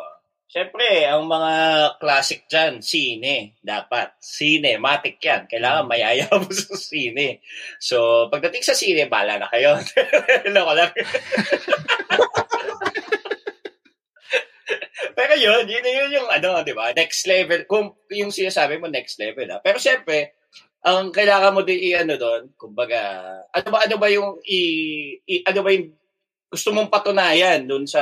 Siyempre, 0.51 1.07
ang 1.07 1.31
mga 1.31 1.53
classic 1.95 2.43
dyan, 2.51 2.83
sine, 2.83 3.55
dapat. 3.63 4.19
Cinematic 4.19 5.15
yan. 5.23 5.47
Kailangan 5.47 5.87
mayaya 5.87 6.27
mo 6.27 6.51
sa 6.51 6.75
sine. 6.75 7.39
So, 7.79 8.27
pagdating 8.27 8.59
sa 8.67 8.75
sine, 8.75 9.07
bala 9.07 9.39
na 9.39 9.47
kayo. 9.47 9.79
Loko 10.55 10.75
lang. 10.75 10.91
Pero 15.15 15.33
yun, 15.39 15.63
yun, 15.71 15.85
yun 15.87 16.11
yung 16.19 16.27
ano, 16.27 16.63
di 16.67 16.75
ba? 16.75 16.91
Next 16.91 17.23
level. 17.27 17.63
Kung 17.63 17.95
yung 18.11 18.31
sinasabi 18.35 18.75
mo, 18.75 18.91
next 18.91 19.19
level. 19.23 19.47
Ha? 19.55 19.63
Pero 19.63 19.79
siyempre, 19.79 20.35
ang 20.81 21.13
kailangan 21.13 21.53
mo 21.53 21.61
din 21.61 21.81
i-ano 21.93 22.17
doon, 22.17 22.53
kumbaga, 22.57 22.99
ano 23.53 23.67
ba, 23.69 23.85
ano 23.85 23.95
ba 24.01 24.07
yung, 24.09 24.41
i, 24.49 24.59
i- 25.29 25.45
ano 25.45 25.59
ba 25.61 25.69
yung 25.69 25.93
gusto 26.51 26.69
mong 26.73 26.89
patunayan 26.89 27.63
doon 27.69 27.85
sa, 27.85 28.01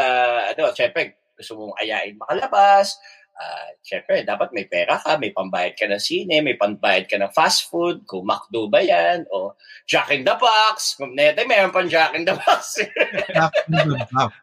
ano, 0.51 0.71
siyempre, 0.71 1.19
gusto 1.35 1.59
mong 1.59 1.75
ayain 1.79 2.15
makalabas, 2.15 2.95
Ah, 3.39 3.71
syempre, 3.79 4.27
dapat 4.27 4.51
may 4.51 4.67
pera 4.67 4.99
ka, 4.99 5.15
may 5.15 5.31
pambayad 5.31 5.71
ka 5.71 5.87
ng 5.87 5.95
sine, 5.95 6.43
may 6.43 6.59
pambayad 6.59 7.07
ka 7.07 7.15
ng 7.15 7.31
fast 7.31 7.71
food, 7.71 8.03
kung 8.03 8.27
McDo 8.27 8.67
ba 8.67 8.83
yan, 8.83 9.23
o 9.31 9.55
Jack 9.87 10.11
in 10.11 10.27
the 10.27 10.35
Box, 10.35 10.99
kung 10.99 11.15
nete, 11.15 11.47
mayroon 11.47 11.71
pang 11.71 11.87
Jack 11.87 12.19
in 12.19 12.27
the 12.27 12.35
Box. 12.35 12.83
Jack 12.83 13.55
in 13.71 13.95
the 13.95 13.95
Box. 14.11 14.35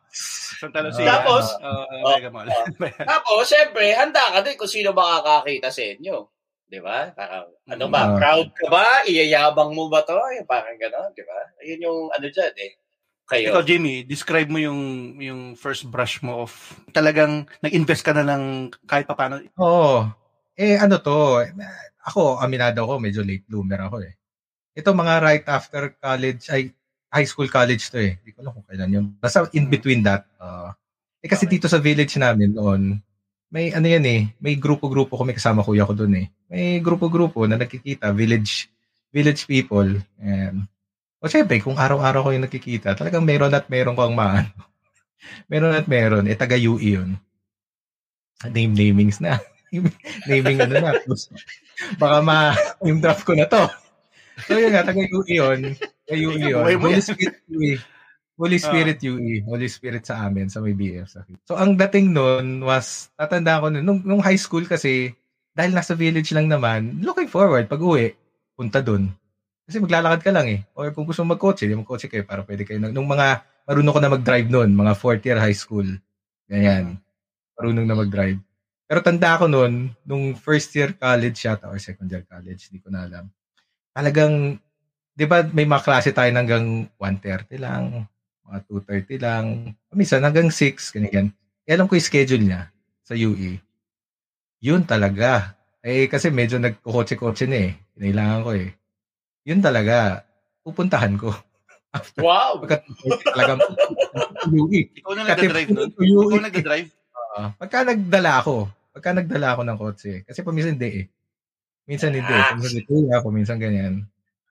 Santa 0.57 0.81
Lucia. 0.81 1.05
Tapos, 1.13 1.45
uh, 1.61 1.85
oh, 2.09 2.17
Mega 2.17 2.33
Mall. 2.33 2.49
Tapos, 3.05 3.45
syempre, 3.45 3.93
handa 3.93 4.33
ka 4.33 4.41
din 4.41 4.57
kung 4.57 4.73
sino 4.73 4.97
makakakita 4.97 5.69
sa 5.69 5.83
inyo. 5.85 6.17
Di 6.67 6.83
ba? 6.83 7.15
Parang, 7.15 7.47
ano 7.71 7.85
ba, 7.87 8.01
Ah. 8.03 8.15
proud 8.19 8.51
ka 8.51 8.67
ba? 8.67 9.07
Iyayabang 9.07 9.71
mo 9.71 9.87
ba 9.87 10.03
to? 10.03 10.19
Yung 10.35 10.49
parang 10.51 10.75
gano'n, 10.75 11.15
di 11.15 11.23
ba? 11.23 11.39
Yun 11.63 11.81
yung 11.87 11.99
ano 12.11 12.27
dyan 12.27 12.55
eh. 12.59 12.73
Kayo. 13.27 13.51
Ikaw, 13.51 13.63
Jimmy, 13.67 14.07
describe 14.07 14.47
mo 14.47 14.59
yung 14.59 14.79
yung 15.19 15.59
first 15.59 15.87
brush 15.91 16.23
mo 16.23 16.47
of 16.47 16.55
talagang 16.95 17.47
nag-invest 17.59 18.07
ka 18.07 18.15
na 18.15 18.23
ng 18.23 18.71
kahit 18.87 19.07
paano. 19.11 19.43
Oo. 19.59 20.07
Eh, 20.55 20.79
ano 20.79 20.99
to, 21.03 21.43
ako, 22.07 22.39
aminado 22.39 22.87
ako, 22.87 23.03
medyo 23.03 23.27
late 23.27 23.43
bloomer 23.47 23.83
ako 23.83 24.03
eh. 24.07 24.15
Ito 24.79 24.95
mga 24.95 25.15
right 25.23 25.47
after 25.51 25.95
college, 25.99 26.47
ay 26.55 26.71
high 27.11 27.27
school 27.27 27.51
college 27.51 27.91
to 27.91 27.99
eh. 27.99 28.15
Hindi 28.23 28.31
ko 28.31 28.47
alam 28.47 28.53
kung 28.55 28.67
kailan 28.71 28.95
yun. 28.95 29.07
Basta 29.19 29.47
in 29.55 29.67
between 29.67 30.07
that. 30.07 30.27
uh, 30.39 30.71
eh 31.19 31.27
kasi 31.27 31.51
dito 31.51 31.67
sa 31.67 31.83
village 31.83 32.15
namin 32.19 32.55
noon, 32.55 33.03
may 33.57 33.73
ano 33.73 33.89
yan 33.89 34.05
eh, 34.05 34.23
may 34.37 34.61
grupo-grupo 34.61 35.17
kami 35.17 35.33
kasama 35.33 35.65
kuya 35.65 35.89
ko 35.89 35.97
doon 35.97 36.21
eh. 36.21 36.27
May 36.53 36.77
grupo-grupo 36.85 37.49
na 37.49 37.57
nagkikita, 37.57 38.13
village 38.13 38.69
village 39.17 39.49
people. 39.49 39.97
And, 40.21 40.69
o 41.25 41.33
syempre, 41.33 41.65
kung 41.65 41.81
araw-araw 41.81 42.29
ko 42.29 42.31
yung 42.37 42.45
nakikita, 42.45 42.93
talagang 42.93 43.25
meron 43.25 43.57
at 43.57 43.73
meron 43.73 43.97
kang 43.97 44.13
maano. 44.13 44.53
meron 45.51 45.73
at 45.73 45.89
meron. 45.89 46.29
Eh, 46.29 46.37
taga-UE 46.37 47.01
yun. 47.01 47.17
Name 48.45 48.77
namings 48.77 49.25
na. 49.25 49.41
Naming 50.29 50.61
ano 50.61 50.75
na. 50.77 50.93
Baka 52.01 52.17
ma, 52.21 52.53
yung 52.85 53.01
draft 53.01 53.25
ko 53.25 53.33
na 53.33 53.49
to. 53.49 53.65
So 54.45 54.61
yun 54.61 54.77
nga, 54.77 54.85
yun. 54.85 55.81
Taga-UE 56.05 56.45
yun. 56.45 56.61
Buhay 56.61 56.77
mo 56.77 56.93
Holy 56.93 57.01
yan. 57.01 57.09
Spirit 57.09 57.41
UE. 57.49 57.81
Holy 58.37 58.61
Spirit 58.61 59.01
UE. 59.01 59.41
Holy 59.49 59.65
Spirit 59.65 60.05
sa 60.05 60.29
amin, 60.29 60.53
sa 60.53 60.61
may 60.61 60.77
BF. 60.77 61.09
Sa 61.09 61.25
so 61.49 61.57
ang 61.57 61.73
dating 61.73 62.13
nun 62.13 62.61
was, 62.61 63.09
tatanda 63.17 63.65
ko 63.65 63.73
nun, 63.73 63.81
nung, 63.81 64.01
nung 64.05 64.21
high 64.21 64.37
school 64.37 64.69
kasi, 64.69 65.17
dahil 65.57 65.73
nasa 65.73 65.97
village 65.97 66.37
lang 66.37 66.53
naman, 66.53 67.01
looking 67.01 67.33
forward, 67.33 67.65
pag 67.65 67.81
uwi, 67.81 68.13
punta 68.53 68.85
dun. 68.85 69.09
Kasi 69.65 69.81
maglalakad 69.81 70.21
ka 70.21 70.31
lang 70.31 70.47
eh. 70.53 70.61
Or 70.77 70.93
kung 70.93 71.09
gusto 71.09 71.25
mo 71.25 71.33
magkotse, 71.33 71.65
di 71.65 71.73
magkotse 71.73 72.13
kayo 72.13 72.29
para 72.29 72.45
pwede 72.45 72.69
kayo. 72.69 72.77
Nung 72.79 73.09
mga, 73.09 73.41
marunong 73.65 73.95
ko 73.97 74.01
na 74.05 74.13
mag-drive 74.13 74.49
noon, 74.53 74.71
mga 74.77 74.93
fourth 74.95 75.25
year 75.25 75.41
high 75.41 75.57
school. 75.57 75.89
Ganyan. 76.47 77.01
Marunong 77.57 77.89
na 77.89 77.97
mag-drive. 77.97 78.39
Pero 78.87 79.01
tanda 79.03 79.41
ko 79.41 79.51
noon, 79.51 79.91
nung 80.07 80.37
first 80.39 80.71
year 80.77 80.95
college 80.95 81.41
yata 81.43 81.67
or 81.67 81.81
second 81.83 82.07
year 82.07 82.23
college, 82.23 82.71
di 82.71 82.79
ko 82.79 82.93
na 82.93 83.09
alam. 83.09 83.27
Talagang, 83.91 84.61
di 85.17 85.25
ba 85.25 85.43
may 85.51 85.67
mga 85.67 85.83
klase 85.83 86.15
tayo 86.15 86.31
hanggang 86.31 86.87
1.30 87.01 87.59
lang, 87.59 88.07
mga 88.47 88.59
2.30 88.71 89.19
lang, 89.27 89.45
minsan 89.91 90.23
hanggang 90.23 90.49
6, 90.49 90.95
ganyan. 90.95 91.35
Eh, 91.67 91.75
alam 91.75 91.91
ko 91.91 91.99
yung 91.99 92.07
schedule 92.07 92.45
niya 92.47 92.71
sa 93.03 93.15
UE. 93.15 93.59
Yun 94.63 94.87
talaga. 94.87 95.55
Eh, 95.83 96.07
kasi 96.07 96.31
medyo 96.31 96.59
nagkukotse-kotse 96.59 97.47
na 97.47 97.71
eh. 97.71 97.73
Kinailangan 97.95 98.41
ko 98.43 98.51
eh. 98.55 98.69
Yun 99.47 99.61
talaga. 99.63 100.23
Pupuntahan 100.63 101.15
ko. 101.19 101.31
After 101.97 102.23
Wow! 102.23 102.63
pagkatapos 102.63 103.23
talagang 103.25 103.61
UE. 104.51 104.91
Ikaw 104.95 105.13
na 105.15 105.23
nagda-drive 105.31 105.71
nun? 105.71 105.89
Kasi- 105.95 106.07
Ikaw 106.11 106.41
nagda-drive? 106.43 106.89
Ah, 107.37 107.51
pagka 107.61 107.85
nagdala 107.85 108.33
ako, 108.41 108.65
pagka 108.97 109.11
nagdala 109.13 109.49
ako 109.53 109.63
ng 109.69 109.77
kotse, 109.77 110.13
kasi 110.25 110.41
paminsan 110.41 110.81
hindi 110.81 111.05
eh. 111.05 111.07
Minsan 111.85 112.17
hindi. 112.17 112.33
Ah. 112.33 112.57
Paminsan 112.57 112.73
hindi 112.81 112.89
kuya, 112.89 113.17
paminsan 113.21 113.59
ganyan. 113.61 113.95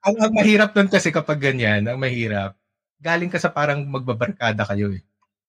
Ang, 0.06 0.16
ang 0.22 0.32
mahirap 0.32 0.70
nun 0.72 0.86
kasi 0.86 1.10
kapag 1.10 1.42
ganyan, 1.42 1.82
ang 1.84 1.98
mahirap, 1.98 2.54
galing 3.00 3.30
ka 3.30 3.38
sa 3.40 3.52
parang 3.52 3.84
magbabarkada 3.86 4.64
kayo 4.66 4.92
eh. 4.92 5.02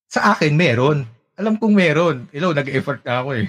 Sa 0.07 0.35
akin, 0.35 0.55
meron. 0.55 1.03
Alam 1.35 1.59
kong 1.59 1.75
meron. 1.75 2.27
Ilaw, 2.31 2.55
nag-effort 2.55 3.03
na 3.03 3.21
ako 3.23 3.29
eh. 3.43 3.47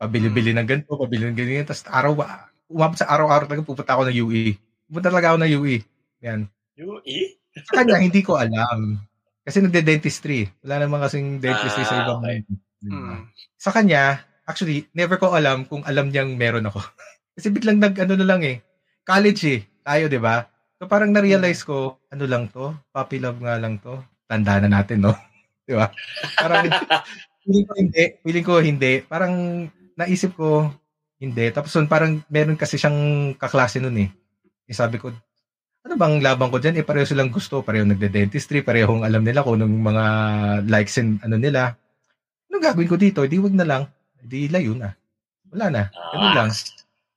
Pabili-bili 0.00 0.50
ng 0.56 0.66
ganito, 0.68 0.96
pabili 0.96 1.28
ng 1.28 1.36
ganyan. 1.38 1.64
Tapos 1.68 1.84
araw, 1.86 2.12
umabot 2.70 2.96
sa 2.98 3.10
araw-araw 3.10 3.46
talaga 3.46 3.66
pupunta 3.66 3.92
ako 3.94 4.02
ng 4.10 4.16
UE. 4.26 4.44
Pupunta 4.90 5.08
talaga 5.12 5.34
ako 5.34 5.38
ng 5.42 5.52
UE. 5.60 5.76
Yan. 6.24 6.40
UE? 6.78 7.18
Sa 7.66 7.82
kanya, 7.82 7.98
hindi 7.98 8.20
ko 8.22 8.38
alam. 8.38 8.98
Kasi 9.42 9.64
nagde-dentistry. 9.64 10.46
Wala 10.62 10.86
naman 10.86 11.02
kasing 11.02 11.42
dentistry 11.42 11.84
sa 11.84 11.94
Ah, 11.98 12.02
ibang 12.06 12.20
okay. 12.22 12.38
Diba? 12.80 12.96
Hmm. 12.96 13.28
Sa 13.60 13.70
kanya, 13.74 14.24
actually, 14.48 14.88
never 14.96 15.20
ko 15.20 15.36
alam 15.36 15.68
kung 15.68 15.84
alam 15.84 16.08
niyang 16.08 16.38
meron 16.38 16.64
ako. 16.68 16.80
Kasi 17.36 17.52
biglang 17.52 17.80
nag, 17.80 17.96
ano 17.98 18.14
na 18.16 18.26
lang 18.26 18.40
eh, 18.44 18.60
college 19.04 19.42
eh, 19.48 19.60
tayo, 19.84 20.08
di 20.08 20.20
ba? 20.20 20.44
So 20.80 20.88
parang 20.88 21.12
na-realize 21.12 21.60
ko, 21.60 22.00
ano 22.08 22.24
lang 22.24 22.48
to? 22.48 22.72
Puppy 22.88 23.20
love 23.20 23.36
nga 23.44 23.60
lang 23.60 23.76
to. 23.84 24.00
Tanda 24.24 24.56
na 24.64 24.80
natin, 24.80 25.04
no? 25.04 25.12
di 25.68 25.76
ba? 25.76 25.92
Parang, 26.40 26.64
feeling 27.44 27.66
ko 27.68 27.72
hindi, 27.76 28.04
feeling 28.24 28.46
ko 28.48 28.54
hindi. 28.64 28.92
Parang, 29.04 29.68
naisip 30.00 30.32
ko, 30.40 30.72
hindi. 31.20 31.52
Tapos 31.52 31.76
nun, 31.76 31.84
parang 31.84 32.24
meron 32.32 32.56
kasi 32.56 32.80
siyang 32.80 33.36
kaklase 33.36 33.76
nun 33.76 33.92
eh. 34.00 34.08
Eh, 34.64 34.72
sabi 34.72 34.96
ko, 34.96 35.12
ano 35.84 35.94
bang 36.00 36.24
laban 36.24 36.48
ko 36.48 36.56
dyan? 36.56 36.80
Eh, 36.80 36.84
pareho 36.88 37.04
silang 37.04 37.28
gusto. 37.28 37.60
Pareho 37.60 37.84
nagde-dentistry. 37.84 38.64
Parehong 38.64 39.04
alam 39.04 39.20
nila 39.20 39.44
kung 39.44 39.60
anong 39.60 39.76
mga 39.84 40.04
likes 40.64 40.96
and 40.96 41.20
ano 41.20 41.36
nila. 41.36 41.76
Anong 42.48 42.64
gagawin 42.64 42.88
ko 42.88 42.96
dito? 42.96 43.20
Di 43.28 43.36
wag 43.36 43.52
na 43.52 43.68
lang. 43.68 43.82
Di 44.16 44.48
layo 44.48 44.72
na. 44.72 44.96
Wala 45.52 45.66
na. 45.68 45.82
Ganun 45.92 46.32
Ah. 46.32 46.36
lang. 46.40 46.50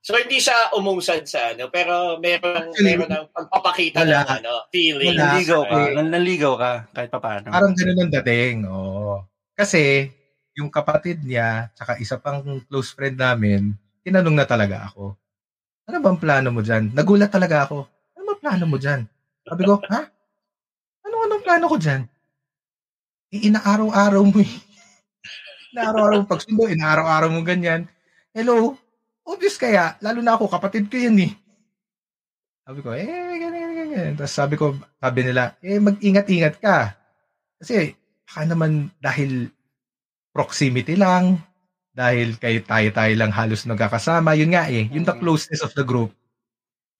So, 0.03 0.19
hindi 0.19 0.35
siya 0.43 0.75
umusad 0.75 1.23
sa 1.23 1.55
ano, 1.55 1.71
pero 1.71 2.19
meron, 2.19 2.75
Actually, 2.75 2.99
meron 2.99 3.07
ng 3.07 3.27
pagpapakita 3.31 4.03
wala. 4.03 4.19
ng 4.19 4.29
ano, 4.43 4.51
feeling. 4.67 5.15
Wala. 5.15 5.23
Nanligaw 5.31 5.61
ka. 5.63 5.77
Nan- 5.95 6.11
Nanligaw 6.11 6.53
ka 6.59 6.71
kahit 6.91 7.09
papaano. 7.09 7.45
Parang 7.47 7.71
ganun 7.71 7.99
ang 8.03 8.11
dating. 8.19 8.55
Oo. 8.67 9.23
Kasi, 9.55 10.11
yung 10.59 10.67
kapatid 10.67 11.23
niya, 11.23 11.71
tsaka 11.71 11.95
isa 12.03 12.19
pang 12.19 12.43
close 12.67 12.91
friend 12.91 13.15
namin, 13.15 13.71
tinanong 14.03 14.35
na 14.35 14.43
talaga 14.43 14.91
ako, 14.91 15.15
ano 15.87 15.97
bang 16.03 16.19
plano 16.19 16.49
mo 16.51 16.59
dyan? 16.59 16.91
Nagulat 16.91 17.31
talaga 17.31 17.63
ako. 17.63 17.87
Ano 18.19 18.21
bang 18.27 18.41
plano 18.43 18.65
mo 18.67 18.75
dyan? 18.75 19.07
Sabi 19.47 19.61
ko, 19.63 19.79
ha? 19.87 20.01
Ano 21.07 21.15
anong 21.23 21.43
plano 21.47 21.65
ko 21.71 21.79
dyan? 21.79 22.03
Eh, 23.31 23.47
inaaraw-araw 23.47 24.23
mo 24.27 24.39
eh. 24.43 24.51
Inaaraw-araw 25.75 26.17
mo 26.23 26.27
pagsundo, 26.27 26.67
inaaraw-araw 26.67 27.31
mo 27.31 27.39
ganyan. 27.39 27.87
Hello? 28.35 28.75
Obvious 29.23 29.55
kaya, 29.55 29.95
lalo 30.03 30.19
na 30.19 30.35
ako, 30.35 30.51
kapatid 30.51 30.91
ko 30.91 30.99
yan 30.99 31.17
eh. 31.23 31.31
Sabi 32.63 32.79
ko, 32.79 32.95
eh, 32.95 33.03
ganyan, 33.07 33.51
ganyan, 33.51 33.73
ganyan. 33.75 34.11
Tapos 34.15 34.33
sabi 34.35 34.55
ko, 34.55 34.75
sabi 34.99 35.19
nila, 35.23 35.55
eh, 35.59 35.79
mag-ingat-ingat 35.79 36.59
ka. 36.59 36.95
Kasi, 37.59 37.95
baka 38.23 38.41
naman 38.47 38.91
dahil 38.99 39.47
proximity 40.31 40.95
lang, 40.95 41.39
dahil 41.93 42.35
kay 42.41 42.59
tayo-tayo 42.63 43.13
lang 43.15 43.31
halos 43.31 43.63
nagkakasama, 43.63 44.33
yun 44.35 44.51
nga 44.55 44.67
eh, 44.67 44.89
yung 44.91 45.05
the 45.05 45.15
closeness 45.15 45.63
of 45.63 45.71
the 45.75 45.83
group, 45.85 46.11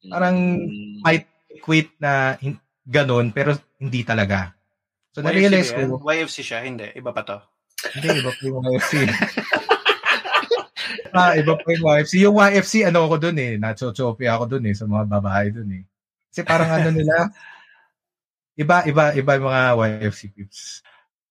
Parang 0.03 0.59
Mm. 0.59 0.99
might 0.99 1.27
equate 1.47 1.95
na 1.95 2.35
ganun, 2.83 3.31
pero 3.31 3.55
hindi 3.79 4.03
talaga. 4.03 4.51
So, 5.15 5.23
YFC 5.23 5.27
na-realize 5.31 5.69
ko, 5.71 5.79
YFC 6.03 6.37
siya, 6.43 6.59
hindi. 6.67 6.91
Iba 6.91 7.15
pa 7.15 7.23
to. 7.23 7.37
hindi, 7.95 8.07
iba 8.19 8.31
po 8.35 8.41
yung 8.43 8.67
YFC. 8.67 8.93
ah, 11.13 11.33
iba 11.37 11.53
po 11.55 11.67
yung 11.69 11.85
YFC. 11.85 12.13
Yung 12.25 12.37
YFC, 12.37 12.73
ano 12.89 13.05
ako 13.05 13.15
dun 13.21 13.37
eh, 13.37 13.55
nachochopi 13.61 14.25
ako 14.25 14.43
dun 14.57 14.65
eh, 14.67 14.75
sa 14.75 14.85
mga 14.89 15.05
babae 15.07 15.47
dun 15.53 15.69
eh. 15.71 15.83
Kasi 16.33 16.41
parang 16.41 16.69
ano 16.73 16.89
nila, 16.89 17.15
iba, 18.61 18.83
iba, 18.89 19.03
iba 19.13 19.31
yung 19.37 19.47
mga 19.47 19.63
YFC 19.77 20.21
peeps. 20.33 20.81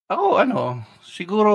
Ako, 0.06 0.38
ano, 0.38 0.82
siguro, 1.02 1.52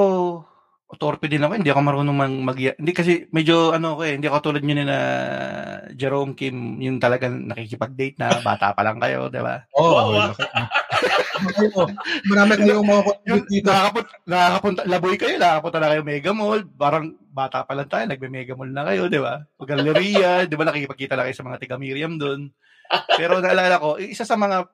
torpe 0.96 1.28
din 1.28 1.44
ako, 1.44 1.60
hindi 1.60 1.68
ako 1.68 1.82
marunong 1.84 2.16
mag, 2.16 2.32
mag 2.32 2.58
hindi 2.58 2.96
kasi 2.96 3.28
medyo 3.36 3.76
ano 3.76 4.00
ko 4.00 4.08
eh, 4.08 4.16
hindi 4.16 4.32
ako 4.32 4.40
tulad 4.40 4.64
niyo 4.64 4.88
na 4.88 5.00
Jerome 5.92 6.32
Kim, 6.32 6.80
yung 6.80 6.96
talagang 7.04 7.44
nakikipag-date 7.44 8.16
na 8.16 8.40
bata 8.40 8.72
pa 8.72 8.88
lang 8.88 8.96
kayo, 8.96 9.28
'di 9.28 9.44
ba? 9.44 9.68
Oo. 9.76 9.84
Oh, 9.84 10.16
wow. 10.16 10.32
Marami 12.28 12.52
kayong 12.58 12.88
mga 12.88 13.02
Yung 13.28 13.44
dito. 13.46 13.66
nakakapunta, 13.68 14.12
nakakapunta, 14.26 14.82
laboy 14.88 15.16
kayo, 15.16 15.36
nakakapunta 15.38 15.78
na 15.80 15.90
kayo 15.94 16.02
Mega 16.04 16.32
Mall, 16.34 16.62
parang 16.66 17.06
bata 17.30 17.62
pa 17.64 17.74
lang 17.78 17.90
tayo, 17.90 18.04
nagme-Mega 18.10 18.58
Mall 18.58 18.72
na 18.74 18.88
kayo, 18.88 19.06
'di 19.06 19.22
ba? 19.22 19.46
Galeria, 19.62 20.46
'di 20.50 20.56
ba 20.58 20.66
nakikipagkita 20.66 21.14
lang 21.14 21.30
kayo 21.30 21.38
sa 21.38 21.46
mga 21.46 21.60
tiga 21.62 21.76
Miriam 21.78 22.18
doon. 22.18 22.50
Pero 23.20 23.38
naalala 23.44 23.78
ko, 23.78 24.00
isa 24.00 24.24
sa 24.24 24.40
mga 24.40 24.66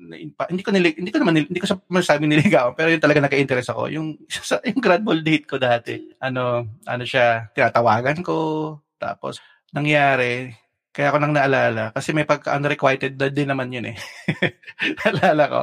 na- 0.00 0.48
hindi 0.48 0.62
ko 0.64 0.70
nilig, 0.72 0.96
hindi 0.96 1.12
ko 1.12 1.18
naman 1.20 1.44
hindi 1.44 1.60
ko 1.60 1.68
sa 1.68 1.76
masabi 1.92 2.24
niligawan 2.24 2.72
pero 2.72 2.88
yung 2.88 3.02
talaga 3.04 3.20
naka-interest 3.20 3.74
ako 3.74 3.90
yung 3.92 4.16
sa 4.30 4.62
yung 4.64 4.80
grad 4.80 5.04
ball 5.04 5.20
date 5.20 5.44
ko 5.44 5.60
dati 5.60 6.16
ano 6.22 6.64
ano 6.88 7.04
siya 7.04 7.52
tinatawagan 7.52 8.24
ko 8.24 8.38
tapos 8.96 9.42
nangyari 9.76 10.56
kaya 10.90 11.14
ko 11.14 11.18
nang 11.22 11.34
naalala 11.34 11.94
kasi 11.94 12.10
may 12.10 12.26
pagka 12.26 12.54
unrequited 12.58 13.14
na 13.14 13.30
din 13.30 13.46
naman 13.46 13.70
yun 13.70 13.94
eh 13.94 13.96
naalala 14.98 15.44
ko 15.46 15.60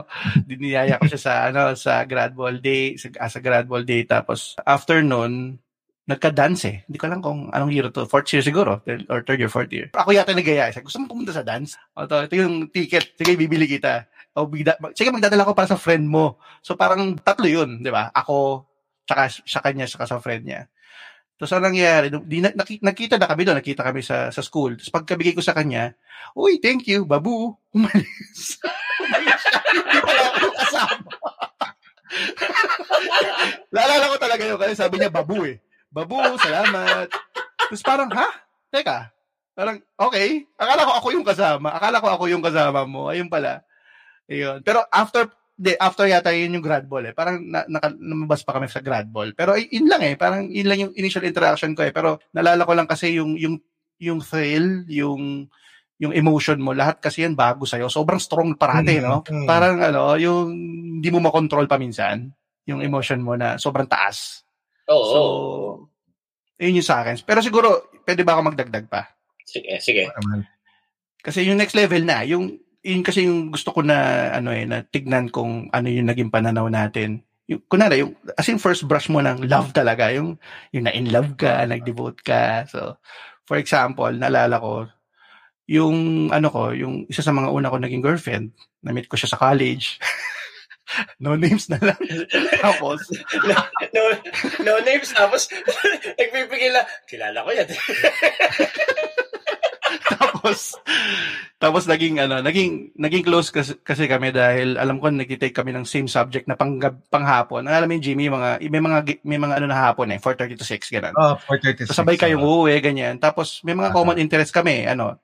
diniyaya 0.48 1.00
ko 1.00 1.06
siya 1.12 1.22
sa 1.22 1.34
ano 1.52 1.76
sa 1.76 2.08
grad 2.08 2.32
ball 2.32 2.58
day 2.64 2.96
sa, 2.96 3.12
ah, 3.20 3.32
sa 3.32 3.44
grad 3.44 3.68
ball 3.68 3.84
day 3.84 4.08
tapos 4.08 4.56
after 4.64 5.04
nun 5.04 5.60
nagka-dance 6.08 6.64
eh. 6.72 6.78
Hindi 6.88 6.98
ko 6.98 7.06
alam 7.12 7.20
kung 7.20 7.40
anong 7.52 7.72
year 7.76 7.92
to. 7.92 8.08
Fourth 8.08 8.32
year 8.32 8.40
siguro. 8.40 8.80
Or 9.12 9.20
third 9.28 9.44
year, 9.44 9.52
fourth 9.52 9.70
year. 9.76 9.92
Ako 9.92 10.16
yata 10.16 10.32
nagaya. 10.32 10.72
Sabi, 10.72 10.88
gusto 10.88 11.04
mo 11.04 11.12
pumunta 11.12 11.36
sa 11.36 11.44
dance? 11.44 11.76
O 12.00 12.08
to, 12.08 12.24
ito 12.24 12.40
yung 12.40 12.72
ticket. 12.72 13.12
Sige, 13.20 13.36
bibili 13.36 13.68
kita. 13.68 14.08
O, 14.40 14.48
bigda, 14.48 14.80
sige, 14.96 15.12
magdadala 15.12 15.44
ko 15.44 15.52
para 15.52 15.68
sa 15.68 15.76
friend 15.76 16.08
mo. 16.08 16.40
So, 16.64 16.80
parang 16.80 17.20
tatlo 17.20 17.52
yun, 17.52 17.84
di 17.84 17.92
ba? 17.92 18.08
Ako, 18.16 18.64
tsaka 19.04 19.28
sa 19.44 19.60
kanya, 19.60 19.84
tsaka 19.84 20.08
sa 20.08 20.24
friend 20.24 20.48
niya. 20.48 20.72
Tapos, 21.38 21.54
anong 21.54 21.70
nangyari? 21.70 22.10
Di, 22.10 22.38
na, 22.42 22.50
naki- 22.50 22.82
nakita 22.82 23.22
na 23.22 23.30
kami 23.30 23.46
doon. 23.46 23.62
Nakita 23.62 23.86
kami 23.86 24.02
sa, 24.02 24.34
sa 24.34 24.42
school. 24.42 24.74
Tapos, 24.74 24.90
pagkabigay 24.90 25.38
ko 25.38 25.46
sa 25.46 25.54
kanya, 25.54 25.94
Uy, 26.34 26.58
thank 26.58 26.90
you, 26.90 27.06
babu. 27.06 27.54
Umalis. 27.78 28.58
Umalis 29.00 29.40
siya. 29.42 29.60
Hindi 29.70 30.00
pala 30.02 30.24
ako 30.34 30.48
ko 34.18 34.18
talaga 34.18 34.44
yun 34.44 34.58
kasi 34.58 34.74
sabi 34.74 34.98
niya, 34.98 35.14
babu 35.14 35.46
eh. 35.46 35.62
Babu, 35.94 36.18
salamat. 36.42 37.08
Tapos 37.70 37.84
parang, 37.86 38.10
ha? 38.18 38.28
Teka. 38.74 39.14
Parang, 39.54 39.78
okay. 39.98 40.46
Akala 40.58 40.86
ko 40.86 40.94
ako 40.98 41.08
yung 41.14 41.26
kasama. 41.26 41.74
Akala 41.74 42.02
ko 42.02 42.08
ako 42.10 42.24
yung 42.30 42.42
kasama 42.42 42.86
mo. 42.86 43.10
Ayun 43.14 43.30
pala. 43.30 43.62
Ayun. 44.30 44.62
Pero 44.66 44.86
after, 44.90 45.30
de, 45.58 45.74
after 45.82 46.06
yata 46.06 46.30
yun 46.30 46.54
yung 46.54 46.66
grad 46.66 46.86
ball 46.86 47.02
eh. 47.02 47.18
Parang 47.18 47.42
na, 47.42 47.66
namabas 47.98 48.46
pa 48.46 48.54
kami 48.54 48.70
sa 48.70 48.80
grad 48.80 49.10
ball. 49.10 49.34
Pero 49.34 49.58
ay- 49.58 49.68
yun 49.74 49.90
lang 49.90 50.06
eh. 50.06 50.14
Parang 50.14 50.46
yun 50.46 50.70
lang 50.70 50.80
yung 50.86 50.94
initial 50.94 51.26
interaction 51.26 51.74
ko 51.74 51.82
eh. 51.82 51.90
Pero 51.90 52.22
nalala 52.32 52.62
ko 52.64 52.78
lang 52.78 52.86
kasi 52.86 53.18
yung, 53.18 53.34
yung, 53.36 53.58
yung 53.98 54.22
thrill, 54.22 54.86
yung, 54.86 55.50
yung 55.98 56.14
emotion 56.14 56.62
mo, 56.62 56.78
lahat 56.78 57.02
kasi 57.02 57.26
yan 57.26 57.34
bago 57.34 57.66
sa'yo. 57.66 57.90
Sobrang 57.90 58.22
strong 58.22 58.54
parate, 58.54 59.02
Mm, 59.02 59.04
no? 59.04 59.26
Parang 59.50 59.82
ano, 59.82 60.14
yung 60.22 60.54
hindi 61.02 61.10
mo 61.10 61.18
makontrol 61.26 61.66
pa 61.66 61.82
minsan, 61.82 62.30
yung 62.70 62.86
emotion 62.86 63.18
mo 63.18 63.34
na 63.34 63.58
sobrang 63.58 63.90
taas. 63.90 64.46
Oo. 64.94 65.10
So, 65.10 65.20
yun 66.62 66.78
yung 66.78 66.86
sa 66.86 67.02
akin. 67.02 67.18
Pero 67.26 67.42
siguro, 67.42 67.90
pwede 68.06 68.22
ba 68.22 68.38
ako 68.38 68.54
magdagdag 68.54 68.86
pa? 68.86 69.10
sige, 69.48 69.80
sige. 69.82 70.12
Kasi 71.24 71.48
yung 71.48 71.58
next 71.58 71.74
level 71.74 72.04
na, 72.04 72.22
yung 72.28 72.60
yun 72.84 73.02
kasi 73.06 73.26
yung 73.26 73.54
gusto 73.54 73.74
ko 73.74 73.82
na 73.82 74.30
ano 74.38 74.54
eh 74.54 74.66
na 74.66 74.84
tignan 74.86 75.30
kung 75.32 75.70
ano 75.74 75.88
yung 75.90 76.10
naging 76.10 76.34
pananaw 76.34 76.70
natin. 76.70 77.24
Yung 77.48 77.64
kunwari 77.72 78.04
yung 78.04 78.14
as 78.36 78.48
in 78.52 78.60
first 78.60 78.86
brush 78.86 79.08
mo 79.08 79.24
ng 79.24 79.48
love 79.48 79.72
talaga, 79.72 80.12
yung 80.14 80.36
yung 80.76 80.86
na 80.86 80.94
in 80.94 81.10
love 81.10 81.36
ka, 81.40 81.64
nag-devote 81.66 82.22
ka. 82.24 82.68
So, 82.70 83.00
for 83.48 83.58
example, 83.58 84.12
naalala 84.12 84.60
ko 84.60 84.88
yung 85.68 86.30
ano 86.32 86.48
ko, 86.48 86.72
yung 86.72 87.04
isa 87.12 87.20
sa 87.20 87.36
mga 87.36 87.52
una 87.52 87.68
ko 87.68 87.76
naging 87.78 88.04
girlfriend, 88.04 88.56
na-meet 88.84 89.12
ko 89.12 89.20
siya 89.20 89.36
sa 89.36 89.40
college. 89.40 90.00
no 91.20 91.36
names 91.36 91.68
na 91.68 91.76
lang. 91.84 92.00
Tapos, 92.64 93.04
No, 93.92 94.04
no 94.64 94.80
names. 94.88 95.12
Tapos, 95.12 95.52
nagbibigay 96.20 96.72
lang. 96.72 96.88
Kilala 97.12 97.44
ko 97.44 97.52
yan. 97.52 97.68
tapos 100.08 100.76
tapos 101.58 101.90
naging 101.90 102.22
ano 102.22 102.38
naging 102.38 102.94
naging 102.94 103.26
close 103.26 103.50
kasi, 103.50 103.74
kasi 103.82 104.06
kami 104.06 104.30
dahil 104.30 104.78
alam 104.78 105.02
ko 105.02 105.10
nagti-take 105.10 105.58
kami 105.58 105.74
ng 105.74 105.90
same 105.90 106.06
subject 106.06 106.46
na 106.46 106.54
pang 106.54 106.78
panghapon. 107.10 107.66
Alam 107.66 107.90
mo 107.90 107.94
yung 107.98 108.06
Jimmy 108.06 108.30
mga 108.30 108.62
may 108.70 108.78
mga 108.78 108.98
may 109.26 109.42
mga 109.42 109.58
ano 109.58 109.66
na 109.66 109.78
hapon 109.90 110.14
eh 110.14 110.22
4:30 110.22 110.54
to 110.54 110.62
6 110.62 110.94
ganun. 110.94 111.18
Oh, 111.18 111.34
436. 111.50 111.90
so 111.90 111.98
sabay 111.98 112.14
kayong 112.14 112.46
uuwi 112.46 112.78
ganyan. 112.78 113.18
Tapos 113.18 113.66
may 113.66 113.74
mga 113.74 113.90
Ah. 113.90 113.96
common 113.98 114.22
interest 114.22 114.54
kami 114.54 114.86
ano 114.86 115.18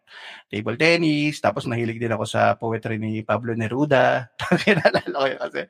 table 0.49 0.77
tennis 0.77 1.37
tapos 1.37 1.65
nahilig 1.69 1.97
din 2.01 2.13
ako 2.13 2.25
sa 2.25 2.57
poetry 2.57 2.97
ni 2.97 3.21
Pablo 3.21 3.53
Neruda. 3.53 4.29
Kinalala 4.65 5.13
ko 5.13 5.25
yun 5.29 5.39
kasi 5.39 5.61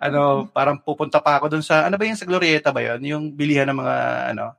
ano 0.00 0.48
parang 0.48 0.80
pupunta 0.80 1.20
pa 1.20 1.36
ako 1.36 1.52
dun 1.52 1.64
sa 1.64 1.84
ano 1.84 2.00
ba 2.00 2.08
yung 2.08 2.16
sa 2.16 2.24
Glorieta 2.24 2.72
ba 2.72 2.80
yun? 2.80 3.00
Yung 3.04 3.24
bilihan 3.36 3.68
ng 3.68 3.76
mga 3.76 3.96
ano 4.32 4.56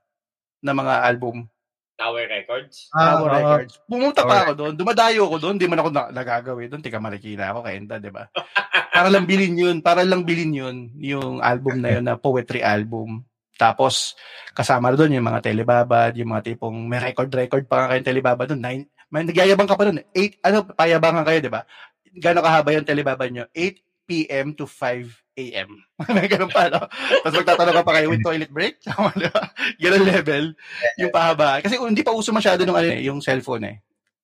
ng 0.63 0.75
mga 0.77 0.93
album 1.09 1.45
Tower 1.93 2.25
Records. 2.25 2.89
Ah, 2.91 3.17
Tower 3.17 3.29
oo. 3.29 3.35
Records. 3.37 3.73
Pumunta 3.85 4.21
pa 4.25 4.27
Tower 4.27 4.43
ako 4.43 4.53
doon. 4.57 4.73
Dumadayo 4.73 5.21
ako 5.29 5.37
doon. 5.39 5.55
Di 5.61 5.67
man 5.69 5.79
ako 5.79 5.89
na, 5.93 6.09
nagagawin 6.09 6.69
doon. 6.69 6.81
Tika 6.81 6.97
Marikina 6.97 7.53
ako, 7.53 7.69
Kenta, 7.69 8.01
di 8.01 8.09
ba? 8.09 8.27
para 8.95 9.09
lang 9.13 9.25
bilhin 9.29 9.55
yun. 9.55 9.77
Para 9.79 10.01
lang 10.01 10.25
bilhin 10.25 10.53
yun. 10.53 10.75
Yung 10.97 11.39
album 11.39 11.79
na 11.79 11.89
yun 11.97 12.03
na 12.05 12.17
poetry 12.17 12.65
album. 12.65 13.21
Tapos, 13.53 14.17
kasama 14.57 14.91
doon 14.97 15.21
yung 15.21 15.27
mga 15.29 15.45
telebabad, 15.45 16.11
yung 16.17 16.33
mga 16.33 16.53
tipong 16.53 16.77
may 16.89 16.99
record-record 16.99 17.69
pa 17.69 17.85
nga 17.85 17.87
kayong 17.93 18.09
telebabad 18.09 18.45
doon. 18.49 18.61
Nine, 18.61 18.83
may 19.13 19.23
nagyayabang 19.23 19.69
ka 19.69 19.77
pa 19.77 19.87
doon. 19.87 20.01
Eight, 20.11 20.41
ano, 20.41 20.65
payabangan 20.65 21.23
kayo, 21.23 21.39
di 21.39 21.51
ba? 21.53 21.61
Gano'ng 22.13 22.45
kahaba 22.45 22.69
yung 22.73 22.85
telebabad 22.85 23.29
nyo? 23.29 23.45
8 23.53 24.09
p.m. 24.09 24.57
to 24.57 24.65
5 24.67 25.22
a.m. 25.33 25.81
may 26.15 26.29
ganun 26.29 26.49
pa, 26.49 26.69
no? 26.69 26.85
Tapos 27.23 27.35
magtatanong 27.41 27.75
ka 27.81 27.83
pa 27.83 27.93
kayo 27.97 28.07
with 28.09 28.21
toilet 28.21 28.51
break? 28.53 28.77
Ganun 29.83 30.05
level 30.05 30.53
yung 30.97 31.09
pahaba. 31.09 31.57
Kasi 31.59 31.77
hindi 31.77 32.05
pa 32.05 32.13
uso 32.13 32.29
masyado 32.29 32.61
nung 32.63 32.77
ano, 32.77 32.89
eh, 32.89 33.01
yung 33.01 33.17
cellphone 33.19 33.65
eh. 33.65 33.75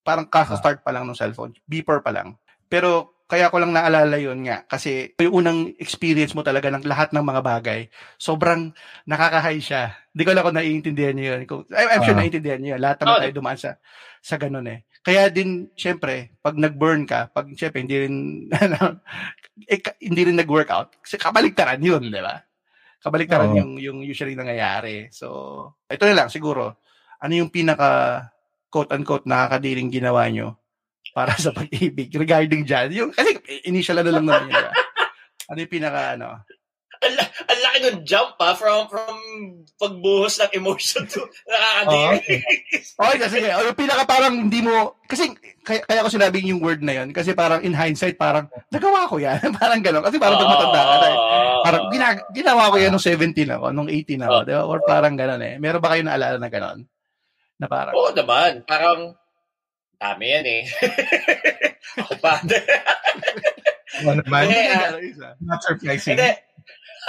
Parang 0.05 0.29
kaka-start 0.29 0.81
pa 0.81 0.93
lang 0.93 1.09
ng 1.09 1.17
cellphone. 1.17 1.53
Beeper 1.65 2.01
pa 2.01 2.13
lang. 2.13 2.37
Pero 2.69 3.17
kaya 3.29 3.53
ko 3.53 3.61
lang 3.61 3.69
naalala 3.69 4.17
yun 4.17 4.41
nga. 4.41 4.65
Kasi 4.65 5.13
yung 5.21 5.45
unang 5.45 5.59
experience 5.77 6.33
mo 6.33 6.41
talaga 6.41 6.73
ng 6.73 6.81
lahat 6.81 7.13
ng 7.13 7.21
mga 7.21 7.41
bagay, 7.45 7.79
sobrang 8.17 8.73
nakaka-high 9.05 9.61
siya. 9.61 9.93
Hindi 10.09 10.23
ko 10.25 10.31
lang 10.33 10.43
kung 10.45 10.57
naiintindihan 10.57 11.13
niyo 11.13 11.27
yun. 11.37 11.41
I'm, 11.69 11.89
I'm 11.93 12.01
sure 12.01 12.17
Ah. 12.17 12.21
naiintindihan 12.25 12.57
niyo 12.57 12.73
yun. 12.73 12.81
Lahat 12.81 12.97
naman 12.97 13.13
Oh. 13.13 13.21
tayo 13.21 13.33
dumaan 13.37 13.59
sa, 13.61 13.77
sa 14.17 14.41
ganun 14.41 14.65
eh. 14.65 14.88
Kaya 14.99 15.31
din, 15.31 15.71
syempre, 15.79 16.35
pag 16.43 16.59
nag-burn 16.59 17.07
ka, 17.07 17.31
pag 17.31 17.47
syempre, 17.55 17.83
hindi 17.83 17.97
rin, 18.03 18.15
ano, 18.65 18.99
eh, 19.63 19.79
hindi 20.03 20.21
rin 20.27 20.37
nag-workout, 20.37 20.99
kasi 21.03 21.15
kabaligtaran 21.15 21.79
yun, 21.79 22.11
di 22.11 22.19
ba? 22.19 22.43
Kabaligtaran 22.99 23.55
Oo. 23.55 23.57
yung, 23.63 23.71
yung 23.79 23.97
usually 24.03 24.35
nangyayari. 24.35 25.07
So, 25.15 25.27
ito 25.87 26.03
na 26.03 26.23
lang, 26.23 26.27
siguro, 26.27 26.83
ano 27.23 27.33
yung 27.33 27.47
pinaka, 27.47 28.27
quote-unquote, 28.67 29.23
nakakadiring 29.23 29.87
ginawa 29.87 30.27
nyo 30.27 30.59
para 31.15 31.33
sa 31.39 31.55
pag-ibig 31.55 32.11
regarding 32.11 32.67
dyan? 32.67 32.87
Yung, 32.91 33.09
kasi 33.15 33.39
initial 33.63 34.03
ano 34.03 34.19
lang 34.19 34.27
naman 34.27 34.51
yun? 34.51 34.71
Ano 35.49 35.57
yung 35.63 35.73
pinaka, 35.73 36.19
ano? 36.19 36.43
Ang 36.99 37.15
ang 37.21 37.59
laki 37.63 37.77
ng 37.79 37.99
jump 38.03 38.35
ha, 38.37 38.51
from 38.51 38.91
from 38.91 39.15
pagbuhos 39.79 40.35
ng 40.35 40.51
emotion 40.51 41.07
to 41.07 41.23
nakakadiri. 41.47 42.43
Okay, 42.75 43.17
kasi 43.17 43.35
o, 43.39 43.63
yung 43.63 43.79
pinaka 43.79 44.03
parang 44.03 44.35
hindi 44.35 44.59
mo, 44.59 44.99
kasi 45.07 45.31
kaya, 45.63 45.79
kaya 45.87 46.03
ko 46.03 46.11
sinabing 46.11 46.51
yung 46.51 46.59
word 46.59 46.83
na 46.83 46.99
yun, 46.99 47.15
kasi 47.15 47.31
parang 47.31 47.63
in 47.63 47.71
hindsight, 47.71 48.19
parang 48.19 48.51
nagawa 48.67 49.07
ko 49.07 49.15
yan. 49.15 49.39
parang 49.63 49.79
gano'n. 49.79 50.03
Kasi 50.03 50.19
parang 50.19 50.43
pag 50.43 50.51
matanda 50.51 50.81
ka, 50.83 50.95
dahil, 50.99 51.17
parang 51.63 51.83
gina- 51.87 52.25
ginawa 52.35 52.67
ko 52.67 52.75
yan 52.75 52.91
nung 52.91 52.99
17 52.99 53.31
ako, 53.47 53.65
nung 53.71 53.87
18 53.87 54.19
ako, 54.19 54.35
di 54.43 54.53
ba? 54.59 54.63
Or 54.67 54.79
parang 54.83 55.15
gano'n 55.15 55.41
eh. 55.41 55.53
Meron 55.55 55.79
ba 55.79 55.95
kayo 55.95 56.03
naalala 56.03 56.35
na 56.35 56.51
gano'n? 56.51 56.79
Na 57.63 57.67
parang, 57.71 57.95
Oo 57.95 58.11
naman, 58.11 58.67
parang 58.67 59.15
dami 59.95 60.25
yan 60.31 60.45
eh. 60.47 60.61
Ako 62.03 62.13
pa. 62.19 62.39
Oo 64.03 64.13
naman. 64.15 64.43
Ah, 64.47 64.95
Ano, 64.95 64.99
isa? 64.99 65.35
Not 65.43 65.59
surprising. 65.63 66.15
Hindi. 66.15 66.31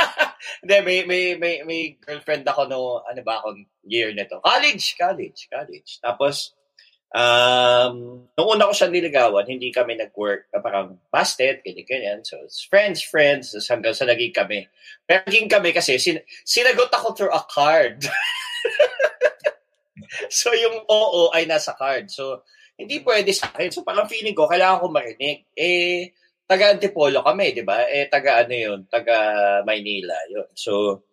Hindi, 0.65 0.77
may, 0.85 0.99
may, 1.05 1.25
may, 1.37 1.55
may 1.65 1.83
girlfriend 2.01 2.49
ako 2.49 2.69
no, 2.69 2.81
ano 3.05 3.21
ba 3.25 3.41
akong 3.41 3.65
year 3.85 4.13
nito. 4.13 4.41
College, 4.45 4.97
college, 4.97 5.49
college. 5.49 6.01
Tapos, 6.01 6.57
um, 7.15 8.27
nung 8.37 8.49
una 8.49 8.71
ko 8.71 8.75
siya 8.75 8.91
niligawan, 8.91 9.47
hindi 9.47 9.71
kami 9.73 9.99
nag-work. 9.99 10.51
Ah, 10.55 10.63
Parang 10.63 10.99
busted, 11.11 11.63
ganyan, 11.65 11.87
ganyan. 11.87 12.19
So, 12.23 12.39
it's 12.45 12.63
friends, 12.63 13.03
friends, 13.03 13.53
tapos 13.53 13.71
hanggang 13.71 13.97
sa 13.97 14.09
naging 14.09 14.35
kami. 14.35 14.67
Pero 15.07 15.23
naging 15.27 15.51
kami 15.51 15.71
kasi, 15.75 15.99
sin- 15.99 16.25
sinagot 16.45 16.91
ako 16.93 17.15
through 17.15 17.35
a 17.35 17.43
card. 17.51 18.05
so, 20.33 20.55
yung 20.55 20.87
oo 20.87 21.31
ay 21.35 21.47
nasa 21.47 21.75
card. 21.75 22.11
So, 22.11 22.47
hindi 22.81 23.05
pwede 23.05 23.29
sa 23.37 23.53
akin. 23.53 23.69
So, 23.75 23.85
parang 23.85 24.09
feeling 24.09 24.33
ko, 24.33 24.49
kailangan 24.49 24.81
ko 24.81 24.87
marinig. 24.89 25.45
Eh, 25.53 26.17
taga 26.51 26.75
Antipolo 26.75 27.23
kami, 27.23 27.55
di 27.55 27.63
ba? 27.63 27.87
Eh, 27.87 28.11
taga 28.11 28.43
ano 28.43 28.51
yun? 28.51 28.81
Taga 28.91 29.17
Maynila 29.63 30.19
yun. 30.27 30.51
So, 30.59 31.07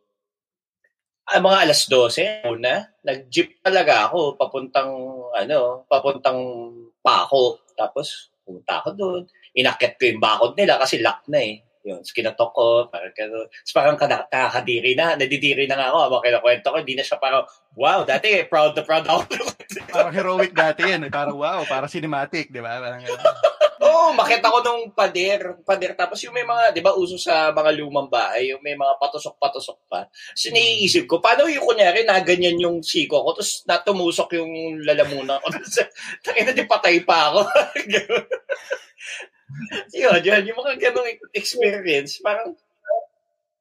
ah, 1.29 1.37
mga 1.37 1.69
alas 1.69 1.85
12 1.85 2.49
una, 2.49 2.81
nag-jeep 3.05 3.61
talaga 3.61 4.09
ako 4.09 4.33
papuntang 4.33 4.89
ano, 5.37 5.85
papuntang 5.85 6.41
Paco. 7.05 7.61
Tapos 7.77 8.33
pumunta 8.41 8.81
ako 8.81 8.89
doon. 8.97 9.21
Inakit 9.53 10.01
ko 10.01 10.09
yung 10.09 10.23
bakod 10.23 10.57
nila 10.57 10.81
kasi 10.81 10.97
lock 11.05 11.29
na 11.29 11.37
eh. 11.45 11.61
Yun, 11.87 12.03
so 12.03 12.11
kinatok 12.11 12.51
ko, 12.51 12.91
parang 12.91 13.15
gano'n. 13.15 13.47
Tapos 13.47 13.71
parang 13.71 13.95
nakakadiri 13.95 14.91
na, 14.99 15.15
nadidiri 15.15 15.63
na 15.71 15.79
nga 15.79 15.87
ako 15.95 15.97
habang 16.03 16.23
kinakwento 16.27 16.67
ko, 16.67 16.77
hindi 16.83 16.95
na 16.99 17.05
siya 17.07 17.15
parang, 17.15 17.47
wow, 17.79 18.03
dati 18.03 18.43
proud 18.51 18.75
na 18.75 18.83
proud 18.83 19.07
ako. 19.07 19.23
parang 19.95 20.11
heroic 20.11 20.51
dati 20.51 20.83
yan. 20.83 21.07
eh. 21.07 21.11
Parang 21.11 21.39
wow, 21.39 21.63
parang 21.63 21.87
cinematic, 21.87 22.51
di 22.51 22.59
ba? 22.59 22.83
Parang. 22.83 23.07
Oo, 23.77 24.11
oh, 24.11 24.11
makita 24.11 24.51
ko 24.51 24.59
nung 24.59 24.91
pader, 24.91 25.63
pader. 25.63 25.95
Tapos 25.95 26.19
yung 26.27 26.35
may 26.35 26.43
mga, 26.43 26.75
di 26.75 26.83
ba, 26.83 26.91
uso 26.91 27.15
sa 27.15 27.55
mga 27.55 27.71
lumang 27.79 28.11
bahay, 28.11 28.51
yung 28.51 28.59
may 28.59 28.75
mga 28.75 28.99
patusok-patusok 28.99 29.77
pa. 29.87 30.11
So, 30.35 30.51
naiisip 30.51 31.07
ko, 31.07 31.23
paano 31.23 31.47
yung 31.47 31.63
kunyari, 31.63 32.03
naganyan 32.03 32.59
yung 32.59 32.83
siko 32.83 33.23
ko, 33.23 33.31
tapos 33.31 33.63
natumusok 33.63 34.35
yung 34.35 34.83
lalamunan 34.83 35.39
ko. 35.39 35.55
Tangina, 36.25 36.51
di 36.51 36.67
patay 36.67 36.99
pa 37.07 37.31
ako. 37.31 37.47
yun, 39.95 40.19
yun, 40.23 40.43
yung 40.51 40.59
mga 40.59 40.73
ganong 40.89 41.09
experience, 41.33 42.19
parang, 42.23 42.55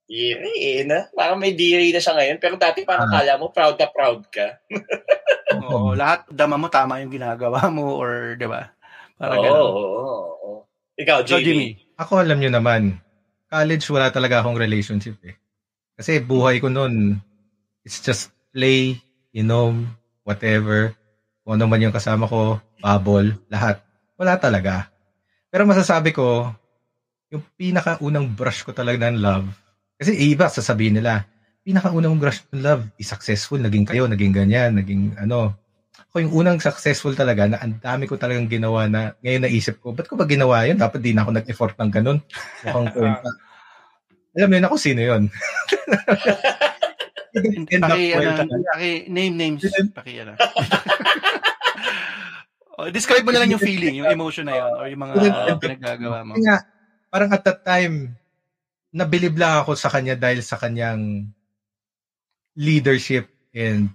Diri 0.07 0.55
eh, 0.63 0.83
na. 0.87 1.11
Parang 1.19 1.35
may 1.35 1.51
diri 1.51 1.91
na 1.91 1.99
siya 1.99 2.15
ngayon. 2.15 2.39
Pero 2.39 2.55
dati 2.55 2.87
parang 2.87 3.11
Ah. 3.11 3.19
kala 3.27 3.43
mo 3.43 3.51
proud 3.51 3.75
na 3.75 3.91
proud 3.91 4.23
ka. 4.31 4.55
Oo, 5.67 5.99
lahat 5.99 6.31
dama 6.31 6.55
mo 6.55 6.71
tama 6.71 7.03
yung 7.03 7.11
ginagawa 7.11 7.67
mo 7.67 7.99
or, 7.99 8.39
di 8.39 8.47
ba? 8.47 8.71
Parang 9.19 9.35
Oo, 9.35 9.43
gano'n. 9.43 9.59
oo, 9.67 9.83
oo. 10.31 10.51
Ikaw, 10.95 11.27
So, 11.27 11.43
Jimmy. 11.43 11.43
Jimmy. 11.43 11.69
Ako 11.99 12.23
alam 12.23 12.39
nyo 12.39 12.55
naman, 12.55 13.03
college 13.51 13.83
wala 13.91 14.07
talaga 14.15 14.47
akong 14.47 14.55
relationship 14.55 15.19
eh. 15.27 15.35
Kasi 15.99 16.23
buhay 16.23 16.63
ko 16.63 16.71
noon, 16.71 17.19
it's 17.83 17.99
just 17.99 18.31
play, 18.55 19.03
inom, 19.35 19.91
whatever. 20.23 20.95
Kung 21.43 21.59
ano 21.59 21.67
man 21.67 21.83
yung 21.83 21.95
kasama 21.95 22.31
ko, 22.31 22.63
bubble, 22.79 23.35
lahat. 23.51 23.83
Wala 24.15 24.39
talaga. 24.39 24.87
Pero 25.51 25.63
masasabi 25.65 26.11
ko, 26.11 26.51
yung 27.31 27.43
pinakaunang 27.59 28.31
brush 28.35 28.63
ko 28.67 28.71
talaga 28.75 29.07
ng 29.11 29.19
love, 29.19 29.47
kasi 29.97 30.13
iba 30.15 30.51
sasabihin 30.51 30.99
nila, 31.01 31.27
pinakaunang 31.67 32.19
brush 32.19 32.45
ng 32.53 32.63
love, 32.63 32.83
is 32.99 33.09
successful, 33.09 33.59
naging 33.59 33.87
kayo, 33.87 34.07
naging 34.07 34.35
ganyan, 34.35 34.79
naging 34.79 35.15
ano. 35.19 35.55
Ako 36.13 36.21
yung 36.23 36.33
unang 36.33 36.59
successful 36.61 37.17
talaga 37.17 37.49
na 37.49 37.59
ang 37.61 37.81
dami 37.81 38.05
ko 38.05 38.21
talagang 38.21 38.49
ginawa 38.49 38.85
na 38.87 39.17
ngayon 39.25 39.49
naisip 39.49 39.81
ko, 39.81 39.97
ba't 39.97 40.07
ko 40.07 40.15
ba 40.15 40.29
ginawa 40.29 40.65
yun? 40.69 40.77
Dapat 40.77 41.01
di 41.01 41.17
na 41.17 41.25
ako 41.25 41.31
nag-effort 41.35 41.75
ng 41.81 41.91
ganun. 41.93 42.19
Mukhang 42.65 42.89
kwenta. 42.95 43.31
Alam 44.37 44.49
niyo 44.53 44.61
na 44.61 44.71
kung 44.71 44.83
sino 44.83 45.01
yun. 45.01 45.23
Paki, 47.37 48.17
ano, 48.17 48.49
paki, 48.49 49.13
name 49.13 49.37
names. 49.37 49.61
Paki, 49.93 50.25
ano. 50.25 50.33
Oh, 52.77 52.93
describe 52.93 53.25
mo 53.25 53.33
na 53.33 53.41
lang 53.41 53.49
yung 53.49 53.63
feeling, 53.63 54.05
yung 54.05 54.11
emotion 54.13 54.45
na 54.45 54.55
yun, 54.61 54.73
or 54.77 54.85
yung 54.87 55.01
mga 55.01 55.15
Didn't- 55.17 55.61
pinaggagawa 55.65 56.19
mo. 56.29 56.33
Nga, 56.37 56.57
parang 57.09 57.31
at 57.33 57.43
that 57.43 57.61
time, 57.65 58.13
nabilib 58.93 59.33
lang 59.41 59.65
ako 59.65 59.73
sa 59.73 59.89
kanya 59.89 60.13
dahil 60.13 60.45
sa 60.45 60.61
kanyang 60.61 61.25
leadership 62.53 63.33
and 63.57 63.89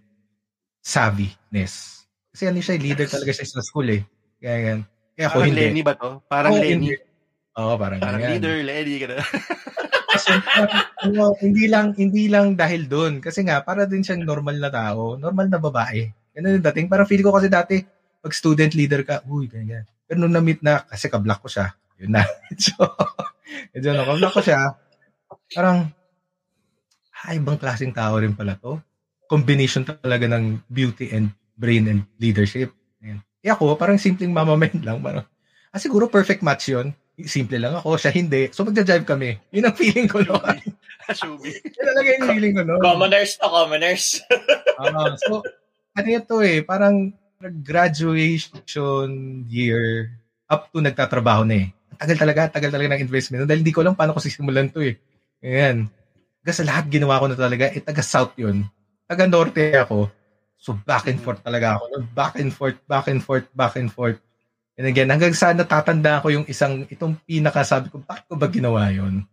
savviness. 0.81 2.05
Kasi 2.33 2.49
ano 2.49 2.57
siya, 2.57 2.81
leader 2.81 3.05
talaga 3.05 3.31
siya 3.33 3.45
sa 3.45 3.61
school 3.61 3.85
eh. 3.89 4.01
Kaya 4.41 4.57
yan. 4.57 4.79
Kaya 5.13 5.25
ako 5.29 5.37
Parang 5.37 5.49
hindi. 5.53 5.61
Lenny 5.61 5.81
ba 5.85 5.93
to? 5.93 6.09
Parang 6.25 6.51
Oo, 6.57 6.61
Lenny. 6.61 6.89
Oo, 7.51 7.73
parang, 7.77 7.99
Parang 8.01 8.21
ganyan. 8.21 8.31
leader, 8.41 8.55
Lenny. 8.65 8.95
Kasi, 10.11 10.31
ano, 11.05 11.37
hindi 11.39 11.65
lang 11.71 11.93
hindi 11.95 12.25
lang 12.27 12.57
dahil 12.57 12.89
doon. 12.89 13.21
Kasi 13.21 13.45
nga, 13.45 13.61
para 13.61 13.85
din 13.85 14.01
siyang 14.01 14.25
normal 14.25 14.57
na 14.57 14.73
tao, 14.73 15.15
normal 15.15 15.47
na 15.47 15.61
babae. 15.61 16.09
Ganun 16.33 16.57
yung 16.59 16.65
dating. 16.71 16.87
Parang 16.89 17.05
feeling 17.07 17.25
ko 17.27 17.35
kasi 17.37 17.47
dati, 17.47 17.79
pag 18.21 18.34
student 18.38 18.71
leader 18.77 19.01
ka, 19.01 19.25
uy, 19.25 19.49
ganyan. 19.49 19.84
Pero 20.05 20.21
nung 20.21 20.34
na-meet 20.34 20.62
na, 20.62 20.86
kasi 20.86 21.10
kablock 21.10 21.41
ko 21.41 21.49
siya, 21.49 21.73
yun 21.97 22.13
na. 22.13 22.23
so, 22.62 22.77
medyo 23.73 23.97
no, 23.97 24.05
kablock 24.05 24.34
ko 24.38 24.41
siya, 24.45 24.77
parang, 25.57 25.89
ha, 27.12 27.34
ibang 27.34 27.57
klaseng 27.57 27.91
tao 27.91 28.21
rin 28.21 28.38
pala 28.38 28.55
to. 28.62 28.77
Combination 29.25 29.81
talaga 29.81 30.29
ng 30.29 30.62
beauty 30.69 31.10
and 31.12 31.34
brain 31.57 31.89
and 31.89 32.05
leadership. 32.21 32.69
Ayan. 33.01 33.21
Eh 33.41 33.49
ako, 33.49 33.73
parang 33.77 33.97
simpleng 33.97 34.34
mamamen 34.34 34.81
lang. 34.86 35.01
Parang, 35.01 35.25
ah, 35.73 35.79
siguro 35.81 36.05
perfect 36.10 36.45
match 36.45 36.69
yun. 36.69 36.93
Simple 37.21 37.62
lang 37.62 37.77
ako, 37.77 38.01
siya 38.01 38.12
hindi. 38.13 38.49
So 38.49 38.65
magja-jive 38.65 39.05
kami. 39.05 39.38
Yun 39.53 39.69
ang 39.69 39.77
feeling 39.77 40.10
ko 40.10 40.25
noon. 40.25 40.57
Shubi. 41.12 41.51
Yun 41.75 41.86
talaga 41.86 42.07
yung 42.17 42.27
feeling 42.34 42.53
ko 42.55 42.63
noon. 42.65 42.81
Commoners 42.81 43.36
to 43.38 43.47
commoners. 43.49 44.05
Ah, 44.81 45.13
so, 45.13 45.45
ano 45.93 46.10
ito 46.10 46.41
eh, 46.41 46.65
parang 46.65 47.13
graduation 47.49 49.10
year 49.49 50.13
up 50.45 50.69
to 50.69 50.84
nagtatrabaho 50.84 51.47
na 51.47 51.65
eh. 51.65 51.67
Tagal 51.97 52.17
talaga, 52.17 52.41
tagal 52.51 52.69
talaga 52.69 52.93
ng 52.93 53.04
investment. 53.06 53.47
Dahil 53.49 53.65
hindi 53.65 53.73
ko 53.73 53.82
alam 53.82 53.97
paano 53.97 54.13
ko 54.13 54.21
sisimulan 54.21 54.69
to 54.69 54.84
eh. 54.84 54.99
Ayan. 55.41 55.89
Kasi 56.41 56.65
lahat 56.65 56.89
ginawa 56.89 57.21
ko 57.21 57.30
na 57.30 57.38
talaga, 57.38 57.69
eh, 57.69 57.82
taga 57.82 58.01
South 58.01 58.34
yun. 58.38 58.65
Taga 59.06 59.25
Norte 59.30 59.73
ako. 59.77 60.10
So, 60.62 60.77
back 60.86 61.10
and 61.10 61.17
forth 61.17 61.41
talaga 61.41 61.77
ako. 61.77 62.06
Back 62.13 62.38
and 62.38 62.54
forth, 62.54 62.77
back 62.86 63.10
and 63.10 63.21
forth, 63.21 63.49
back 63.58 63.77
and 63.77 63.89
forth. 63.89 64.21
And 64.77 64.86
again, 64.89 65.10
hanggang 65.10 65.34
sa 65.34 65.54
natatanda 65.54 66.21
ko 66.21 66.30
yung 66.30 66.45
isang, 66.49 66.86
itong 66.89 67.17
pinaka, 67.25 67.65
sabi 67.65 67.89
ko, 67.89 68.01
bakit 68.01 68.25
ko 68.30 68.38
ba 68.38 68.49
ginawa 68.49 68.89
yun? 68.89 69.25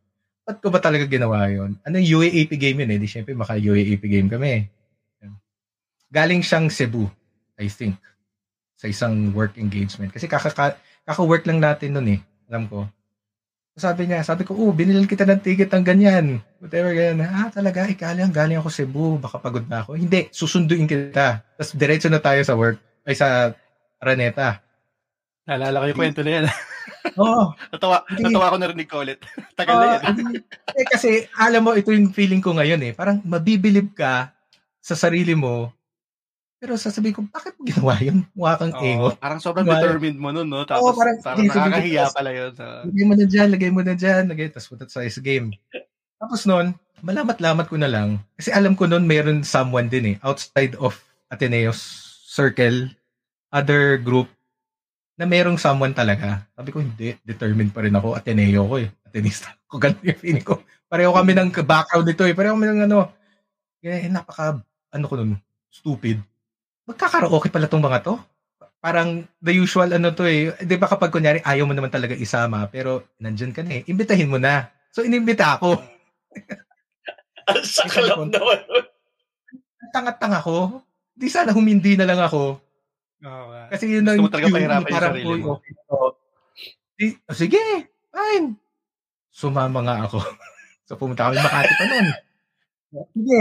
Bakit 0.48 0.60
ko 0.64 0.68
ba 0.72 0.80
talaga 0.80 1.04
ginawa 1.04 1.44
yun? 1.48 1.76
Ano 1.84 2.00
yung 2.00 2.24
UAAP 2.24 2.56
game 2.56 2.84
yun 2.84 2.92
eh? 2.96 2.98
Di 3.00 3.08
syempre, 3.08 3.36
maka 3.36 3.56
UAAP 3.56 4.00
game 4.08 4.28
kami. 4.28 4.68
Galing 6.08 6.40
siyang 6.40 6.72
Cebu, 6.72 7.04
I 7.58 7.66
think, 7.66 7.98
sa 8.78 8.86
isang 8.86 9.34
work 9.34 9.58
engagement. 9.58 10.14
Kasi 10.14 10.30
kakaka, 10.30 10.78
kaka-work 11.02 11.42
lang 11.44 11.58
natin 11.58 11.98
nun 11.98 12.08
eh. 12.08 12.20
Alam 12.46 12.70
ko. 12.70 12.78
Sabi 13.78 14.10
niya, 14.10 14.26
sabi 14.26 14.42
ko, 14.42 14.58
oh, 14.58 14.74
binilan 14.74 15.06
kita 15.06 15.22
ng 15.22 15.38
ticket 15.38 15.70
ng 15.70 15.86
ganyan. 15.86 16.26
Whatever, 16.58 16.90
ganyan. 16.94 17.30
Ah, 17.30 17.46
talaga, 17.50 17.86
ikalang, 17.86 18.34
galing 18.34 18.58
ako 18.58 18.70
Cebu, 18.70 19.18
baka 19.22 19.38
pagod 19.38 19.66
na 19.70 19.86
ako. 19.86 19.94
Hindi, 19.94 20.26
susunduin 20.34 20.86
kita. 20.86 21.46
Tapos 21.54 21.70
diretso 21.78 22.10
na 22.10 22.18
tayo 22.18 22.42
sa 22.42 22.58
work, 22.58 22.78
ay 23.06 23.14
sa 23.14 23.54
Araneta. 24.02 24.62
Naalala 25.46 25.82
ko 25.82 25.86
yung 25.94 25.98
kwento 25.98 26.22
na 26.26 26.30
yan. 26.30 26.44
Oo. 27.22 27.54
natawa, 27.70 28.02
Hindi. 28.10 28.34
natawa 28.34 28.46
ako 28.50 28.56
narinig 28.58 28.88
ko 28.90 28.96
ulit. 29.02 29.18
Tagal 29.58 29.74
na 29.74 29.78
Oo, 29.78 29.90
yan. 29.94 30.14
eh, 30.74 30.86
kasi, 30.86 31.10
alam 31.38 31.62
mo, 31.62 31.78
ito 31.78 31.94
yung 31.94 32.10
feeling 32.10 32.42
ko 32.42 32.54
ngayon 32.58 32.82
eh. 32.82 32.92
Parang 32.94 33.22
mabibilib 33.22 33.94
ka 33.94 34.34
sa 34.82 34.94
sarili 34.98 35.38
mo, 35.38 35.70
pero 36.58 36.74
sasabihin 36.74 37.14
ko, 37.14 37.22
bakit 37.30 37.54
mo 37.54 37.62
ginawa 37.62 37.94
yun? 38.02 38.26
Mukha 38.34 38.58
kang 38.58 38.74
Oo, 38.74 38.82
engot. 38.82 39.14
parang 39.22 39.38
sobrang 39.38 39.62
Diba? 39.62 39.78
determined 39.78 40.18
mo 40.18 40.34
nun, 40.34 40.50
no? 40.50 40.66
Tapos, 40.66 40.90
Oo, 40.90 40.94
parang- 40.98 41.22
parang, 41.22 41.38
nakakahiya 41.46 42.10
pala 42.10 42.30
yun. 42.34 42.50
So, 42.50 42.64
Lagay 42.66 43.04
mo 43.06 43.14
na 43.14 43.26
dyan, 43.30 43.48
lagay 43.54 43.70
mo 43.70 43.80
na 43.86 43.94
dyan, 43.94 44.22
lagay, 44.26 44.50
tapos 44.50 44.66
punta 44.66 44.90
sa 44.90 45.06
is 45.06 45.22
game. 45.22 45.54
Tapos 46.18 46.42
noon, 46.50 46.74
malamat-lamat 46.98 47.70
ko 47.70 47.78
na 47.78 47.86
lang. 47.86 48.18
Kasi 48.34 48.50
alam 48.50 48.74
ko 48.74 48.90
noon, 48.90 49.06
mayroon 49.06 49.46
someone 49.46 49.86
din 49.86 50.14
eh, 50.14 50.16
outside 50.26 50.74
of 50.82 50.98
Ateneo's 51.30 51.78
circle, 52.26 52.90
other 53.54 53.94
group, 54.02 54.26
na 55.14 55.26
merong 55.26 55.58
someone 55.58 55.94
talaga. 55.94 56.42
Sabi 56.58 56.74
ko, 56.74 56.82
hindi, 56.82 57.14
determined 57.22 57.70
pa 57.70 57.86
rin 57.86 57.94
ako, 57.94 58.18
Ateneo 58.18 58.66
ko 58.66 58.82
eh. 58.82 58.90
Atenista 59.06 59.54
ko, 59.70 59.78
ganun 59.82 60.02
yung 60.02 60.18
feeling 60.18 60.46
ko. 60.46 60.58
Pareho 60.90 61.14
kami 61.14 61.38
ng 61.38 61.54
background 61.62 62.06
nito 62.06 62.26
eh. 62.26 62.34
Pareho 62.34 62.58
kami 62.58 62.66
ng 62.66 62.82
ano, 62.90 63.14
eh, 63.78 64.10
napaka, 64.10 64.58
ano 64.90 65.04
ko 65.06 65.14
nun, 65.22 65.38
stupid. 65.70 66.18
Magkakaraoke 66.88 67.52
pala 67.52 67.68
tong 67.68 67.84
mga 67.84 68.00
to? 68.00 68.16
parang 68.78 69.26
the 69.42 69.50
usual 69.50 69.90
ano 69.90 70.14
to 70.14 70.22
eh. 70.24 70.54
'Di 70.62 70.78
ba 70.78 70.86
kapag 70.86 71.10
kunyari 71.10 71.42
ayaw 71.42 71.66
mo 71.66 71.74
naman 71.74 71.90
talaga 71.90 72.14
isama 72.14 72.62
pero 72.70 73.10
nandiyan 73.18 73.50
ka 73.50 73.62
na 73.66 73.82
eh. 73.82 73.82
Imbitahin 73.90 74.30
mo 74.30 74.38
na. 74.38 74.70
So 74.94 75.02
inimbita 75.02 75.58
ako. 75.58 75.82
Ang 77.50 77.64
sakalap 77.64 78.22
naman. 78.28 78.60
Tanga-tanga 79.90 80.38
ko. 80.44 80.84
Di 81.16 81.26
sana 81.32 81.50
humindi 81.56 81.96
na 81.98 82.06
lang 82.06 82.20
ako. 82.22 82.60
Oo 83.24 83.44
nga. 83.50 83.62
Kasi 83.72 83.84
yun 83.88 84.04
Gusto 84.06 84.14
ang 84.14 84.22
mo 84.22 84.30
talaga 84.30 84.46
cue, 84.46 84.60
yung 84.62 84.86
parang, 84.86 85.12
sarili 85.16 85.26
"Uy, 85.26 85.40
mo." 85.42 85.52
okay. 85.58 85.72
Di, 86.98 87.06
oh, 87.24 87.34
sige, 87.34 87.64
fine. 88.12 88.46
Sumama 89.32 89.80
nga 89.86 89.96
ako. 90.06 90.18
so 90.88 90.94
pumunta 91.00 91.26
kami 91.28 91.40
Makati 91.40 91.72
pa 91.74 91.84
nun. 91.88 92.06
Sige, 93.16 93.40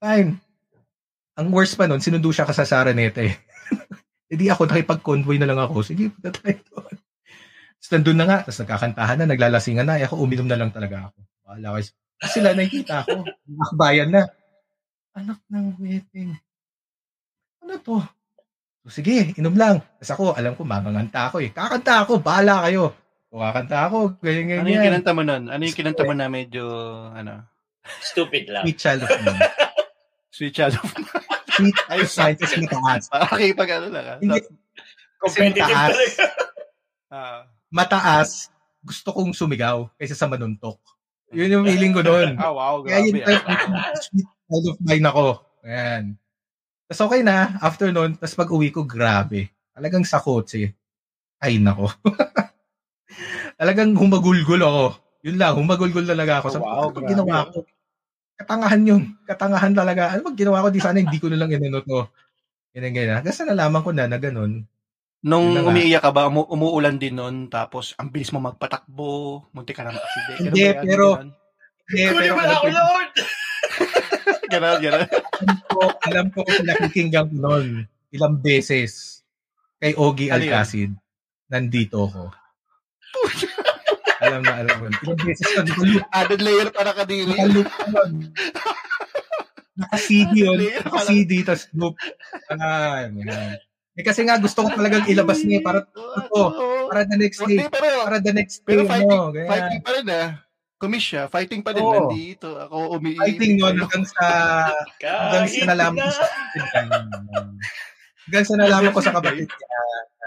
fine. 0.00 0.30
Ang 1.40 1.48
worst 1.48 1.80
pa 1.80 1.88
nun, 1.88 2.00
sinundo 2.02 2.28
siya 2.28 2.44
ka 2.44 2.52
sa 2.52 2.68
Saranete. 2.68 3.40
Hindi 4.32 4.48
ako, 4.48 4.68
nakipag-convoy 4.68 5.36
na 5.40 5.48
lang 5.48 5.60
ako. 5.60 5.80
Sige, 5.84 6.12
punta 6.12 6.32
tayo 6.32 6.60
doon. 6.72 6.94
Tapos 7.82 7.90
nandun 7.92 8.18
na 8.20 8.26
nga, 8.28 8.38
tapos 8.44 8.60
nagkakantahan 8.64 9.16
na, 9.20 9.26
naglalasingan 9.28 9.86
na. 9.88 9.96
Eh, 10.00 10.04
ako, 10.04 10.20
uminom 10.24 10.48
na 10.48 10.56
lang 10.60 10.70
talaga 10.72 11.08
ako. 11.08 11.18
Wala 11.52 11.66
ko. 11.72 11.78
Sila 12.28 12.48
nakikita 12.54 13.02
ako. 13.04 13.26
Nakbayan 13.48 14.10
na. 14.12 14.22
Anak 15.12 15.40
ng 15.52 15.66
wedding. 15.80 16.32
Ano 17.60 17.72
to? 17.80 17.96
So, 18.84 18.92
sige, 18.92 19.36
inom 19.36 19.56
lang. 19.56 19.80
Tapos 20.00 20.10
ako, 20.16 20.24
alam 20.36 20.52
ko, 20.56 20.62
mamanganta 20.64 21.28
ako 21.28 21.44
eh. 21.44 21.50
Kakanta 21.52 22.04
ako, 22.04 22.20
bahala 22.20 22.64
kayo. 22.68 22.92
O 23.32 23.40
kakanta 23.40 23.88
ako, 23.88 24.20
ganyan, 24.20 24.60
Ano 24.60 24.68
yung 24.68 24.84
ganyan. 24.84 25.00
kinanta 25.00 25.12
mo 25.16 25.22
nun? 25.24 25.42
Ano 25.48 25.62
yung 25.64 25.76
kinanta 25.76 26.04
mo 26.04 26.12
na 26.12 26.26
medyo, 26.28 26.64
ano? 27.12 27.44
Stupid 28.04 28.52
lang. 28.52 28.64
Sweet 28.68 28.78
child 28.78 29.00
of 29.04 29.10
mine. 29.24 29.40
Sweet 30.32 30.56
shadow. 30.56 30.80
Sweet 31.52 31.76
sign 32.08 32.34
kasi 32.40 32.64
mataas. 32.64 33.12
Makakipag 33.12 33.70
ano 33.76 33.86
lang. 33.92 34.06
ah. 34.08 34.18
Hindi. 34.18 34.40
Competitive 35.20 35.68
mataas. 35.68 35.96
Ah. 37.12 37.40
Mataas, 37.68 38.30
gusto 38.80 39.12
kong 39.12 39.36
sumigaw 39.36 39.84
kaysa 40.00 40.16
sa 40.16 40.24
manuntok. 40.24 40.80
Yun 41.32 41.60
yung 41.60 41.64
feeling 41.68 41.92
ko 41.92 42.00
doon. 42.08 42.40
Ah, 42.40 42.48
wow. 42.48 42.80
Kaya 42.80 43.04
yun 43.04 43.20
ah. 43.20 43.92
of 43.92 44.00
sweet 44.00 44.28
side 44.28 44.66
of 44.72 44.76
mine 44.80 45.04
ako. 45.04 45.24
Ayan. 45.62 46.04
Tapos 46.88 47.00
okay 47.08 47.20
na, 47.24 47.56
after 47.60 47.88
nun, 47.92 48.16
tapos 48.16 48.36
pag 48.36 48.50
uwi 48.52 48.72
ko, 48.72 48.84
grabe. 48.88 49.52
Talagang 49.72 50.04
sa 50.04 50.20
kotse. 50.20 50.72
Ay, 51.40 51.60
nako. 51.60 51.88
Talagang 53.60 53.92
humagulgul 53.96 54.60
ako. 54.60 54.84
Yun 55.22 55.36
lang, 55.38 55.54
humagulgul 55.56 56.04
talaga 56.04 56.40
ako. 56.42 56.46
Oh, 56.48 56.52
Sabi 56.52 56.64
wow, 56.64 56.72
ano 56.72 56.82
bang 56.88 57.04
grabe, 57.04 57.10
ginawa 57.12 57.36
ko? 57.52 57.58
Katangahan 58.42 58.82
yun. 58.82 59.02
Katangahan 59.24 59.72
talaga. 59.72 60.02
Ano 60.12 60.26
bang 60.26 60.38
ginawa 60.42 60.66
ko? 60.66 60.68
Di 60.68 60.82
sana 60.82 60.98
hindi 60.98 61.16
ko 61.22 61.30
na 61.30 61.38
lang 61.38 61.54
inano 61.54 61.78
to. 61.80 62.10
Ganyan, 62.74 62.92
ganyan. 62.92 63.22
Sa 63.30 63.46
nalaman 63.46 63.80
ko 63.80 63.90
na 63.94 64.10
na 64.10 64.18
ganun. 64.18 64.66
Nung 65.22 65.54
na 65.54 65.62
umiiyak 65.62 66.02
ka 66.02 66.10
ba, 66.10 66.26
umu- 66.26 66.50
umuulan 66.50 66.98
din 66.98 67.14
nun, 67.14 67.46
tapos 67.46 67.94
ang 67.94 68.10
bilis 68.10 68.34
mo 68.34 68.42
magpatakbo, 68.42 69.46
munti 69.54 69.70
ka 69.70 69.86
na 69.86 69.94
makaside. 69.94 70.50
Hindi, 70.50 70.62
ba 70.66 70.82
pero- 70.82 71.16
Kunin 71.82 72.10
pero 72.10 72.34
mo 72.34 72.42
na 72.42 72.42
alam 72.42 72.56
ako, 72.58 72.66
ko, 72.66 72.70
Lord! 72.74 73.12
Ganun, 74.52 74.78
ganun. 74.82 75.02
alam 75.08 75.58
ko, 75.64 75.78
alam 76.02 76.26
ko 76.28 76.38
kung 76.44 76.64
nakikinggan 76.66 77.26
ko 77.30 77.36
nun 77.38 77.66
ilang 78.12 78.36
beses 78.38 79.24
kay 79.80 79.96
Ogie 79.96 80.28
Ano? 80.28 80.44
Alcacid. 80.44 80.92
Nandito 81.48 82.04
ko. 82.08 82.28
Alam 84.32 84.42
na, 84.42 84.54
alam 84.64 84.74
ko. 84.74 84.84
Ilang 84.88 85.20
beses 85.20 85.48
na, 85.52 85.62
Added 86.10 86.40
layer 86.40 86.68
para 86.72 86.96
kadiri. 86.96 87.28
nakaloop 87.28 87.68
ko 87.68 87.82
nun. 87.86 88.12
Naka-CD 89.72 90.32
yun. 90.34 90.58
Naka-CD, 90.84 91.32
tas 91.44 91.68
loop. 91.72 91.96
Ah, 92.48 93.04
yan. 93.04 93.56
Eh, 93.92 94.00
kasi 94.00 94.24
nga 94.24 94.40
gusto 94.40 94.64
ko 94.64 94.72
talagang 94.72 95.04
ilabas 95.04 95.44
niya 95.44 95.60
para, 95.60 95.84
Oo. 96.32 96.88
para 96.88 97.04
the 97.04 97.16
next 97.20 97.44
day. 97.44 97.60
Pero, 97.68 97.88
Para 98.08 98.18
the 98.18 98.32
next 98.32 98.64
day, 98.64 98.64
pero 98.64 98.80
fighting, 98.88 99.12
ano. 99.12 99.28
Kaya, 99.30 99.48
fighting 99.48 99.80
pa 99.84 99.90
rin 99.92 100.06
ah. 100.08 100.28
Kumis 100.80 101.04
siya, 101.04 101.22
fighting 101.28 101.60
pa 101.60 101.76
din. 101.76 101.84
Oo. 101.84 102.08
Nandito, 102.08 102.56
ako 102.56 102.96
umiibig. 102.96 103.20
fighting 103.36 103.52
nun 103.60 103.76
hanggang 103.78 104.04
sa 104.08 104.24
hanggang 104.98 105.46
sa 105.46 105.64
nalaman 105.68 106.00
ko 106.00 106.08
na. 106.08 106.16
sa. 106.16 106.26
Hanggang 108.24 108.46
sa 108.48 108.54
nalaman 108.56 108.90
ko 108.90 109.00
sa 109.00 109.12
kapatid 109.12 109.48
niya, 109.48 109.68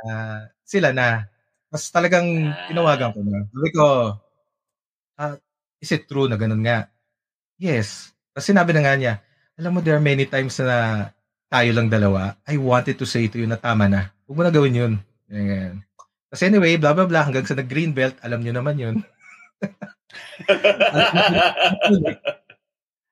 ah, 0.05 0.39
sila 0.61 0.89
na. 0.93 1.25
Mas 1.75 1.91
talagang 1.91 2.55
tinawagan 2.71 3.11
ko 3.11 3.19
na. 3.19 3.43
Sabi 3.51 3.69
ko, 3.75 4.15
ah, 5.19 5.35
is 5.83 5.91
it 5.91 6.07
true 6.07 6.31
na 6.31 6.39
ganun 6.39 6.63
nga? 6.63 6.87
Yes. 7.59 8.15
Tapos 8.31 8.47
sinabi 8.47 8.71
na 8.71 8.87
nga 8.87 8.95
niya, 8.95 9.19
alam 9.59 9.75
mo, 9.75 9.83
there 9.83 9.99
are 9.99 10.03
many 10.03 10.23
times 10.23 10.55
na 10.63 11.11
tayo 11.51 11.75
lang 11.75 11.91
dalawa, 11.91 12.39
I 12.47 12.55
wanted 12.55 12.95
to 12.95 13.03
say 13.03 13.27
to 13.27 13.35
you 13.35 13.43
na 13.43 13.59
tama 13.59 13.91
na. 13.91 14.15
Huwag 14.23 14.39
mo 14.39 14.43
na 14.47 14.55
gawin 14.55 14.79
yun. 14.79 14.93
Ganyan. 15.27 15.83
Tapos 16.31 16.47
anyway, 16.47 16.79
blah, 16.79 16.95
blah, 16.95 17.11
blah, 17.11 17.27
hanggang 17.27 17.43
sa 17.43 17.59
nag-green 17.59 17.91
belt, 17.91 18.15
alam 18.23 18.39
niyo 18.39 18.55
naman 18.55 18.79
yun. 18.79 19.03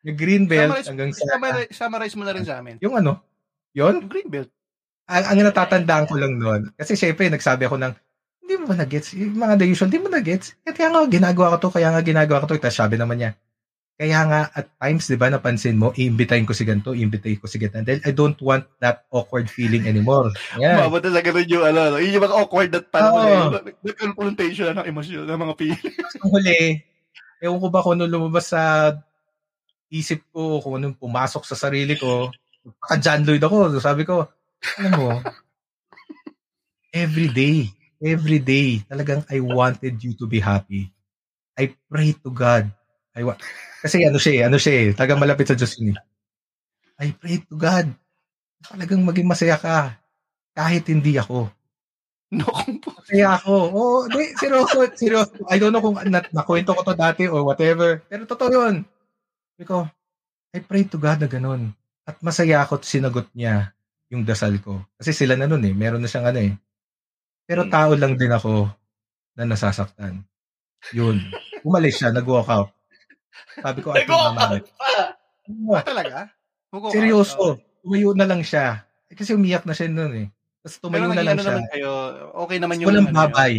Nag-green 0.08 0.48
belt 0.48 0.72
Summarize, 0.72 0.88
hanggang 0.88 1.12
sa... 1.12 1.36
summarize, 1.36 1.68
summarize 1.76 2.16
mo 2.16 2.24
na 2.24 2.32
rin 2.32 2.48
sa 2.48 2.64
amin. 2.64 2.80
Yung 2.80 2.96
ano? 2.96 3.20
Yon? 3.76 4.08
Yung 4.08 4.08
green 4.08 4.32
belt. 4.32 4.48
Ang, 5.12 5.36
ang 5.36 5.52
natatandaan 5.52 6.08
ko 6.08 6.16
lang 6.16 6.40
noon. 6.40 6.72
Kasi 6.80 6.96
syempre, 6.96 7.28
nagsabi 7.28 7.68
ako 7.68 7.76
ng, 7.76 7.92
hindi 8.54 8.70
mo 8.70 8.70
ba 8.70 8.78
na-gets? 8.78 9.18
Yung 9.18 9.34
mga 9.34 9.66
usual, 9.66 9.90
hindi 9.90 10.02
mo 10.06 10.10
na-gets? 10.14 10.54
Kaya 10.62 10.94
nga, 10.94 11.10
ginagawa 11.10 11.58
ko 11.58 11.58
to, 11.58 11.74
kaya 11.74 11.90
nga 11.90 12.06
ginagawa 12.06 12.46
ko 12.46 12.54
to. 12.54 12.62
Tapos 12.62 12.78
sabi 12.78 13.02
naman 13.02 13.18
niya, 13.18 13.32
kaya 13.98 14.20
nga, 14.30 14.42
at 14.54 14.70
times, 14.78 15.10
di 15.10 15.18
ba, 15.18 15.34
napansin 15.34 15.82
mo, 15.82 15.90
iimbitahin 15.98 16.46
ko 16.46 16.54
si 16.54 16.62
ganito, 16.62 16.94
iimbitahin 16.94 17.42
ko 17.42 17.50
si 17.50 17.58
ganito. 17.58 17.82
Dahil 17.82 18.06
I 18.06 18.14
don't 18.14 18.38
want 18.46 18.70
that 18.78 19.10
awkward 19.10 19.50
feeling 19.50 19.90
anymore. 19.90 20.30
Yan. 20.62 20.86
Umabot 20.86 21.02
na 21.02 21.18
sa 21.18 21.26
ganun 21.26 21.50
yung 21.50 21.66
ano, 21.66 21.98
no? 21.98 21.98
yun 21.98 22.14
yung 22.14 22.26
mga 22.30 22.38
awkward 22.38 22.70
at 22.78 22.86
parang 22.94 23.14
Oo. 23.18 23.26
ano, 23.26 23.58
yung 23.82 23.98
confrontation 23.98 24.70
ng 24.70 24.86
emosyon 24.86 25.26
ng 25.26 25.42
mga 25.42 25.54
feeling. 25.58 25.94
Ang 26.22 26.30
huli, 26.38 26.62
ewan 27.42 27.58
ko 27.58 27.68
ba 27.74 27.82
kung 27.82 27.98
ano 27.98 28.06
lumabas 28.06 28.54
sa 28.54 28.94
isip 29.90 30.30
ko, 30.30 30.62
kung 30.62 30.78
anong 30.78 30.98
pumasok 31.02 31.42
sa 31.42 31.58
sarili 31.58 31.98
ko, 31.98 32.30
baka 32.82 33.02
John 33.02 33.26
Lloyd 33.26 33.42
ako. 33.42 33.78
So 33.78 33.82
sabi 33.82 34.06
ko, 34.06 34.30
alam 34.78 34.94
mo, 34.94 35.10
every 37.04 37.30
day, 37.34 37.70
every 38.04 38.44
day, 38.44 38.84
talagang 38.86 39.24
I 39.32 39.40
wanted 39.40 40.04
you 40.04 40.14
to 40.20 40.28
be 40.28 40.44
happy. 40.44 40.92
I 41.56 41.72
pray 41.88 42.12
to 42.22 42.30
God. 42.30 42.68
I 43.16 43.24
wa- 43.24 43.40
Kasi 43.80 44.04
ano 44.04 44.20
siya 44.20 44.34
eh, 44.36 44.42
ano 44.52 44.58
siya 44.60 44.74
eh, 44.76 44.88
talagang 44.92 45.22
malapit 45.24 45.48
sa 45.48 45.56
Diyos 45.56 45.80
yun 45.80 45.96
eh. 45.96 46.00
I 47.00 47.16
pray 47.16 47.42
to 47.48 47.56
God. 47.56 47.90
Talagang 48.64 49.02
maging 49.04 49.28
masaya 49.28 49.56
ka. 49.58 49.98
Kahit 50.54 50.86
hindi 50.92 51.18
ako. 51.18 51.50
No. 52.34 52.50
Kaya 53.06 53.38
ako, 53.38 53.54
oh, 53.78 54.02
di, 54.10 54.34
seryoso, 54.34 54.90
seryoso. 54.98 55.38
I 55.54 55.62
don't 55.62 55.70
know 55.70 55.86
kung 55.86 56.02
na, 56.10 56.26
nakwento 56.34 56.74
ko 56.74 56.82
to 56.82 56.98
dati 56.98 57.30
or 57.30 57.46
whatever. 57.46 58.02
Pero 58.10 58.26
totoo 58.26 58.50
yun. 58.50 58.76
Sabi 59.54 59.66
ko, 59.70 59.86
I 60.50 60.60
pray 60.66 60.90
to 60.90 60.98
God 60.98 61.22
na 61.22 61.30
ganun. 61.30 61.78
At 62.10 62.18
masaya 62.26 62.66
ako 62.66 62.82
at 62.82 62.90
sinagot 62.90 63.30
niya 63.38 63.70
yung 64.10 64.26
dasal 64.26 64.58
ko. 64.66 64.82
Kasi 64.98 65.14
sila 65.14 65.38
na 65.38 65.46
nun 65.46 65.62
eh. 65.62 65.78
Meron 65.78 66.02
na 66.02 66.10
siyang 66.10 66.26
ano 66.34 66.42
eh. 66.42 66.54
Pero 67.44 67.68
Hmm. 67.68 67.72
tao 67.72 67.92
lang 67.94 68.14
din 68.16 68.32
ako 68.32 68.72
na 69.36 69.44
nasasaktan. 69.46 70.24
Yun. 70.92 71.20
Umalis 71.64 71.98
siya, 71.98 72.12
nag-walk 72.12 72.48
out. 72.48 72.70
Sabi 73.56 73.80
ko, 73.82 73.92
ay, 73.92 74.04
Nag-walk 74.04 74.24
tama 74.30 74.42
out 74.52 74.66
pa. 74.74 74.90
na. 75.48 75.76
Ah, 75.76 75.84
talaga? 75.84 76.18
Ko- 76.70 76.90
Seryoso. 76.90 77.60
Tumayo 77.84 78.16
na 78.16 78.26
lang 78.26 78.42
siya. 78.42 78.88
Eh, 79.12 79.16
kasi 79.16 79.36
umiyak 79.36 79.68
na 79.68 79.76
siya 79.76 79.88
nun 79.88 80.14
eh. 80.16 80.28
Tapos 80.64 80.80
tumayo 80.80 81.12
na 81.12 81.20
lang 81.20 81.36
ano 81.36 81.44
siya. 81.44 81.52
naman 81.52 81.66
kayo, 81.70 81.92
okay 82.48 82.58
naman 82.58 82.80
yung... 82.80 82.88
walang 82.90 83.10
ano, 83.12 83.18
babay. 83.20 83.54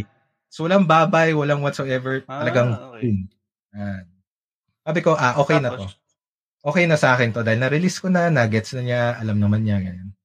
So, 0.48 0.64
walang 0.64 0.86
babay, 0.88 1.36
walang 1.36 1.60
whatsoever. 1.60 2.24
Ah, 2.24 2.40
talagang, 2.42 2.68
okay. 2.92 3.12
Yan. 3.74 4.04
Sabi 4.84 5.00
ko, 5.00 5.12
ah, 5.14 5.36
okay 5.36 5.58
na 5.60 5.70
to. 5.72 5.84
Tapos, 5.84 6.00
Okay 6.64 6.88
na 6.88 6.96
sa 6.96 7.12
akin 7.12 7.28
to. 7.28 7.44
Dahil 7.44 7.60
na-release 7.60 8.00
ko 8.00 8.08
na, 8.08 8.32
na-gets 8.32 8.72
na 8.72 8.80
niya, 8.80 9.02
alam 9.20 9.36
naman 9.36 9.68
niya, 9.68 9.84
ganyan. 9.84 10.16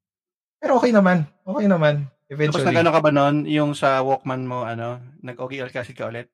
Pero 0.56 0.80
okay 0.80 0.96
naman. 0.96 1.28
Okay 1.44 1.68
naman. 1.68 2.08
Tapos 2.30 2.62
Eventually. 2.62 2.68
nagano 2.70 2.94
ka 2.94 3.02
ba 3.02 3.10
nun, 3.10 3.36
yung 3.50 3.74
sa 3.74 4.06
Walkman 4.06 4.46
mo, 4.46 4.62
ano, 4.62 5.02
nag-OG 5.26 5.66
Alcacid 5.66 5.98
ka 5.98 6.14
ulit? 6.14 6.30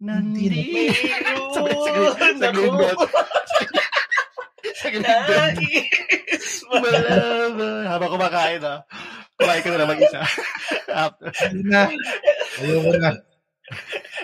Hindi 0.00 0.48
na. 0.48 0.56
Meron. 0.64 1.52
Sa- 1.52 1.60
sa 1.60 1.90
green- 1.92 2.16
sa 2.40 2.48
green 2.56 2.72
Naku. 2.72 2.80
belt. 2.80 3.00
Sa 4.78 4.88
ganun 4.88 5.04
Nais 5.04 6.54
mo. 6.64 6.74
Habang 7.84 8.10
kumakain, 8.16 8.62
ah. 8.64 8.80
Kumain 9.36 9.60
ka 9.60 9.68
na 9.74 9.78
lang 9.84 9.90
mag-isa. 9.92 10.20
After. 11.04 11.28
Hindi 11.52 11.68
na. 11.68 11.82
Ayoko 12.56 12.92
na. 12.96 13.10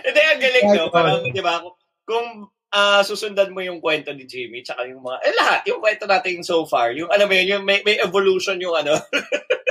Hindi, 0.00 0.20
ang 0.24 0.40
galing, 0.40 0.66
no? 0.72 0.88
Parang, 0.88 1.28
di 1.28 1.42
ba, 1.44 1.60
kung 2.08 2.48
ah, 2.72 3.04
susundan 3.04 3.52
mo 3.52 3.60
yung 3.60 3.84
kwento 3.84 4.16
ni 4.16 4.24
Jimmy, 4.24 4.64
tsaka 4.64 4.88
yung 4.88 5.04
mga, 5.04 5.18
eh 5.28 5.34
lahat, 5.36 5.60
yung 5.68 5.78
kwento 5.84 6.08
natin 6.08 6.40
so 6.40 6.64
far, 6.64 6.96
yung, 6.96 7.10
ano 7.12 7.28
ba 7.28 7.34
yun, 7.36 7.58
yung 7.60 7.64
may, 7.68 7.84
may 7.84 8.00
evolution 8.00 8.56
yung 8.58 8.74
ano, 8.74 8.94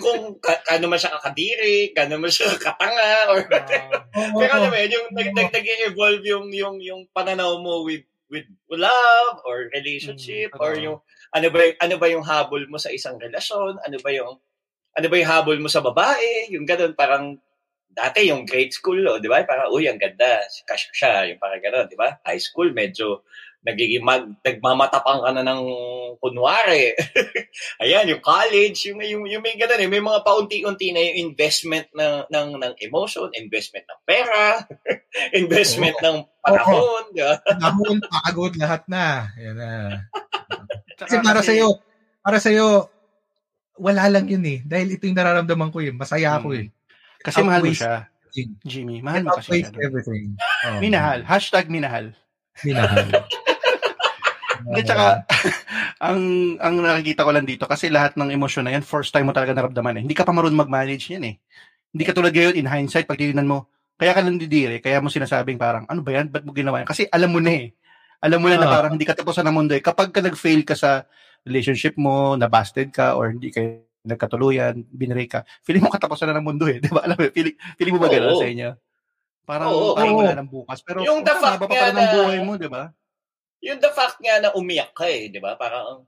kung 0.00 0.36
ka, 0.40 0.58
kano 0.64 0.88
man 0.88 0.98
siya 1.00 1.14
kakadiri, 1.20 1.92
kano 1.92 2.16
man 2.16 2.32
siya 2.32 2.48
katanga, 2.64 3.10
or, 3.32 3.40
Oo. 3.44 4.36
pero 4.40 4.52
ano 4.58 4.68
yun, 4.72 4.90
yung 4.92 5.08
nag, 5.12 5.30
nag, 5.36 5.50
nag-evolve 5.52 6.24
yung, 6.24 6.46
yung, 6.52 6.76
yung 6.80 7.02
pananaw 7.12 7.60
mo 7.60 7.84
with, 7.84 8.04
with 8.28 8.48
love, 8.72 9.40
or 9.44 9.68
relationship, 9.72 10.52
Mm, 10.56 10.60
or 10.60 10.72
yung, 10.76 10.98
ano 11.32 11.46
ba, 11.52 11.58
yung- 11.64 11.78
ano 11.80 11.94
ba 11.96 12.06
yung 12.08 12.24
habol 12.24 12.64
mo 12.68 12.76
sa 12.80 12.92
isang 12.92 13.16
relasyon, 13.20 13.80
ano 13.80 13.96
ba 14.00 14.10
yung, 14.12 14.36
ano 14.96 15.06
ba 15.06 15.14
yung 15.16 15.30
habol 15.30 15.58
mo 15.60 15.68
sa 15.68 15.84
babae, 15.84 16.48
yung 16.52 16.64
ganun, 16.64 16.92
parang, 16.96 17.36
dati 17.98 18.30
yung 18.30 18.46
grade 18.46 18.70
school, 18.70 19.00
oh, 19.10 19.18
di 19.18 19.26
ba? 19.26 19.42
Parang, 19.42 19.74
uy, 19.74 19.90
ang 19.90 19.98
ganda, 19.98 20.38
Cash 20.68 20.92
siya, 20.94 21.26
yung 21.32 21.40
parang 21.42 21.58
gano'n, 21.58 21.90
di 21.90 21.98
ba? 21.98 22.14
High 22.22 22.38
school, 22.38 22.70
medyo 22.70 23.26
nagiging 23.66 24.06
mag, 24.06 24.24
nagmamatapang 24.40 25.20
ka 25.22 25.30
na 25.34 25.42
ng 25.42 25.62
kunwari. 26.22 26.94
Ayan, 27.82 28.10
yung 28.10 28.22
college, 28.22 28.90
yung, 28.90 29.02
yung, 29.02 29.24
yung 29.26 29.42
may 29.42 29.58
gano'n 29.58 29.82
eh, 29.82 29.90
may 29.90 30.02
mga 30.02 30.22
paunti-unti 30.22 30.94
na 30.94 31.02
yung 31.02 31.30
investment 31.30 31.90
ng, 31.94 32.30
ng, 32.30 32.48
ng 32.58 32.74
emotion, 32.82 33.30
investment 33.34 33.86
ng 33.86 34.00
pera, 34.06 34.62
investment 35.40 35.98
ng 36.02 36.22
panahon? 36.42 37.04
Panahon, 37.44 37.96
pagod, 38.06 38.54
lahat 38.56 38.82
na. 38.86 39.30
Yan 39.36 39.56
na. 39.58 39.70
Kasi 40.98 41.18
Tsaka 41.18 41.26
para 41.26 41.40
kasi- 41.42 41.48
sa'yo, 41.54 41.68
para 42.22 42.38
sa'yo, 42.38 42.66
wala 43.78 44.10
lang 44.10 44.26
yun 44.26 44.42
eh. 44.46 44.58
Dahil 44.66 44.98
ito 44.98 45.06
yung 45.06 45.18
nararamdaman 45.18 45.70
ko 45.70 45.78
eh. 45.78 45.94
Masaya 45.94 46.38
ako 46.38 46.58
eh. 46.58 46.66
Kasi 47.22 47.42
mahal 47.46 47.62
mo 47.62 47.74
siya. 47.74 48.10
Jimmy, 48.62 49.02
mahal 49.02 49.26
mo 49.26 49.38
kasi 49.38 49.62
siya. 49.62 49.74
everything. 49.82 50.34
Oh, 50.66 50.78
Minahal. 50.82 51.22
Hashtag 51.26 51.70
minahal. 51.70 52.14
Minahal. 52.66 53.06
Hindi, 54.68 54.82
tsaka, 54.84 55.04
ang, 56.08 56.20
ang 56.58 56.74
nakikita 56.78 57.24
ko 57.24 57.30
lang 57.32 57.48
dito, 57.48 57.64
kasi 57.64 57.88
lahat 57.88 58.14
ng 58.14 58.30
emosyon 58.30 58.68
na 58.68 58.76
yan, 58.76 58.84
first 58.84 59.10
time 59.10 59.26
mo 59.26 59.32
talaga 59.32 59.56
naramdaman 59.56 59.98
eh. 59.98 60.02
Hindi 60.04 60.14
ka 60.14 60.22
pa 60.22 60.32
marunong 60.32 60.60
mag-manage 60.60 61.10
yan 61.10 61.24
eh. 61.24 61.34
Hindi 61.88 62.04
ka 62.04 62.12
tulad 62.12 62.32
ngayon, 62.32 62.54
in 62.54 62.68
hindsight, 62.68 63.08
pag 63.08 63.16
tinignan 63.16 63.48
mo, 63.48 63.66
kaya 63.96 64.12
ka 64.12 64.20
lang 64.20 64.36
didire, 64.36 64.78
kaya 64.78 65.00
mo 65.00 65.08
sinasabing 65.08 65.56
parang, 65.56 65.88
ano 65.88 66.04
ba 66.04 66.12
yan? 66.14 66.28
Ba't 66.28 66.44
mo 66.44 66.52
ginawa 66.52 66.84
yan? 66.84 66.88
Kasi 66.88 67.08
alam 67.08 67.32
mo 67.32 67.40
na 67.40 67.50
eh. 67.50 67.74
Alam 68.20 68.38
mo 68.42 68.46
na 68.46 68.58
na 68.58 68.66
Ah. 68.66 68.74
parang 68.78 68.92
hindi 68.94 69.06
ka 69.06 69.14
tapusan 69.14 69.46
ng 69.46 69.56
mundo 69.56 69.72
eh. 69.74 69.82
Kapag 69.82 70.10
ka 70.12 70.20
nag-fail 70.20 70.62
ka 70.62 70.74
sa 70.74 71.06
relationship 71.42 71.94
mo, 71.96 72.34
nabasted 72.34 72.90
ka, 72.90 73.14
or 73.14 73.32
hindi 73.32 73.48
kayo 73.50 73.82
nagkatuluyan, 74.04 74.86
binray 74.88 75.26
ka, 75.26 75.42
feeling 75.60 75.82
mo 75.82 75.90
katapusan 75.90 76.30
na 76.30 76.38
ng 76.38 76.46
mundo 76.46 76.64
eh. 76.66 76.78
Di 76.84 76.88
ba? 76.88 77.02
Alam 77.02 77.18
mo, 77.18 77.22
feeling, 77.30 77.56
feeling 77.74 77.94
mo 77.94 78.00
ba 78.00 78.08
gano'n 78.08 78.36
sa 78.36 78.48
inyo? 78.48 78.70
Parang, 79.44 79.68
Oo, 79.72 79.96
parang 79.96 80.12
oo. 80.14 80.20
wala 80.20 80.32
nang 80.36 80.50
bukas. 80.50 80.84
Pero 80.84 81.00
Yung 81.02 81.24
the 81.24 81.34
fact 81.34 81.56
nga 81.56 81.66
pala 81.66 81.88
ng 81.88 81.96
na- 81.96 82.14
buhay 82.20 82.38
mo, 82.44 82.52
di 82.54 82.68
ba? 82.68 82.92
Yung 83.64 83.80
the 83.82 83.90
fact 83.90 84.22
nga 84.22 84.38
na 84.38 84.54
umiyak 84.54 84.94
ka 84.94 85.06
eh, 85.06 85.28
di 85.28 85.42
ba? 85.42 85.58
Parang 85.58 86.06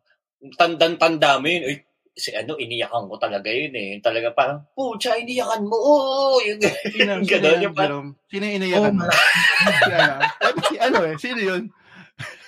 tandang-tanda 0.56 1.42
mo 1.42 1.46
yun. 1.46 1.62
Uy, 1.66 1.76
si 2.14 2.30
ano, 2.34 2.54
iniyakan 2.56 3.08
ko 3.10 3.16
talaga 3.16 3.48
yun 3.50 3.74
eh. 3.74 3.98
Talaga 3.98 4.30
parang, 4.32 4.62
pucha, 4.72 5.18
iniyakan 5.18 5.66
mo. 5.66 5.76
Oo, 5.76 6.38
yung 6.42 6.60
Sino, 6.62 6.76
sino 6.86 7.12
Ganon 7.30 7.50
yan, 7.50 7.64
yung 7.64 7.74
pa- 7.74 7.84
Jerome? 7.88 8.10
Sino 8.28 8.44
iniyakan 8.46 8.92
mo? 8.94 9.00
malaki. 9.04 9.28
si 9.80 9.92
ano? 9.94 10.14
Si 10.60 10.76
ano 10.78 10.98
eh? 11.04 11.14
Sino 11.18 11.40
yun? 11.40 11.64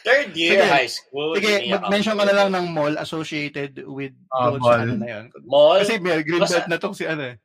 third 0.03 0.35
year 0.35 0.59
Sige. 0.59 0.67
high 0.69 0.91
school. 0.91 1.31
Sige, 1.39 1.71
mag-mention 1.71 2.19
ko. 2.19 2.21
ka 2.21 2.25
na 2.27 2.35
lang 2.35 2.51
ng 2.51 2.67
mall 2.75 2.95
associated 2.99 3.87
with 3.87 4.11
doon 4.29 4.59
mall. 4.59 4.67
sa 4.67 4.83
ano 4.83 4.95
na 4.99 5.09
yun. 5.09 5.25
Mall, 5.47 5.79
Kasi 5.81 6.03
may 6.03 6.21
green 6.27 6.43
belt 6.43 6.67
na 6.67 6.77
tong 6.77 6.93
si 6.93 7.07
ano 7.07 7.23
eh. 7.23 7.37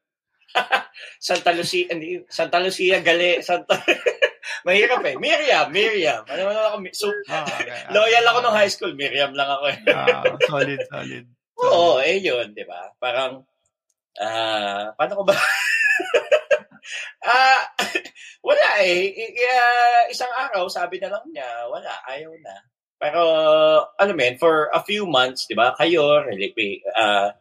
Santa 1.22 1.54
Lucia, 1.54 1.86
Santa 2.28 2.58
Lucia, 2.58 2.98
Gali, 3.00 3.46
Santa... 3.46 3.78
Mahirap 4.68 5.00
eh. 5.08 5.16
Miriam, 5.16 5.72
Miriam. 5.72 6.28
Ano 6.28 6.42
naman 6.44 6.60
ako, 6.60 6.76
so, 6.92 7.08
Ah, 7.32 7.48
okay. 7.48 7.88
loyal 7.96 8.26
ako 8.28 8.38
nung 8.44 8.58
high 8.58 8.68
school. 8.68 8.92
Miriam 8.92 9.32
lang 9.32 9.48
ako 9.48 9.64
eh. 9.72 9.80
Ah, 9.88 10.28
solid, 10.44 10.80
solid. 10.92 11.24
Oo, 11.64 12.04
eh 12.04 12.20
yun, 12.20 12.52
di 12.52 12.68
ba? 12.68 12.92
Parang, 13.00 13.48
ah, 14.20 14.92
paano 14.94 15.14
ko 15.16 15.24
ba? 15.24 15.36
Ah, 17.28 17.68
wala 18.48 18.80
eh. 18.80 19.12
I- 19.12 19.36
ah, 19.44 20.04
isang 20.08 20.32
araw, 20.32 20.72
sabi 20.72 20.96
na 21.04 21.12
lang 21.12 21.28
niya, 21.28 21.68
wala, 21.68 21.92
ayaw 22.08 22.32
na. 22.40 22.56
Pero, 22.96 23.22
ano 24.00 24.12
men, 24.16 24.40
for 24.40 24.72
a 24.72 24.80
few 24.88 25.04
months, 25.04 25.44
di 25.44 25.52
ba, 25.52 25.76
kayo, 25.76 26.24
really, 26.24 26.80
uh, 26.96 27.36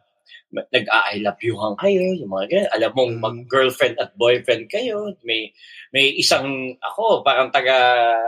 nag-I 0.53 1.21
love 1.21 1.41
you-hang 1.43 1.77
kayo, 1.77 2.03
yung 2.17 2.31
mga 2.31 2.47
ganyan. 2.49 2.71
Alam 2.73 2.91
mong 2.95 3.13
Mm. 3.17 3.21
mag-girlfriend 3.23 3.97
at 3.99 4.15
boyfriend 4.15 4.71
kayo. 4.71 5.11
May 5.27 5.51
may 5.91 6.13
isang, 6.17 6.77
ako, 6.83 7.23
parang 7.23 7.49
taga, 7.49 7.73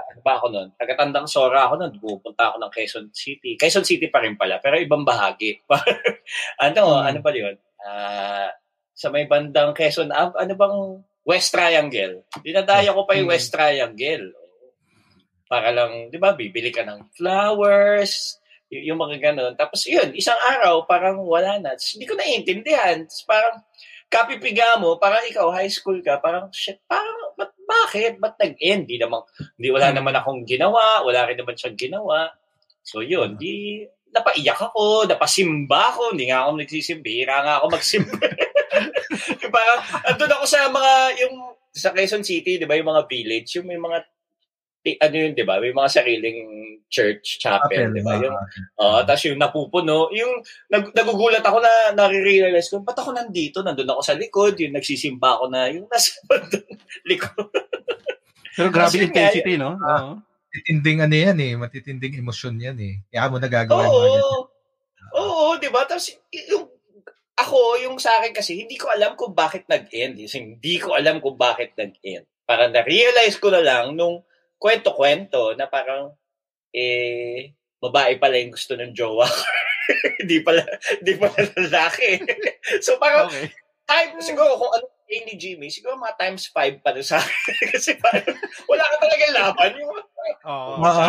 ano 0.09 0.21
ba 0.25 0.39
ako 0.41 0.47
nun? 0.49 0.69
Taga-tandang 0.79 1.29
Sora 1.29 1.69
ako 1.69 1.75
nun. 1.79 1.93
Pupunta 2.01 2.51
ako 2.51 2.57
ng 2.63 2.73
Quezon 2.73 3.07
City. 3.13 3.59
Quezon 3.59 3.85
City 3.85 4.09
pa 4.09 4.23
rin 4.25 4.39
pala, 4.39 4.57
pero 4.63 4.79
ibang 4.81 5.05
bahagi. 5.05 5.59
ano, 6.67 6.83
Mm. 7.03 7.07
ano 7.13 7.19
ba 7.21 7.31
yun? 7.35 7.57
Ah, 7.79 8.51
sa 8.95 9.09
may 9.15 9.31
bandang 9.31 9.71
Quezon 9.77 10.11
Ave, 10.11 10.35
ano 10.39 10.53
bang 10.59 10.79
West 11.29 11.53
Triangle? 11.53 12.25
Dinadaya 12.41 12.91
ko 12.97 13.05
pa 13.05 13.15
yung 13.15 13.29
Mm. 13.29 13.35
West 13.37 13.51
Triangle. 13.53 14.27
Para 15.49 15.73
lang, 15.73 16.13
di 16.13 16.19
ba, 16.21 16.37
bibili 16.37 16.69
ka 16.69 16.85
ng 16.85 17.09
flowers, 17.17 18.37
y- 18.71 18.89
yung 18.89 19.01
mga 19.01 19.33
ganun. 19.33 19.53
Tapos 19.57 19.85
yun, 19.89 20.13
isang 20.15 20.39
araw, 20.39 20.85
parang 20.85 21.21
wala 21.25 21.57
na. 21.61 21.75
Tapos, 21.77 21.93
hindi 21.97 22.07
ko 22.09 22.15
naiintindihan. 22.17 23.05
Tapos, 23.05 23.25
parang, 23.25 23.57
kapipiga 24.09 24.81
mo, 24.81 24.97
parang 24.97 25.21
ikaw, 25.29 25.53
high 25.53 25.69
school 25.69 26.01
ka, 26.01 26.17
parang, 26.21 26.49
shit, 26.49 26.81
parang, 26.89 27.37
ba't, 27.37 27.53
bakit? 27.69 28.17
Ba't 28.17 28.41
nag-end? 28.41 28.89
Di 28.89 28.97
naman, 28.97 29.21
di, 29.61 29.69
wala 29.69 29.93
Hmm. 29.93 30.01
naman 30.01 30.17
akong 30.17 30.49
ginawa, 30.49 31.05
wala 31.05 31.29
rin 31.29 31.37
naman 31.37 31.55
siyang 31.57 31.77
ginawa. 31.77 32.33
So, 32.81 33.05
yun, 33.05 33.37
di, 33.37 33.85
napaiyak 34.09 34.57
ako, 34.57 35.05
napasimba 35.05 35.93
ako, 35.93 36.17
hindi 36.17 36.33
nga 36.33 36.49
ako 36.49 36.57
nagsisimba, 36.57 37.09
hira 37.13 37.37
nga 37.45 37.55
ako 37.61 37.67
magsimba. 37.69 38.17
parang, 39.55 39.81
andun 40.09 40.33
ako 40.33 40.45
sa 40.49 40.73
mga, 40.73 40.93
yung, 41.25 41.35
sa 41.69 41.93
Quezon 41.93 42.25
City, 42.25 42.57
di 42.57 42.65
ba, 42.65 42.81
yung 42.81 42.89
mga 42.89 43.05
village, 43.05 43.61
yung 43.61 43.69
may 43.69 43.77
mga, 43.77 44.01
ano 44.97 45.17
yun, 45.21 45.33
di 45.37 45.45
ba, 45.45 45.61
may 45.61 45.77
mga 45.77 45.91
sariling 45.93 46.39
church, 46.89 47.37
chapel, 47.37 47.93
di 47.93 48.01
ba, 48.01 48.17
yung, 48.17 48.37
Oo, 48.81 49.05
tapos 49.05 49.29
yung 49.29 49.37
napupuno, 49.37 50.09
yung 50.17 50.41
nag, 50.73 50.97
nagugulat 50.97 51.45
ako 51.45 51.61
na 51.61 51.93
nare-realize 51.93 52.73
ko, 52.73 52.81
ba't 52.81 52.97
ako 52.97 53.13
nandito? 53.13 53.61
Nandun 53.61 53.93
ako 53.93 54.01
sa 54.01 54.17
likod, 54.17 54.57
yung 54.57 54.73
nagsisimba 54.73 55.37
ako 55.37 55.45
na, 55.53 55.69
yung 55.69 55.85
nasa 55.93 56.17
likod. 57.11 57.53
Pero 58.57 58.73
grabe 58.73 58.97
nga, 58.97 59.05
intensity, 59.05 59.55
no? 59.61 59.77
Oo. 59.77 60.25
Matitinding 60.49 60.99
ano 61.05 61.15
yan 61.15 61.39
eh. 61.39 61.53
Matitinding 61.55 62.15
emosyon 62.19 62.57
yan 62.59 62.79
eh. 62.81 62.95
Kaya 63.13 63.29
mo 63.29 63.37
nagagawa 63.37 63.85
yung 63.85 63.93
Oo. 63.93 64.03
ganyan. 64.03 64.25
Oo, 65.15 65.45
di 65.61 65.69
ba? 65.71 65.85
Tapos 65.85 66.11
yung, 66.33 66.67
ako, 67.39 67.79
yung 67.87 67.97
sa 68.03 68.19
akin 68.19 68.35
kasi, 68.35 68.59
hindi 68.59 68.75
ko 68.75 68.91
alam 68.91 69.15
kung 69.15 69.37
bakit 69.37 69.69
nag-end. 69.71 70.19
Kasi 70.19 70.43
Hindi 70.43 70.75
ko 70.83 70.99
alam 70.99 71.23
kung 71.23 71.39
bakit 71.39 71.79
nag-end. 71.79 72.27
Parang 72.49 72.73
na-realize 72.75 73.37
ko 73.39 73.53
na 73.53 73.63
lang 73.63 73.95
nung 73.95 74.25
kwento-kwento 74.59 75.55
na 75.55 75.71
parang, 75.71 76.13
eh, 76.75 77.55
babae 77.79 78.19
pala 78.19 78.37
yung 78.37 78.53
gusto 78.53 78.75
ng 78.75 78.93
jowa. 78.93 79.27
Hindi 80.21 80.45
pala, 80.45 80.61
hindi 81.01 81.17
pala 81.17 81.33
lalaki. 81.57 82.21
so 82.85 83.01
parang, 83.01 83.25
Okay. 83.33 83.49
time, 83.89 84.21
siguro 84.21 84.61
kung 84.61 84.69
ano 84.69 84.85
kay 85.09 85.25
ni 85.25 85.41
Jimmy, 85.41 85.73
siguro 85.73 85.97
mga 85.97 86.21
times 86.21 86.53
five 86.53 86.77
pa 86.85 86.93
sa 87.01 87.17
akin. 87.17 87.57
Kasi 87.73 87.97
parang, 87.97 88.37
wala 88.69 88.85
ka 88.85 88.97
talaga 89.01 89.27
laban. 89.33 89.71
Yung, 89.81 89.89
Oo. 90.45 90.77
Oo. 90.85 91.05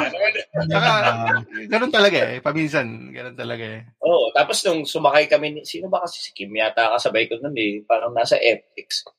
Saka, 0.71 0.89
Ah, 0.95 1.43
ganun 1.67 1.91
talaga 1.91 2.31
eh. 2.31 2.39
Paminsan, 2.39 3.11
ganun 3.11 3.35
talaga 3.35 3.65
eh. 3.67 3.83
Oo, 3.99 4.31
tapos 4.31 4.63
nung 4.63 4.87
sumakay 4.87 5.27
kami, 5.27 5.59
ni- 5.59 5.67
sino 5.67 5.91
ba 5.91 5.99
kasi 6.07 6.23
si 6.23 6.31
Kim 6.31 6.55
yata 6.55 6.95
kasabay 6.95 7.27
ko 7.27 7.35
nun 7.43 7.59
eh, 7.59 7.83
parang 7.83 8.15
nasa 8.15 8.39
FX. 8.39 9.11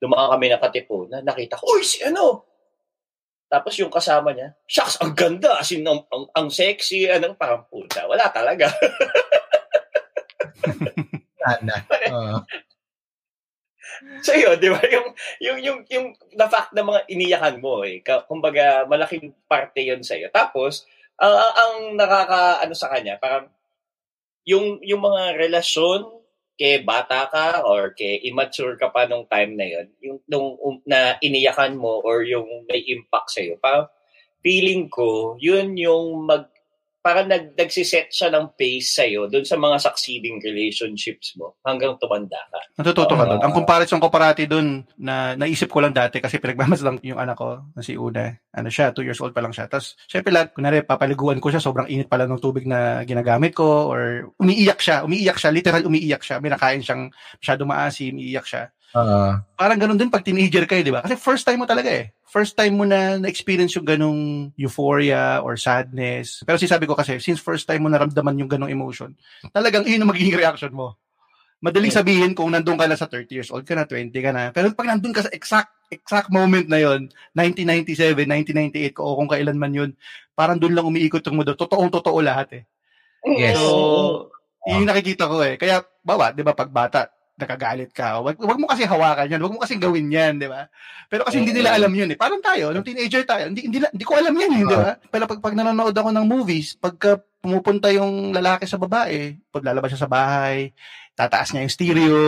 Dumaan 0.00 0.32
kami 0.32 0.48
nakatipo 0.48 1.04
na 1.12 1.20
nakita 1.20 1.60
ko, 1.60 1.68
uy, 1.76 1.84
si 1.84 2.00
ano? 2.00 2.48
Tapos 3.52 3.76
yung 3.76 3.92
kasama 3.92 4.32
niya, 4.32 4.56
shucks, 4.64 4.96
ang 5.04 5.12
ganda, 5.12 5.60
as 5.60 5.68
in, 5.76 5.84
ang, 5.84 6.08
ang, 6.08 6.24
ang 6.32 6.48
sexy, 6.48 7.04
anong 7.04 7.36
parang 7.36 7.68
puta. 7.68 8.08
Wala 8.08 8.32
talaga. 8.32 8.72
sana. 11.36 11.74
Oo. 12.16 12.38
so 14.24 14.32
yun, 14.32 14.56
di 14.56 14.72
ba? 14.72 14.80
Yung, 14.88 15.08
yung, 15.44 15.58
yung, 15.60 15.78
yung 15.92 16.06
the 16.32 16.48
fact 16.48 16.72
na 16.72 16.80
mga 16.80 17.04
iniyakan 17.12 17.60
mo 17.60 17.84
eh, 17.84 18.00
kumbaga 18.24 18.88
malaking 18.88 19.36
parte 19.44 19.84
yun 19.84 20.00
sa'yo. 20.00 20.32
Tapos, 20.32 20.88
ang, 21.20 21.36
ang, 21.36 21.52
ang 21.52 21.74
nakaka, 22.00 22.64
ano 22.64 22.72
sa 22.72 22.88
kanya, 22.88 23.20
parang, 23.20 23.52
yung, 24.48 24.80
yung 24.80 25.04
mga 25.04 25.36
relasyon 25.36 26.08
kay 26.62 26.86
bata 26.86 27.26
ka 27.26 27.66
or 27.66 27.90
kay 27.90 28.22
immature 28.22 28.78
ka 28.78 28.86
pa 28.94 29.10
nung 29.10 29.26
time 29.26 29.58
na 29.58 29.66
yun, 29.66 29.86
yung 29.98 30.18
nung 30.30 30.54
um, 30.62 30.78
na 30.86 31.18
iniyakan 31.18 31.74
mo 31.74 31.98
or 32.06 32.22
yung 32.22 32.46
may 32.70 32.86
impact 32.86 33.34
sa'yo, 33.34 33.58
parang 33.58 33.90
feeling 34.46 34.86
ko, 34.86 35.34
yun 35.42 35.74
yung 35.74 36.22
mag, 36.22 36.51
parang 37.02 37.26
nag, 37.26 37.58
nagsiset 37.58 38.14
siya 38.14 38.30
ng 38.30 38.54
pace 38.54 38.94
sa'yo 39.02 39.26
dun 39.26 39.42
sa 39.42 39.58
mga 39.58 39.76
succeeding 39.82 40.38
relationships 40.38 41.34
mo 41.34 41.58
hanggang 41.66 41.98
tumanda 41.98 42.38
ka. 42.46 42.62
Natututo 42.78 43.18
ka 43.18 43.26
Oo. 43.26 43.30
doon. 43.34 43.40
Ang 43.42 43.52
comparison 43.52 43.98
ko 43.98 44.06
parati 44.06 44.46
doon 44.46 44.86
na 45.02 45.34
naisip 45.34 45.66
ko 45.66 45.82
lang 45.82 45.90
dati 45.90 46.22
kasi 46.22 46.38
pinagmamasdan 46.38 47.02
yung 47.02 47.18
anak 47.18 47.34
ko 47.34 47.58
na 47.74 47.82
si 47.82 47.98
Una. 47.98 48.30
Ano 48.54 48.70
siya, 48.70 48.94
2 48.94 49.02
years 49.02 49.18
old 49.18 49.34
pa 49.34 49.42
lang 49.42 49.50
siya. 49.50 49.66
Tapos, 49.66 49.98
syempre 50.06 50.30
lang, 50.30 50.54
kunwari, 50.54 50.86
papaliguan 50.86 51.42
ko 51.42 51.50
siya, 51.50 51.58
sobrang 51.58 51.90
init 51.90 52.06
pala 52.06 52.30
ng 52.30 52.38
tubig 52.38 52.70
na 52.70 53.02
ginagamit 53.02 53.50
ko 53.50 53.90
or 53.90 54.30
umiiyak 54.38 54.78
siya, 54.78 55.02
umiiyak 55.02 55.42
siya, 55.42 55.50
literal 55.50 55.82
umiiyak 55.82 56.22
siya. 56.22 56.38
May 56.38 56.54
nakain 56.54 56.86
siyang 56.86 57.10
masyado 57.42 57.66
maasim, 57.66 58.14
umiiyak 58.14 58.46
siya. 58.46 58.70
Oo. 58.92 59.40
Parang 59.56 59.78
ganun 59.80 59.96
din 59.96 60.12
pag 60.12 60.24
teenager 60.24 60.68
kayo, 60.68 60.84
di 60.84 60.92
ba? 60.92 61.00
Kasi 61.00 61.16
first 61.16 61.48
time 61.48 61.64
mo 61.64 61.66
talaga 61.68 61.88
eh. 61.88 62.12
First 62.28 62.56
time 62.56 62.76
mo 62.76 62.84
na 62.84 63.16
na-experience 63.20 63.76
yung 63.76 63.88
ganung 63.88 64.52
euphoria 64.56 65.40
or 65.40 65.56
sadness. 65.56 66.44
Pero 66.44 66.56
sinasabi 66.60 66.84
ko 66.88 66.96
kasi, 66.96 67.20
since 67.20 67.40
first 67.40 67.64
time 67.64 67.84
mo 67.84 67.88
naramdaman 67.88 68.36
yung 68.40 68.48
ganung 68.48 68.72
emotion, 68.72 69.12
talagang 69.52 69.84
yun 69.88 70.04
ang 70.04 70.12
magiging 70.12 70.36
reaction 70.42 70.72
mo. 70.72 70.96
Madaling 71.62 71.94
sabihin 71.94 72.34
kung 72.34 72.50
nandun 72.50 72.74
ka 72.74 72.90
na 72.90 72.98
sa 72.98 73.06
30 73.06 73.30
years 73.30 73.50
old 73.54 73.62
ka 73.62 73.78
na, 73.78 73.86
20 73.86 74.10
ka 74.10 74.34
na. 74.34 74.50
Pero 74.50 74.74
pag 74.74 74.90
nandun 74.90 75.14
ka 75.14 75.22
sa 75.22 75.30
exact 75.30 75.70
exact 75.92 76.32
moment 76.32 76.66
na 76.66 76.80
yon 76.80 77.06
1997, 77.36 78.26
1998, 78.96 78.98
o 78.98 79.14
kung 79.14 79.30
kailan 79.30 79.60
man 79.60 79.70
yun, 79.70 79.90
parang 80.32 80.56
dun 80.56 80.72
lang 80.74 80.88
umiikot 80.88 81.22
yung 81.28 81.38
mundo. 81.38 81.54
Totoong 81.54 81.92
totoo 81.92 82.18
lahat 82.18 82.48
eh. 82.56 82.62
Yes. 83.22 83.60
So, 83.60 84.32
yun 84.66 84.82
yung 84.82 84.90
nakikita 84.90 85.30
ko 85.30 85.38
eh. 85.44 85.54
Kaya, 85.60 85.84
bawa, 86.02 86.34
di 86.34 86.42
ba, 86.42 86.56
pag 86.56 86.72
bata, 86.72 87.12
nakagalit 87.42 87.90
ka. 87.90 88.22
Wag, 88.22 88.38
wag 88.38 88.58
mo 88.62 88.70
kasi 88.70 88.86
hawakan 88.86 89.26
yan. 89.26 89.42
Wag 89.42 89.52
mo 89.52 89.58
kasi 89.58 89.74
gawin 89.74 90.06
yan, 90.08 90.38
di 90.38 90.46
ba? 90.46 90.70
Pero 91.10 91.26
kasi 91.26 91.42
hindi 91.42 91.50
nila 91.50 91.74
alam 91.74 91.90
yun 91.90 92.14
eh. 92.14 92.18
Parang 92.18 92.38
tayo, 92.38 92.70
nung 92.70 92.86
teenager 92.86 93.26
tayo, 93.26 93.50
hindi, 93.50 93.66
hindi, 93.66 93.82
hindi 93.82 94.06
ko 94.06 94.14
alam 94.14 94.32
yan 94.32 94.52
eh, 94.54 94.62
di 94.62 94.76
ba? 94.78 94.94
Pero 95.10 95.26
pag, 95.26 95.42
pag 95.42 95.54
nanonood 95.58 95.92
ako 95.92 96.08
ng 96.14 96.26
movies, 96.26 96.78
pagka 96.78 97.18
pumupunta 97.42 97.90
yung 97.90 98.30
lalaki 98.30 98.70
sa 98.70 98.78
babae, 98.78 99.34
pag 99.50 99.66
lalabas 99.66 99.90
siya 99.90 100.06
sa 100.06 100.10
bahay, 100.10 100.70
tataas 101.12 101.52
niya 101.52 101.66
yung 101.66 101.74
stereo, 101.74 102.24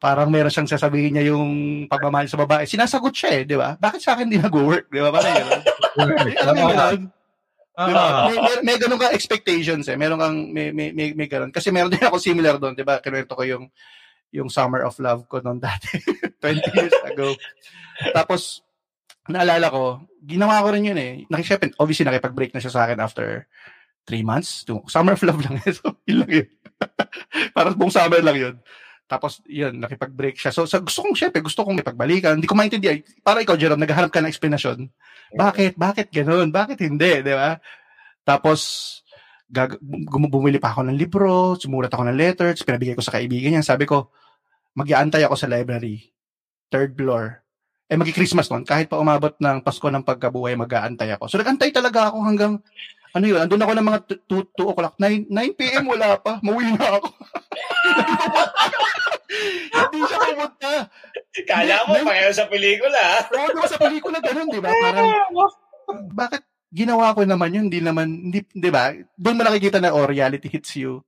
parang 0.00 0.32
meron 0.32 0.48
siyang 0.48 0.70
sasabihin 0.70 1.18
niya 1.18 1.34
yung 1.34 1.84
pagmamahal 1.90 2.30
sa 2.30 2.40
babae. 2.40 2.64
Sinasagot 2.64 3.12
siya 3.12 3.30
eh, 3.38 3.42
di 3.44 3.58
ba? 3.58 3.76
Bakit 3.76 4.00
sa 4.00 4.16
akin 4.16 4.30
di 4.30 4.38
nag-work, 4.40 4.88
di 4.88 5.02
ba? 5.02 5.10
Parang 5.12 5.34
gano'n. 5.34 5.62
Alam 6.42 6.54
mo 6.54 6.66
gano'n? 6.70 7.02
Oo. 7.74 7.88
Diba? 7.90 8.06
May, 8.30 8.38
may, 8.38 8.54
may 8.62 8.76
ganun 8.78 8.98
kang 9.02 9.16
expectations 9.18 9.90
eh. 9.90 9.98
Meron 9.98 10.22
kang, 10.22 10.36
may, 10.54 10.70
may, 10.70 10.94
may, 10.94 11.10
may 11.10 11.26
ganun. 11.26 11.50
Kasi 11.50 11.74
meron 11.74 11.90
din 11.90 12.06
ako 12.06 12.22
similar 12.22 12.56
doon, 12.62 12.78
di 12.78 12.86
ba? 12.86 13.02
Kinuwento 13.02 13.34
ko 13.34 13.42
yung, 13.42 13.66
yung 14.34 14.50
Summer 14.50 14.82
of 14.82 14.98
Love 14.98 15.30
ko 15.30 15.38
noon 15.38 15.62
dati. 15.62 15.94
20 16.42 16.76
years 16.76 16.96
ago. 17.06 17.32
Tapos, 18.10 18.66
naalala 19.30 19.70
ko, 19.70 20.02
ginawa 20.20 20.60
ko 20.60 20.68
rin 20.74 20.90
yun 20.90 20.98
eh. 20.98 21.12
Nakisipin, 21.30 21.72
obviously 21.78 22.04
nakipag-break 22.04 22.50
na 22.52 22.60
siya 22.60 22.74
sa 22.74 22.82
akin 22.84 22.98
after 22.98 23.46
three 24.04 24.26
months. 24.26 24.66
Two, 24.66 24.82
summer 24.90 25.14
of 25.14 25.22
love 25.22 25.40
lang 25.40 25.62
eh. 25.62 25.72
So, 25.78 25.96
yun 26.04 26.26
lang 26.26 26.32
yun. 26.42 26.48
Parang 27.56 27.78
buong 27.78 27.94
summer 27.94 28.20
lang 28.20 28.36
yun. 28.36 28.54
Tapos, 29.06 29.38
yun, 29.46 29.78
nakipag-break 29.78 30.34
siya. 30.34 30.50
So, 30.50 30.66
sa 30.66 30.82
gusto 30.82 31.06
kong, 31.06 31.16
syempre, 31.16 31.40
gusto 31.40 31.62
kong 31.62 31.80
ipagbalikan. 31.80 32.36
Hindi 32.36 32.50
ko 32.50 32.56
maintindihan. 32.58 33.00
Para 33.22 33.40
ikaw, 33.40 33.54
Jerome, 33.54 33.80
naghahanap 33.86 34.10
ka 34.10 34.20
ng 34.20 34.28
explanation. 34.28 34.90
Bakit? 35.32 35.78
Bakit 35.78 36.08
ganun? 36.10 36.50
Bakit 36.50 36.78
hindi? 36.82 37.22
Di 37.22 37.32
ba? 37.32 37.56
Tapos, 38.24 38.60
gag- 39.48 39.78
bumili 40.08 40.56
pa 40.56 40.72
ako 40.72 40.88
ng 40.88 40.96
libro, 40.96 41.54
sumulat 41.54 41.92
ako 41.92 42.08
ng 42.08 42.16
letters, 42.16 42.64
pinabigay 42.64 42.96
ko 42.96 43.04
sa 43.04 43.14
kaibigan 43.14 43.54
niya. 43.54 43.64
Sabi 43.64 43.84
ko, 43.84 44.10
mag-aantay 44.74 45.22
ako 45.24 45.38
sa 45.38 45.50
library. 45.50 46.10
Third 46.68 46.98
floor. 46.98 47.40
Eh, 47.86 47.96
magi-Christmas 47.96 48.50
noon. 48.50 48.66
Kahit 48.66 48.90
pa 48.90 48.98
umabot 48.98 49.30
ng 49.38 49.62
Pasko 49.62 49.86
ng 49.86 50.02
pagkabuhay, 50.02 50.58
mag-aantay 50.58 51.14
ako. 51.14 51.30
So, 51.30 51.38
nag-antay 51.38 51.70
talaga 51.70 52.10
ako 52.10 52.18
hanggang, 52.26 52.58
ano 53.14 53.24
yun, 53.24 53.38
andun 53.38 53.62
ako 53.62 53.72
ng 53.78 53.86
mga 53.86 53.98
2, 54.26 54.58
2 54.58 54.72
o'clock. 54.74 54.94
9, 54.98 55.30
9 55.30 55.58
p.m. 55.58 55.84
wala 55.86 56.18
pa. 56.18 56.42
Mauwi 56.42 56.74
na 56.74 56.98
ako. 56.98 57.08
Hindi 59.74 60.00
siya 60.10 60.18
pumunta. 60.18 60.70
Kala 61.46 61.76
mo, 61.86 61.92
pareho 62.02 62.32
sa 62.34 62.46
pelikula. 62.50 63.02
diba 63.30 63.68
sa 63.70 63.78
pelikula 63.78 64.18
ganun, 64.18 64.50
di 64.50 64.60
ba? 64.62 64.70
Parang, 64.70 65.08
bakit 66.14 66.42
ginawa 66.74 67.14
ko 67.14 67.22
naman 67.22 67.54
yun, 67.54 67.70
hindi 67.70 67.78
naman, 67.78 68.30
hindi, 68.30 68.42
di 68.50 68.70
ba? 68.70 68.90
Doon 69.14 69.38
mo 69.38 69.42
nakikita 69.46 69.78
na, 69.78 69.94
oh, 69.94 70.06
reality 70.06 70.50
hits 70.50 70.74
you 70.74 71.06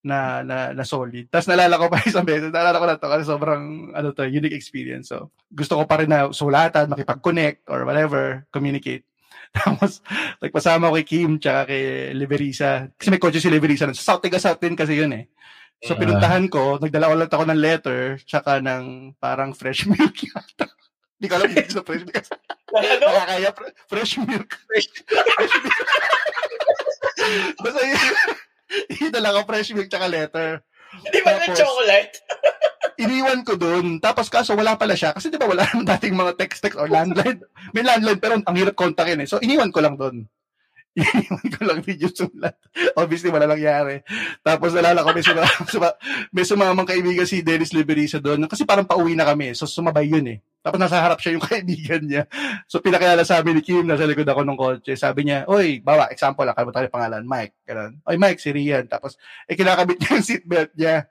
na, 0.00 0.40
na, 0.40 0.72
na 0.72 0.84
solid. 0.84 1.28
Tapos 1.28 1.44
nalala 1.48 1.76
ko 1.76 1.92
pa 1.92 2.00
isang 2.08 2.24
beses, 2.24 2.48
nalala 2.48 2.80
ko 2.80 2.86
na 2.88 2.96
to 2.96 3.08
kasi 3.08 3.24
sobrang, 3.28 3.92
ano 3.92 4.12
to, 4.12 4.24
unique 4.24 4.56
experience. 4.56 5.12
So, 5.12 5.28
gusto 5.52 5.76
ko 5.76 5.84
pa 5.84 6.00
rin 6.00 6.08
na 6.08 6.32
sulatan, 6.32 6.88
makipag-connect 6.88 7.68
or 7.68 7.84
whatever, 7.84 8.48
communicate. 8.48 9.04
Tapos, 9.56 10.00
nagpasama 10.40 10.88
ko 10.88 10.96
kay 10.96 11.06
Kim 11.06 11.36
tsaka 11.36 11.74
kay 11.74 12.14
Liberisa. 12.14 12.86
Kasi 12.94 13.08
may 13.10 13.18
kotse 13.20 13.42
si 13.42 13.50
Liberisa. 13.50 13.84
nun. 13.84 13.98
Sa 13.98 14.16
South, 14.16 14.60
din 14.62 14.78
kasi 14.78 14.94
yun 14.96 15.12
eh. 15.12 15.26
So, 15.80 15.96
Ah. 15.96 16.00
pinuntahan 16.00 16.44
ko, 16.52 16.76
nagdala 16.76 17.08
ulit 17.10 17.32
ako 17.32 17.48
ng 17.48 17.56
letter, 17.60 18.20
tsaka 18.24 18.60
ng 18.60 19.16
parang 19.16 19.56
fresh 19.56 19.88
milk 19.88 20.12
yata. 20.28 20.68
Hindi 21.20 21.26
ko 21.28 21.34
alam 21.36 21.50
sa 21.52 21.82
fresh 21.84 22.04
milk. 22.08 22.24
ano? 22.24 22.36
Nakakaya, 23.04 23.50
fre- 23.52 23.74
fresh 23.88 24.12
milk. 24.22 24.48
Fresh, 24.64 24.88
fresh 25.08 25.54
milk. 25.60 25.88
Basta 27.60 27.80
yun, 27.84 28.00
idala 29.06 29.34
ko 29.34 29.40
fresh 29.46 29.74
milk 29.74 29.90
tsaka 29.90 30.06
letter. 30.06 30.62
Di 31.10 31.22
ba 31.22 31.38
na 31.38 31.46
Tapos- 31.46 31.58
chocolate? 31.58 32.14
Iniwan 33.02 33.40
ko 33.46 33.56
dun. 33.56 33.96
Tapos 33.96 34.28
kaso 34.28 34.52
wala 34.52 34.76
pala 34.76 34.92
siya. 34.92 35.16
Kasi 35.16 35.32
di 35.32 35.40
ba 35.40 35.48
wala 35.48 35.64
naman 35.64 35.88
dating 35.96 36.18
mga 36.18 36.36
text-text 36.36 36.76
or 36.76 36.90
landline. 36.90 37.40
May 37.72 37.86
landline 37.86 38.20
pero 38.20 38.36
ang 38.36 38.56
hirap 38.58 38.76
kontakin 38.76 39.22
eh. 39.24 39.28
So 39.30 39.40
iniwan 39.40 39.72
ko 39.72 39.80
lang 39.80 39.96
dun. 39.96 40.28
Iniwan 41.00 41.46
ko 41.50 41.60
lang 41.64 41.80
video 41.80 42.08
sulat. 42.12 42.54
Obviously 42.94 43.32
wala 43.32 43.48
nangyari. 43.48 44.04
Tapos 44.44 44.76
nalala 44.76 45.00
ko 45.00 45.10
may, 45.16 45.24
suma, 45.24 45.42
suma, 45.72 45.88
may 46.30 46.44
sumamang 46.44 46.88
kaibigan 46.88 47.24
si 47.24 47.40
Dennis 47.40 47.72
Liberisa 47.72 48.20
doon. 48.20 48.44
Kasi 48.46 48.68
parang 48.68 48.84
pauwi 48.84 49.16
na 49.16 49.24
kami. 49.24 49.56
So 49.56 49.64
sumabay 49.64 50.12
yun 50.12 50.26
eh. 50.28 50.38
Tapos 50.60 50.76
nasa 50.76 51.00
harap 51.00 51.18
siya 51.24 51.40
yung 51.40 51.44
kaibigan 51.50 52.02
niya. 52.04 52.22
So 52.68 52.84
pinakilala 52.84 53.24
sa 53.24 53.40
amin 53.40 53.60
ni 53.60 53.62
Kim, 53.64 53.88
nasa 53.88 54.04
likod 54.04 54.28
ako 54.28 54.44
ng 54.44 54.58
kotse. 54.60 54.92
Sabi 54.94 55.28
niya, 55.28 55.48
Oy, 55.48 55.80
bawa, 55.80 56.12
example 56.12 56.44
lang, 56.44 56.56
kalimutan 56.56 56.86
yung 56.86 56.96
pangalan, 56.96 57.24
Mike. 57.24 57.54
Ganun. 57.64 57.92
Oy, 58.04 58.16
Mike, 58.20 58.40
si 58.40 58.52
Rian. 58.52 58.84
Tapos, 58.84 59.16
eh, 59.48 59.56
kinakabit 59.56 59.96
niya 59.96 60.10
yung 60.20 60.26
seatbelt 60.26 60.70
niya. 60.76 61.08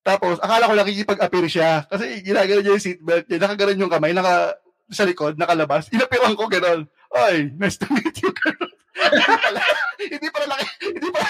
Tapos, 0.00 0.38
akala 0.38 0.70
ko 0.70 0.74
nakikipag-appear 0.78 1.46
siya. 1.50 1.70
Kasi 1.90 2.24
ginagano 2.24 2.62
niya 2.64 2.72
yung 2.72 2.84
seatbelt 2.84 3.26
niya. 3.28 3.38
Nakaganon 3.42 3.82
yung 3.84 3.92
kamay, 3.92 4.16
naka, 4.16 4.56
sa 4.90 5.02
likod, 5.02 5.34
nakalabas. 5.34 5.90
Inapiran 5.90 6.38
ko 6.38 6.46
gano'n. 6.46 6.86
Oy, 7.10 7.50
nice 7.58 7.78
to 7.78 7.86
meet 7.90 8.14
you. 8.22 8.30
Ganun. 8.42 8.75
Hindi 8.96 9.36
pala, 9.38 9.60
hindi 10.00 10.28
pala 10.32 10.46
laki, 10.56 10.66
hindi 10.88 11.08
pala, 11.12 11.28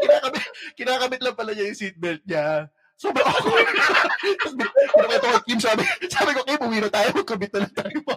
kinakabit, 0.00 0.46
kinakabit 0.78 1.20
lang 1.22 1.36
pala 1.36 1.50
niya 1.52 1.64
yung 1.68 1.78
seatbelt 1.78 2.22
niya. 2.24 2.66
Sobrang 3.02 3.26
ako. 3.26 3.50
Tapos, 3.50 4.54
kinakwento 4.54 5.26
ko, 5.26 5.38
Kim, 5.42 5.58
sabi, 5.58 5.82
sabi 6.06 6.30
ko, 6.38 6.46
Kim, 6.46 6.60
uwi 6.62 6.78
na 6.78 6.90
tayo, 6.92 7.08
magkabit 7.18 7.50
na 7.50 7.66
lang 7.66 7.74
tayo 7.74 7.98
pa. 8.06 8.14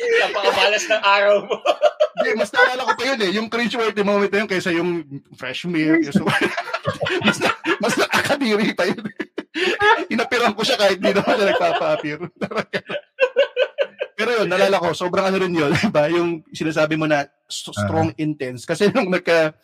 Napakamalas 0.00 0.84
ng 0.90 1.02
araw 1.04 1.36
mo. 1.46 1.56
Hindi, 2.20 2.30
mas 2.36 2.50
naalala 2.50 2.82
ko 2.90 2.92
pa 2.98 3.04
yun 3.06 3.20
eh. 3.22 3.30
Yung 3.38 3.46
cringe-worthy 3.46 4.02
moment 4.02 4.32
na 4.34 4.40
yun 4.42 4.50
kaysa 4.50 4.74
yung 4.74 5.06
fresh 5.38 5.64
milk. 5.70 6.02
Yung 6.10 6.26
mas, 7.22 7.38
na, 7.38 7.54
mas 7.78 7.94
nakakadiri 7.94 8.74
pa 8.74 8.84
yun. 8.90 9.04
Inapiran 10.10 10.54
ko 10.56 10.66
siya 10.66 10.78
kahit 10.78 10.98
di 10.98 11.14
naman 11.14 11.38
siya 11.38 11.54
nagpapa-appear. 11.54 12.18
Pero 14.20 14.30
yun, 14.36 14.48
nalala 14.52 14.76
ko, 14.76 14.88
sobrang 14.92 15.26
ano 15.32 15.36
rin 15.40 15.52
yun, 15.56 15.72
diba? 15.80 16.04
Yung 16.12 16.44
sinasabi 16.52 17.00
mo 17.00 17.08
na 17.08 17.24
s- 17.48 17.72
strong, 17.72 18.12
intense. 18.20 18.68
Kasi 18.68 18.92
nung 18.92 19.08
nagka, 19.08 19.56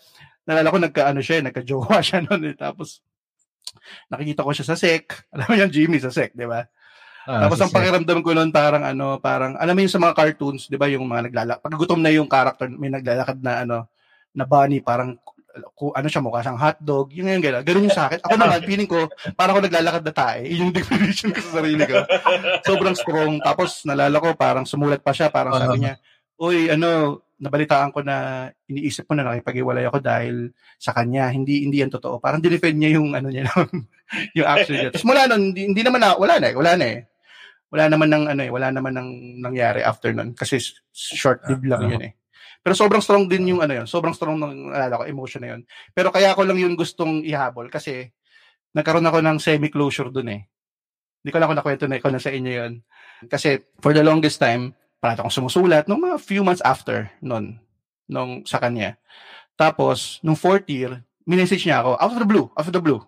nalala 0.48 0.72
ko, 0.72 0.78
nagka, 0.80 1.02
ano 1.12 1.20
siya, 1.20 1.40
eh, 1.40 1.52
nagka-jowa 1.52 2.00
siya 2.06 2.24
noon 2.24 2.50
eh. 2.50 2.54
Tapos, 2.56 3.04
nakikita 4.08 4.46
ko 4.46 4.50
siya 4.56 4.66
sa 4.66 4.76
sec. 4.78 5.04
Alam 5.36 5.46
mo 5.46 5.54
yung 5.60 5.72
Jimmy 5.72 6.00
sa 6.00 6.08
sec, 6.08 6.32
di 6.32 6.48
ba? 6.48 6.64
Ah, 7.26 7.42
Tapos 7.42 7.58
ang 7.58 7.74
pakiramdam 7.74 8.22
ko 8.22 8.30
noon 8.38 8.54
parang 8.54 8.86
ano, 8.86 9.18
parang 9.18 9.58
alam 9.58 9.74
mo 9.74 9.82
yung 9.82 9.90
sa 9.90 9.98
mga 9.98 10.14
cartoons, 10.14 10.70
'di 10.70 10.78
ba, 10.78 10.86
yung 10.86 11.02
mga 11.10 11.26
naglalakad. 11.26 11.58
Pag 11.58 11.74
gutom 11.74 11.98
na 11.98 12.14
yung 12.14 12.30
character, 12.30 12.70
may 12.70 12.86
naglalakad 12.86 13.42
na 13.42 13.66
ano, 13.66 13.90
na 14.30 14.46
bunny 14.46 14.78
parang 14.78 15.18
ano 15.64 16.06
siya 16.06 16.22
mukha 16.22 16.44
siyang 16.44 16.60
hotdog, 16.60 17.08
yung 17.16 17.28
yung 17.32 17.44
gano'n. 17.44 17.64
Ganun 17.64 17.86
yung 17.88 17.96
sa 17.96 18.06
akin. 18.08 18.20
Ako 18.22 18.34
naman, 18.42 18.60
feeling 18.64 18.90
ko, 18.90 19.08
parang 19.34 19.58
ako 19.58 19.60
naglalakad 19.68 20.04
na 20.04 20.14
tayo. 20.14 20.42
Yung 20.44 20.70
definition 20.72 21.30
ko 21.32 21.40
sa 21.40 21.62
sarili 21.62 21.82
ko. 21.84 22.04
Sobrang 22.62 22.96
strong. 22.96 23.40
Tapos, 23.40 23.82
nalala 23.88 24.16
ko, 24.20 24.36
parang 24.36 24.68
sumulat 24.68 25.00
pa 25.00 25.16
siya. 25.16 25.32
Parang 25.32 25.56
sabi 25.56 25.84
niya, 25.84 25.96
Uy, 26.36 26.68
ano, 26.68 27.20
nabalitaan 27.36 27.92
ko 27.92 28.00
na 28.00 28.48
iniisip 28.68 29.08
ko 29.08 29.12
na 29.16 29.24
nakipag-iwalay 29.24 29.88
ako 29.88 30.00
dahil 30.00 30.52
sa 30.76 30.92
kanya. 30.92 31.32
Hindi 31.32 31.64
hindi 31.64 31.80
yan 31.80 31.92
totoo. 31.92 32.20
Parang 32.20 32.40
dinefend 32.40 32.76
niya 32.76 33.00
yung 33.00 33.12
ano 33.12 33.28
niya, 33.28 33.48
yung 34.36 34.48
action 34.48 34.76
niya. 34.76 34.92
Tapos 34.92 35.08
mula 35.08 35.28
nun, 35.28 35.52
hindi, 35.52 35.68
hindi 35.68 35.82
naman 35.84 36.00
na, 36.00 36.16
wala 36.16 36.40
na 36.40 36.46
eh. 36.52 36.56
Wala 36.56 36.72
na 36.76 36.86
eh. 36.88 36.98
Wala 37.66 37.84
naman 37.90 38.08
ng 38.08 38.24
ano 38.30 38.40
eh, 38.46 38.50
wala 38.50 38.68
naman 38.70 38.94
ng 38.94 39.08
nangyari 39.42 39.82
after 39.82 40.14
nun 40.14 40.38
kasi 40.38 40.62
short 40.94 41.42
lived 41.50 41.66
lang 41.66 41.90
yun 41.90 42.02
eh. 42.08 42.12
Pero 42.66 42.74
sobrang 42.74 42.98
strong 42.98 43.30
din 43.30 43.54
yung 43.54 43.62
ano 43.62 43.78
yun, 43.78 43.86
sobrang 43.86 44.10
strong 44.10 44.42
ng 44.42 44.74
alala 44.74 44.98
ko 44.98 45.04
emotion 45.06 45.38
na 45.38 45.54
yun. 45.54 45.62
Pero 45.94 46.10
kaya 46.10 46.34
ko 46.34 46.42
lang 46.42 46.58
yun 46.58 46.74
gustong 46.74 47.22
ihabol 47.22 47.70
kasi 47.70 48.10
nagkaroon 48.74 49.06
ako 49.06 49.22
ng 49.22 49.38
semi-closure 49.38 50.10
dun 50.10 50.34
eh. 50.34 50.50
Hindi 51.22 51.30
ko 51.30 51.38
lang 51.38 51.46
kung 51.46 51.58
nakwento 51.62 51.86
na 51.86 52.02
ko 52.02 52.10
na 52.10 52.18
sa 52.18 52.34
inyo 52.34 52.50
yun. 52.50 52.82
Kasi 53.30 53.62
for 53.78 53.94
the 53.94 54.02
longest 54.02 54.42
time, 54.42 54.74
parati 54.98 55.22
akong 55.22 55.46
sumusulat 55.46 55.86
nung 55.86 56.02
mga 56.02 56.18
few 56.18 56.42
months 56.42 56.58
after 56.66 57.06
nun, 57.22 57.62
nung 58.10 58.42
sa 58.42 58.58
kanya. 58.58 58.98
Tapos, 59.54 60.18
nung 60.26 60.34
fourth 60.34 60.66
year, 60.66 61.06
minessage 61.22 61.70
niya 61.70 61.86
ako, 61.86 62.02
out 62.02 62.18
of 62.18 62.18
the 62.18 62.26
blue, 62.26 62.50
out 62.58 62.66
of 62.66 62.74
the 62.74 62.82
blue. 62.82 62.98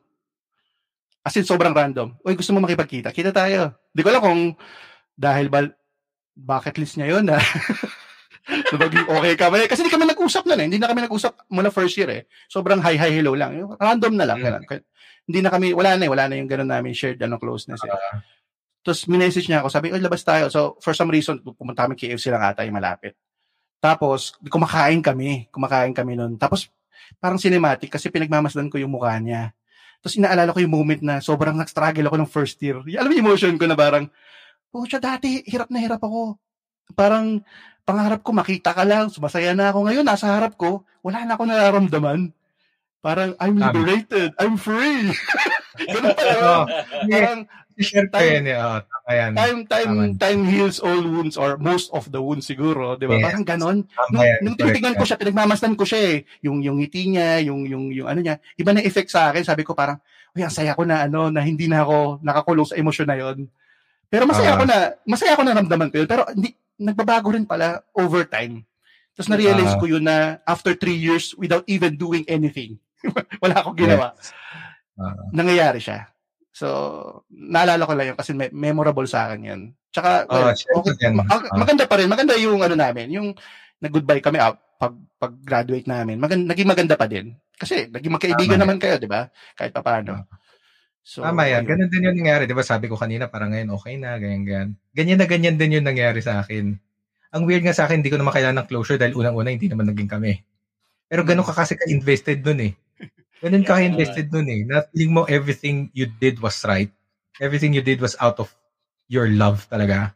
As 1.27 1.35
in, 1.35 1.43
sobrang 1.43 1.75
random. 1.75 2.15
Uy, 2.23 2.39
gusto 2.39 2.55
mo 2.55 2.63
makipagkita? 2.63 3.11
Kita 3.11 3.35
tayo. 3.35 3.75
Hindi 3.91 4.03
ko 4.07 4.09
alam 4.15 4.23
kung 4.23 4.43
dahil 5.19 5.51
ba 5.51 5.67
bucket 6.39 6.79
list 6.79 6.95
niya 6.95 7.19
yun 7.19 7.27
na 7.27 7.43
so, 8.69 8.81
maging 8.81 9.07
okay 9.07 9.35
kami. 9.37 9.69
Kasi 9.69 9.85
hindi 9.85 9.93
kami 9.93 10.09
nag-usap 10.09 10.45
na 10.49 10.57
eh. 10.57 10.67
Hindi 10.67 10.81
na 10.81 10.89
kami 10.89 11.05
nag-usap 11.05 11.53
mula 11.53 11.69
first 11.69 11.95
year 12.01 12.11
eh. 12.11 12.23
Sobrang 12.49 12.81
hi-hi 12.81 13.21
hello 13.21 13.37
lang. 13.37 13.61
Random 13.77 14.15
na 14.17 14.25
lang. 14.25 14.41
Ganun. 14.41 14.65
Hindi 15.29 15.41
na 15.45 15.51
kami, 15.53 15.77
wala 15.77 16.01
na 16.01 16.05
eh. 16.09 16.11
Wala 16.11 16.25
na 16.33 16.35
yung 16.41 16.49
ganun 16.49 16.71
namin 16.73 16.97
shared 16.97 17.21
ano, 17.21 17.37
closeness 17.37 17.85
eh. 17.85 17.93
Tapos 18.81 19.05
minessage 19.05 19.53
niya 19.53 19.61
ako, 19.61 19.69
sabi, 19.69 19.93
oh, 19.93 20.01
labas 20.01 20.25
tayo. 20.25 20.49
So, 20.49 20.81
for 20.81 20.97
some 20.97 21.13
reason, 21.13 21.45
pumunta 21.45 21.85
kami 21.85 21.99
KFC 21.99 22.33
lang 22.33 22.41
ata 22.41 22.65
yung 22.65 22.79
malapit. 22.81 23.13
Tapos, 23.79 24.35
kumakain 24.49 25.05
kami. 25.05 25.47
Kumakain 25.53 25.93
kami 25.93 26.17
nun. 26.17 26.41
Tapos, 26.41 26.73
parang 27.21 27.37
cinematic 27.37 27.93
kasi 27.93 28.09
pinagmamasdan 28.09 28.73
ko 28.73 28.81
yung 28.81 28.97
mukha 28.97 29.13
niya. 29.21 29.53
Tapos, 30.01 30.17
inaalala 30.17 30.57
ko 30.57 30.65
yung 30.65 30.73
moment 30.73 31.03
na 31.05 31.21
sobrang 31.21 31.55
nag-struggle 31.59 32.09
ako 32.09 32.17
ng 32.17 32.31
first 32.31 32.57
year. 32.65 32.81
Alam 32.81 33.13
mo 33.13 33.15
yung 33.19 33.25
emotion 33.29 33.55
ko 33.61 33.69
na 33.69 33.77
parang, 33.77 34.09
oh, 34.73 34.89
siya 34.89 35.03
dati, 35.03 35.45
hirap 35.45 35.69
na 35.69 35.85
hirap 35.85 36.01
ako. 36.01 36.41
Parang, 36.97 37.45
pangarap 37.89 38.21
ko, 38.21 38.37
makita 38.37 38.77
ka 38.77 38.85
lang, 38.85 39.09
sumasaya 39.09 39.57
na 39.57 39.73
ako. 39.73 39.89
Ngayon, 39.89 40.05
nasa 40.05 40.29
harap 40.29 40.61
ko, 40.61 40.85
wala 41.01 41.25
na 41.25 41.41
ako 41.41 41.49
nararamdaman. 41.49 42.29
Parang, 43.01 43.33
I'm 43.41 43.57
liberated. 43.57 44.37
I'm 44.37 44.61
free. 44.61 45.09
Ganun 45.89 46.13
pala. 46.13 46.37
Oo. 46.37 46.63
Parang, 47.09 47.41
I-share 47.79 48.11
ko 48.11 48.19
Time- 48.19 48.43
yun 48.43 48.47
eh. 48.51 48.59
Oh, 48.59 48.79
tama 48.83 49.11
yan. 49.15 49.33
time 49.39 49.59
time 49.71 49.93
Tama. 50.11 50.19
time 50.19 50.43
heals 50.51 50.83
all 50.83 50.99
wounds 50.99 51.39
or 51.39 51.55
most 51.63 51.95
of 51.95 52.11
the 52.11 52.19
wounds 52.19 52.43
siguro, 52.43 52.99
'di 52.99 53.07
ba? 53.07 53.23
Yes. 53.23 53.25
Parang 53.31 53.45
ganon. 53.47 53.79
Nung, 54.11 54.27
yan. 54.27 54.39
nung 54.43 54.57
tinitingnan 54.59 54.99
ko 54.99 55.07
siya, 55.07 55.15
pinagmamasdan 55.15 55.79
ko 55.79 55.87
siya 55.87 56.01
eh. 56.03 56.17
Yung 56.43 56.59
yung 56.59 56.83
ngiti 56.83 57.07
niya, 57.07 57.39
yung 57.47 57.71
yung 57.71 57.95
yung 57.95 58.11
ano 58.11 58.19
niya, 58.19 58.43
iba 58.59 58.75
na 58.75 58.83
effect 58.83 59.15
sa 59.15 59.31
akin. 59.31 59.47
Sabi 59.47 59.63
ko 59.63 59.79
parang, 59.79 59.95
"Uy, 60.35 60.43
ang 60.43 60.51
saya 60.51 60.75
ko 60.75 60.83
na 60.83 61.07
ano, 61.07 61.31
na 61.31 61.39
hindi 61.39 61.71
na 61.71 61.87
ako 61.87 62.19
nakakulong 62.19 62.67
sa 62.67 62.75
emosyon 62.75 63.07
na 63.07 63.17
'yon." 63.23 63.47
Pero 64.11 64.27
masaya 64.27 64.51
Ah. 64.51 64.55
ako 64.59 64.65
na, 64.67 64.77
masaya 65.07 65.33
ako 65.39 65.43
na 65.47 65.55
ramdaman 65.55 65.89
ko 65.95 65.97
yun. 66.03 66.09
Pero 66.11 66.27
hindi, 66.35 66.51
nagbabago 66.79 67.35
rin 67.35 67.45
pala 67.45 67.83
over 67.93 68.25
time. 68.25 68.63
Tapos 69.13 69.29
na-realize 69.29 69.75
Ah. 69.75 69.81
ko 69.83 69.91
yun 69.91 70.07
na 70.07 70.39
after 70.47 70.79
three 70.79 70.95
years 70.95 71.35
without 71.35 71.67
even 71.67 71.99
doing 71.99 72.23
anything. 72.31 72.79
Wala 73.43 73.59
akong 73.59 73.75
ginawa. 73.77 74.15
Ah. 74.95 75.15
Nangyayari 75.35 75.83
siya. 75.83 76.07
So, 76.55 76.67
naalala 77.31 77.87
ko 77.87 77.93
lang 77.95 78.15
yun 78.15 78.19
kasi 78.19 78.35
me- 78.35 78.55
memorable 78.55 79.07
sa 79.07 79.31
akin 79.31 79.43
yun. 79.43 79.61
Tsaka, 79.91 80.27
well, 80.27 80.55
okay, 80.55 81.11
mag- 81.11 81.51
maganda 81.55 81.87
pa 81.87 81.99
rin. 81.99 82.11
Maganda 82.11 82.35
yung 82.35 82.63
ano 82.63 82.75
namin, 82.75 83.11
yung 83.11 83.29
nag-goodbye 83.79 84.23
kami 84.23 84.39
out 84.39 84.59
pag 84.79 84.95
pag-graduate 85.19 85.87
namin. 85.87 86.19
Maganda, 86.19 86.55
naging 86.55 86.71
maganda 86.71 86.95
pa 86.95 87.11
din. 87.11 87.35
Kasi 87.55 87.91
naging 87.91 88.15
magkaibigan 88.15 88.59
naman 88.59 88.79
kayo, 88.79 88.99
di 88.99 89.11
ba? 89.11 89.27
Kahit 89.55 89.75
pa 89.75 89.83
paano. 89.83 90.27
So, 91.09 91.25
Tama 91.25 91.49
yan. 91.49 91.65
Ganun 91.65 91.89
din 91.89 92.05
yung 92.05 92.21
nangyari. 92.21 92.45
Di 92.45 92.53
ba 92.53 92.61
sabi 92.61 92.85
ko 92.85 92.93
kanina, 92.93 93.33
parang 93.33 93.57
ngayon 93.57 93.73
okay 93.73 93.97
na, 93.97 94.21
ganyan, 94.21 94.45
ganyan. 94.45 94.69
Ganyan 94.93 95.17
na 95.17 95.25
ganyan 95.25 95.57
din 95.57 95.81
yung 95.81 95.89
nangyari 95.89 96.21
sa 96.21 96.45
akin. 96.45 96.77
Ang 97.33 97.43
weird 97.49 97.65
nga 97.65 97.73
sa 97.73 97.89
akin, 97.89 98.05
hindi 98.05 98.13
ko 98.13 98.21
na 98.21 98.29
makailan 98.29 98.53
ng 98.61 98.69
closure 98.69 99.01
dahil 99.01 99.17
unang-una 99.17 99.49
hindi 99.49 99.73
naman 99.73 99.89
naging 99.89 100.05
kami. 100.05 100.45
Pero 101.09 101.25
ganun 101.25 101.49
ka 101.49 101.57
kasi 101.57 101.81
ka-invested 101.81 102.45
dun 102.45 102.61
eh. 102.61 102.73
Ganun 103.41 103.65
ka 103.65 103.81
ka-invested 103.81 104.29
dun 104.29 104.53
eh. 104.53 104.69
Na 104.69 104.85
feeling 104.93 105.17
mo 105.17 105.25
everything 105.33 105.89
you 105.97 106.13
did 106.21 106.45
was 106.45 106.61
right. 106.69 106.93
Everything 107.41 107.73
you 107.73 107.81
did 107.81 108.05
was 108.05 108.13
out 108.21 108.37
of 108.37 108.53
your 109.09 109.33
love 109.33 109.65
talaga. 109.73 110.13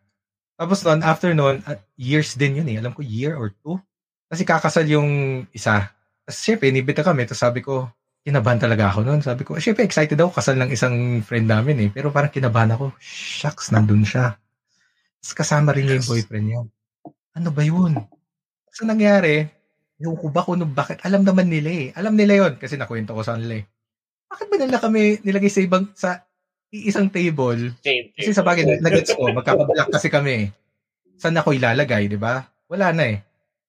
Tapos 0.61 0.85
noon, 0.85 1.01
after 1.01 1.33
noon, 1.33 1.65
uh, 1.65 1.81
years 1.97 2.37
din 2.37 2.61
yun 2.61 2.69
eh. 2.69 2.77
Alam 2.77 2.93
ko, 2.93 3.01
year 3.01 3.33
or 3.41 3.49
two. 3.65 3.81
Kasi 4.29 4.45
kakasal 4.45 4.85
yung 4.85 5.09
isa. 5.57 5.89
Tapos 6.29 6.37
syempre, 6.37 6.69
inibita 6.69 7.01
kami. 7.01 7.25
Tapos 7.25 7.41
sabi 7.41 7.65
ko, 7.65 7.89
kinabahan 8.23 8.63
talaga 8.63 8.91
ako 8.91 9.03
noon. 9.03 9.21
Sabi 9.21 9.43
ko, 9.43 9.59
syempre 9.59 9.83
excited 9.83 10.19
ako 10.19 10.39
kasal 10.39 10.55
ng 10.59 10.71
isang 10.71 11.21
friend 11.27 11.51
namin 11.51 11.77
eh. 11.87 11.89
Pero 11.91 12.15
parang 12.15 12.31
kinabahan 12.31 12.75
ako, 12.79 12.95
shucks, 13.03 13.75
nandun 13.75 14.07
siya. 14.07 14.39
Tapos 15.19 15.35
kasama 15.35 15.75
rin 15.75 15.87
niya 15.87 15.99
yung 15.99 16.09
boyfriend 16.09 16.47
niya. 16.47 16.61
Ano 17.35 17.49
ba 17.51 17.63
yun? 17.67 17.99
So 18.71 18.87
nangyari, 18.87 19.51
yung 19.99 20.19
ko 20.19 20.31
ba 20.31 20.47
kung 20.47 20.63
bakit, 20.75 21.03
alam 21.03 21.27
naman 21.27 21.51
nila 21.51 21.71
eh. 21.71 21.87
Alam 21.99 22.15
nila 22.15 22.47
yon 22.47 22.53
kasi 22.59 22.79
nakwento 22.79 23.15
ko 23.15 23.23
sa 23.27 23.35
nila 23.35 23.63
eh. 23.63 23.65
Bakit 24.31 24.47
ba 24.49 24.57
nila 24.57 24.79
kami 24.79 25.21
nilagay 25.23 25.51
sa 25.53 25.61
ibang, 25.63 25.85
sa 25.93 26.11
isang 26.73 27.11
table? 27.13 27.75
Same, 27.85 28.15
kasi 28.17 28.33
sa 28.33 28.47
bagay, 28.47 28.81
nagets 28.81 29.13
ko, 29.13 29.29
magkakabalak 29.35 29.93
kasi 29.93 30.09
kami. 30.09 30.49
Saan 31.19 31.37
ako 31.37 31.55
ilalagay, 31.55 32.09
di 32.09 32.19
ba? 32.19 32.43
Wala 32.71 32.91
na 32.97 33.05
eh. 33.13 33.19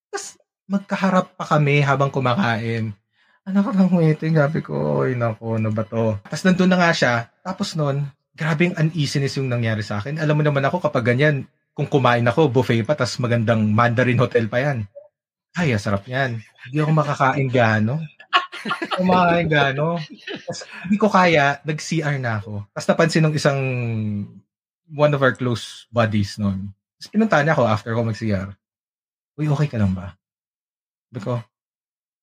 Tapos 0.09 0.39
magkaharap 0.69 1.35
pa 1.35 1.45
kami 1.45 1.83
habang 1.83 2.07
kumakain 2.07 2.95
anak 3.43 3.75
ng 3.75 3.91
waiting, 3.99 4.39
sabi 4.39 4.63
ko, 4.63 5.03
oy 5.03 5.19
nako, 5.19 5.59
ano 5.59 5.69
ba 5.69 5.83
to? 5.83 6.15
Tapos 6.23 6.43
nandun 6.47 6.71
na 6.71 6.79
nga 6.79 6.91
siya, 6.95 7.13
tapos 7.43 7.75
nun, 7.75 8.07
grabing 8.33 8.73
uneasiness 8.79 9.35
yung 9.35 9.51
nangyari 9.51 9.83
sa 9.83 9.99
akin. 9.99 10.17
Alam 10.17 10.39
mo 10.39 10.43
naman 10.47 10.63
ako 10.63 10.79
kapag 10.79 11.13
ganyan, 11.13 11.43
kung 11.75 11.89
kumain 11.89 12.23
ako, 12.23 12.47
buffet 12.47 12.87
pa, 12.87 12.95
tapos 12.95 13.19
magandang 13.19 13.67
Mandarin 13.67 14.21
Hotel 14.21 14.47
pa 14.47 14.63
yan. 14.63 14.87
Ay, 15.53 15.75
sarap 15.77 16.07
yan. 16.07 16.41
Hindi 16.69 16.77
ako 16.81 16.91
makakain 16.95 17.49
gaano. 17.51 18.01
Kumakain 18.97 19.45
gaano. 19.51 19.99
Tapos 20.47 20.59
hindi 20.87 20.97
ko 20.97 21.07
kaya, 21.11 21.59
nag-CR 21.67 22.15
na 22.17 22.39
ako. 22.41 22.63
Tapos 22.73 22.87
napansin 22.89 23.23
ng 23.27 23.35
isang 23.37 23.59
one 24.93 25.13
of 25.13 25.21
our 25.21 25.35
close 25.35 25.85
buddies 25.91 26.39
noon. 26.39 26.71
Tapos 26.97 27.09
pinunta 27.11 27.43
niya 27.43 27.53
ako 27.53 27.63
after 27.67 27.91
ko 27.91 28.01
mag-CR. 28.07 28.49
Uy, 29.37 29.45
okay 29.51 29.67
ka 29.67 29.77
lang 29.77 29.91
ba? 29.91 30.15
Sabi 31.11 31.19
ko, 31.21 31.43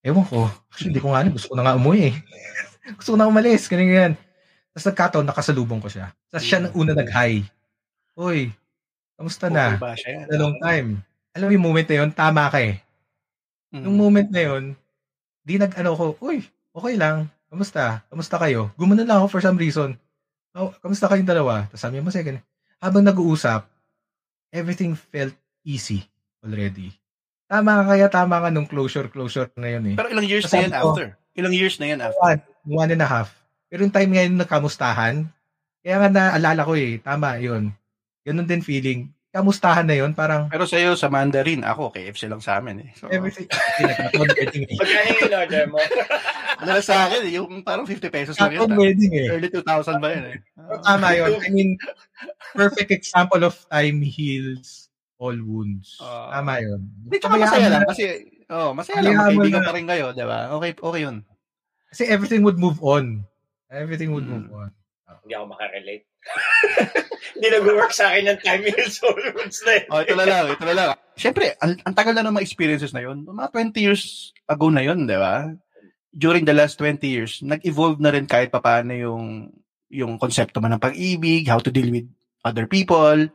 Ewan 0.00 0.24
ko. 0.24 0.48
Actually, 0.72 0.96
hindi 0.96 1.02
ko 1.04 1.12
nga 1.12 1.20
alam. 1.20 1.32
Gusto 1.36 1.48
ko 1.52 1.56
na 1.56 1.64
nga 1.68 1.76
umuwi 1.76 2.00
eh. 2.12 2.14
Gusto 2.98 3.14
ko 3.14 3.16
na 3.20 3.28
umalis. 3.28 3.68
Ganyan, 3.68 3.88
ganyan. 3.88 4.14
Tapos 4.72 4.86
nagkataon, 4.86 5.26
nakasalubong 5.26 5.82
ko 5.82 5.88
siya. 5.90 6.14
Tapos 6.30 6.46
siya 6.46 6.58
nang 6.62 6.74
una 6.78 6.94
nag-hi. 6.94 7.44
Uy, 8.14 8.54
kamusta 9.18 9.50
na? 9.50 9.76
Okay 9.76 9.82
ba 9.82 9.92
siya? 9.98 10.24
A 10.30 10.34
long 10.38 10.56
time. 10.62 11.02
Alam 11.34 11.46
mo 11.46 11.52
yung 11.54 11.66
moment 11.66 11.86
na 11.86 11.96
yun, 12.00 12.10
tama 12.14 12.48
ka 12.48 12.58
eh. 12.62 12.78
Mm. 13.74 13.84
Yung 13.86 13.96
moment 13.98 14.28
na 14.30 14.42
yun, 14.42 14.64
di 15.42 15.54
nag-ano 15.58 15.90
ko, 15.98 16.04
uy, 16.22 16.42
okay 16.70 16.94
lang. 16.94 17.26
Kamusta? 17.50 18.06
Kamusta 18.06 18.38
kayo? 18.38 18.70
Gumana 18.78 19.02
lang 19.02 19.18
ako 19.22 19.38
for 19.38 19.42
some 19.42 19.58
reason. 19.58 19.98
Oh, 20.54 20.70
kamusta 20.82 21.10
kayong 21.10 21.26
dalawa? 21.26 21.66
Tapos 21.70 21.82
sabi 21.82 21.98
mo, 21.98 22.10
second, 22.14 22.38
habang 22.78 23.02
nag-uusap, 23.02 23.66
everything 24.54 24.94
felt 24.94 25.34
easy 25.66 26.06
already. 26.42 26.94
Tama 27.50 27.82
ka 27.82 27.84
kaya 27.90 28.06
tama 28.06 28.38
ka 28.38 28.48
nung 28.54 28.70
closure 28.70 29.10
closure 29.10 29.50
na 29.58 29.74
yun 29.74 29.90
eh. 29.90 29.96
Pero 29.98 30.06
ilang 30.14 30.22
years 30.22 30.46
Kasi 30.46 30.54
na 30.54 30.62
yan 30.62 30.72
ko, 30.78 30.94
after? 30.94 31.06
Ilang 31.34 31.54
years 31.58 31.76
na 31.82 31.86
yan 31.90 31.98
after? 31.98 32.22
One, 32.22 32.40
one 32.62 32.90
and 32.94 33.02
a 33.02 33.10
half. 33.10 33.34
Pero 33.66 33.82
yung 33.82 33.90
time 33.90 34.10
ngayon 34.14 34.38
nagkamustahan, 34.38 35.26
kaya 35.82 35.96
nga 35.98 36.10
naalala 36.14 36.62
ko 36.62 36.78
eh, 36.78 37.02
tama 37.02 37.42
yun. 37.42 37.74
Ganun 38.22 38.46
din 38.46 38.62
feeling. 38.62 39.10
Kamustahan 39.34 39.86
na 39.86 39.94
yun, 39.94 40.14
parang... 40.14 40.50
Pero 40.50 40.66
sa 40.66 40.78
iyo, 40.78 40.94
sa 40.98 41.06
Mandarin, 41.06 41.62
ako, 41.62 41.94
KFC 41.94 42.26
lang 42.26 42.42
sa 42.42 42.58
amin 42.58 42.86
eh. 42.86 42.90
So, 42.98 43.06
everything. 43.10 43.46
Magkano 44.74 45.10
yung 45.22 45.34
order 45.34 45.64
mo? 45.70 45.78
ano 46.58 46.70
na 46.74 46.82
sa 46.82 47.06
akin, 47.06 47.20
eh, 47.30 47.32
yung 47.38 47.62
parang 47.62 47.86
50 47.86 48.10
pesos 48.10 48.34
lang 48.38 48.58
yun. 48.58 48.74
wedding 48.74 49.14
eh. 49.14 49.30
Early 49.30 49.50
2000 49.50 50.02
ba 50.02 50.08
yun 50.14 50.34
eh. 50.34 50.38
Tama 50.82 51.14
yun. 51.14 51.30
I 51.46 51.50
mean, 51.50 51.78
perfect 52.58 52.90
example 52.90 53.42
of 53.46 53.54
time 53.70 54.02
heals 54.02 54.89
all 55.20 55.36
wounds. 55.36 56.00
Uh, 56.00 56.32
Tama 56.32 56.64
yun. 56.64 56.80
Hindi, 57.04 57.16
tsaka 57.20 57.36
masaya 57.36 57.68
lang 57.68 57.84
kasi, 57.84 58.04
oh, 58.48 58.72
masaya 58.72 59.04
lang, 59.04 59.14
magkaibigan 59.20 59.62
pa 59.62 59.72
rin 59.76 59.86
kayo, 59.86 60.06
di 60.16 60.24
ba? 60.24 60.48
Okay, 60.56 60.72
okay 60.72 61.00
yun. 61.04 61.16
Kasi 61.92 62.02
everything 62.08 62.40
would 62.40 62.56
move 62.56 62.80
on. 62.80 63.28
Everything 63.68 64.16
would 64.16 64.24
hmm. 64.24 64.48
move 64.48 64.50
on. 64.56 64.70
Hindi 65.20 65.36
ako 65.36 65.46
makarelate. 65.52 66.04
Hindi 67.36 67.46
nag-work 67.52 67.92
sa 67.92 68.10
akin 68.10 68.32
yung 68.32 68.40
time 68.40 68.62
heals 68.66 68.98
all 69.04 69.14
wounds 69.14 69.60
na 69.62 69.72
yun. 69.76 69.86
oh, 69.92 70.00
ito 70.00 70.14
na 70.16 70.26
lang, 70.26 70.44
ito 70.48 70.64
na 70.64 70.74
lang. 70.74 70.88
Siyempre, 71.14 71.44
ang, 71.60 71.72
ang 71.84 71.94
tagal 71.94 72.16
na 72.16 72.24
ng 72.24 72.34
mga 72.34 72.46
experiences 72.48 72.92
na 72.96 73.04
yun. 73.04 73.28
Mga 73.28 73.48
20 73.52 73.84
years 73.84 74.32
ago 74.48 74.72
na 74.72 74.80
yun, 74.80 75.04
di 75.04 75.14
ba? 75.20 75.52
During 76.10 76.48
the 76.48 76.56
last 76.56 76.80
20 76.80 77.04
years, 77.04 77.44
nag-evolve 77.44 78.00
na 78.00 78.10
rin 78.10 78.24
kahit 78.24 78.50
papaano 78.50 78.90
yung 78.96 79.52
yung 79.90 80.22
konsepto 80.22 80.62
man 80.62 80.78
ng 80.78 80.82
pag-ibig, 80.82 81.50
how 81.50 81.58
to 81.58 81.74
deal 81.74 81.90
with 81.90 82.06
other 82.46 82.64
people, 82.70 83.28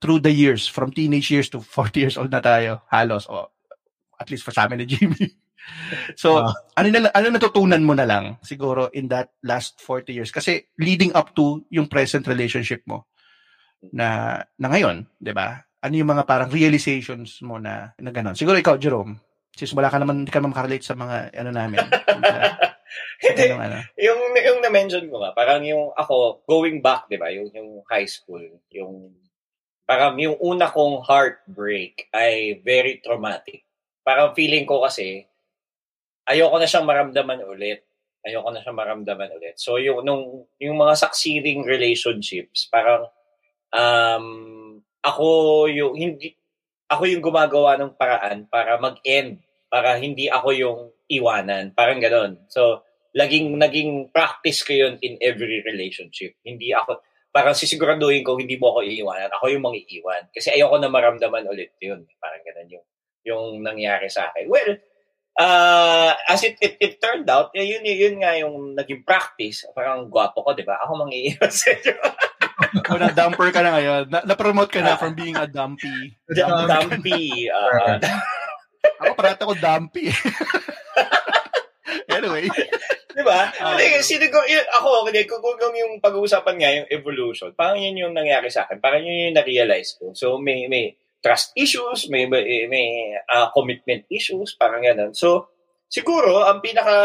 through 0.00 0.20
the 0.20 0.32
years, 0.32 0.68
from 0.68 0.92
teenage 0.92 1.30
years 1.30 1.48
to 1.50 1.60
40 1.60 2.00
years 2.00 2.16
old 2.16 2.32
na 2.32 2.44
tayo, 2.44 2.84
halos, 2.92 3.26
o 3.28 3.48
at 4.16 4.28
least 4.32 4.44
for 4.44 4.52
sa 4.52 4.68
amin 4.68 4.84
ni 4.84 4.86
Jimmy. 4.88 5.26
so, 6.20 6.40
uh, 6.40 6.52
ano, 6.76 6.86
na, 6.88 7.10
ano 7.12 7.26
natutunan 7.32 7.82
mo 7.82 7.92
na 7.96 8.06
lang 8.06 8.38
siguro 8.40 8.88
in 8.92 9.08
that 9.08 9.32
last 9.44 9.80
40 9.80 10.12
years? 10.12 10.30
Kasi 10.32 10.68
leading 10.78 11.12
up 11.16 11.34
to 11.36 11.64
yung 11.72 11.88
present 11.88 12.24
relationship 12.28 12.84
mo 12.86 13.08
na, 13.92 14.40
na 14.56 14.68
ngayon, 14.72 15.04
di 15.20 15.32
ba? 15.32 15.64
Ano 15.84 15.94
yung 15.94 16.10
mga 16.10 16.24
parang 16.24 16.50
realizations 16.50 17.40
mo 17.44 17.60
na, 17.60 17.92
na 18.00 18.10
gano'n? 18.10 18.34
Siguro 18.34 18.56
ikaw, 18.56 18.80
Jerome, 18.80 19.20
since 19.54 19.72
wala 19.76 19.92
ka 19.92 20.00
naman, 20.00 20.24
hindi 20.24 20.32
ka 20.32 20.40
naman 20.40 20.52
makarelate 20.56 20.84
sa 20.84 20.96
mga 20.96 21.32
ano 21.32 21.50
namin. 21.52 21.80
Hindi, 23.16 23.52
ano. 23.52 23.80
yung, 23.96 24.20
yung 24.36 24.58
na-mention 24.60 25.08
ko 25.08 25.20
nga, 25.20 25.32
parang 25.32 25.64
yung 25.64 25.92
ako, 25.96 26.44
going 26.48 26.80
back, 26.84 27.08
di 27.08 27.16
ba, 27.16 27.32
yung, 27.32 27.48
yung 27.52 27.80
high 27.88 28.08
school, 28.08 28.40
yung 28.72 29.12
parang 29.86 30.18
yung 30.18 30.36
una 30.42 30.66
kong 30.68 31.06
heartbreak 31.06 32.10
ay 32.10 32.58
very 32.60 32.98
traumatic. 32.98 33.62
Parang 34.02 34.34
feeling 34.34 34.66
ko 34.66 34.82
kasi, 34.82 35.24
ayoko 36.26 36.58
na 36.58 36.66
siyang 36.66 36.86
maramdaman 36.86 37.46
ulit. 37.46 37.86
Ayoko 38.26 38.50
na 38.50 38.60
siyang 38.60 38.78
maramdaman 38.78 39.30
ulit. 39.38 39.56
So 39.62 39.78
yung, 39.78 40.02
nung, 40.02 40.50
yung 40.58 40.76
mga 40.76 40.98
succeeding 40.98 41.62
relationships, 41.62 42.66
parang 42.66 43.06
um, 43.70 44.26
ako 45.06 45.26
yung 45.70 45.94
hindi 45.94 46.34
ako 46.86 47.02
yung 47.06 47.22
gumagawa 47.22 47.78
ng 47.78 47.94
paraan 47.98 48.46
para 48.46 48.78
mag-end, 48.78 49.42
para 49.66 49.98
hindi 49.98 50.30
ako 50.30 50.48
yung 50.54 50.78
iwanan, 51.10 51.74
parang 51.74 51.98
ganoon. 51.98 52.46
So, 52.46 52.86
laging 53.14 53.58
naging 53.58 54.14
practice 54.14 54.62
ko 54.62 54.74
yun 54.74 54.94
in 55.02 55.18
every 55.18 55.62
relationship. 55.66 56.38
Hindi 56.46 56.70
ako 56.70 57.02
parang 57.36 57.52
sisiguraduhin 57.52 58.24
ko 58.24 58.40
hindi 58.40 58.56
mo 58.56 58.72
ako 58.72 58.80
iiwanan. 58.80 59.28
Ako 59.36 59.52
yung 59.52 59.68
mangiiwan. 59.68 60.32
Kasi 60.32 60.56
ayoko 60.56 60.80
na 60.80 60.88
maramdaman 60.88 61.44
ulit 61.44 61.76
yun. 61.84 62.08
Parang 62.16 62.40
ganun 62.40 62.80
yung, 62.80 62.86
yung 63.28 63.44
nangyari 63.60 64.08
sa 64.08 64.32
akin. 64.32 64.48
Well, 64.48 64.80
uh, 65.36 66.16
as 66.32 66.40
it, 66.48 66.56
it, 66.64 66.80
it 66.80 66.92
turned 66.96 67.28
out, 67.28 67.52
yun, 67.52 67.84
yun, 67.84 67.84
yun 67.84 68.16
nga 68.24 68.32
yung 68.40 68.72
naging 68.72 69.04
practice. 69.04 69.68
Parang 69.76 70.08
gwapo 70.08 70.40
ko, 70.40 70.56
di 70.56 70.64
ba? 70.64 70.80
Ako 70.80 70.96
mangiiwan 70.96 71.52
sa 71.52 71.76
inyo. 71.76 71.96
Kung 72.88 73.04
na-dumper 73.04 73.52
ka 73.52 73.60
na 73.60 73.76
ngayon, 73.76 74.02
na- 74.08 74.24
na-promote 74.24 74.72
ka 74.72 74.80
na 74.80 74.96
from 74.96 75.12
being 75.12 75.36
a 75.36 75.44
dumpy. 75.44 76.16
dumpy. 76.32 77.52
Uh, 77.52 78.00
ako 79.04 79.12
parata 79.12 79.44
ko 79.44 79.52
dumpy. 79.52 80.08
ba? 83.36 83.76
Like, 83.76 84.00
sinigo, 84.00 84.40
yun, 84.48 84.64
ako, 84.80 85.12
hindi, 85.12 85.28
kung, 85.28 85.44
kung 85.44 85.76
yung 85.76 86.00
pag-uusapan 86.00 86.56
nga, 86.56 86.70
yung 86.72 86.88
evolution, 86.88 87.52
parang 87.52 87.76
yun 87.76 88.08
yung 88.08 88.14
nangyari 88.16 88.48
sa 88.48 88.64
akin. 88.64 88.80
Parang 88.80 89.04
yun 89.04 89.28
yung 89.30 89.36
na-realize 89.36 90.00
ko. 90.00 90.16
So, 90.16 90.40
may, 90.40 90.64
may 90.72 90.96
trust 91.20 91.52
issues, 91.52 92.08
may, 92.08 92.24
may, 92.24 92.64
may 92.70 93.12
uh, 93.28 93.52
commitment 93.52 94.08
issues, 94.08 94.56
parang 94.56 94.80
ganun. 94.80 95.12
So, 95.12 95.52
siguro, 95.92 96.48
ang 96.48 96.64
pinaka 96.64 96.96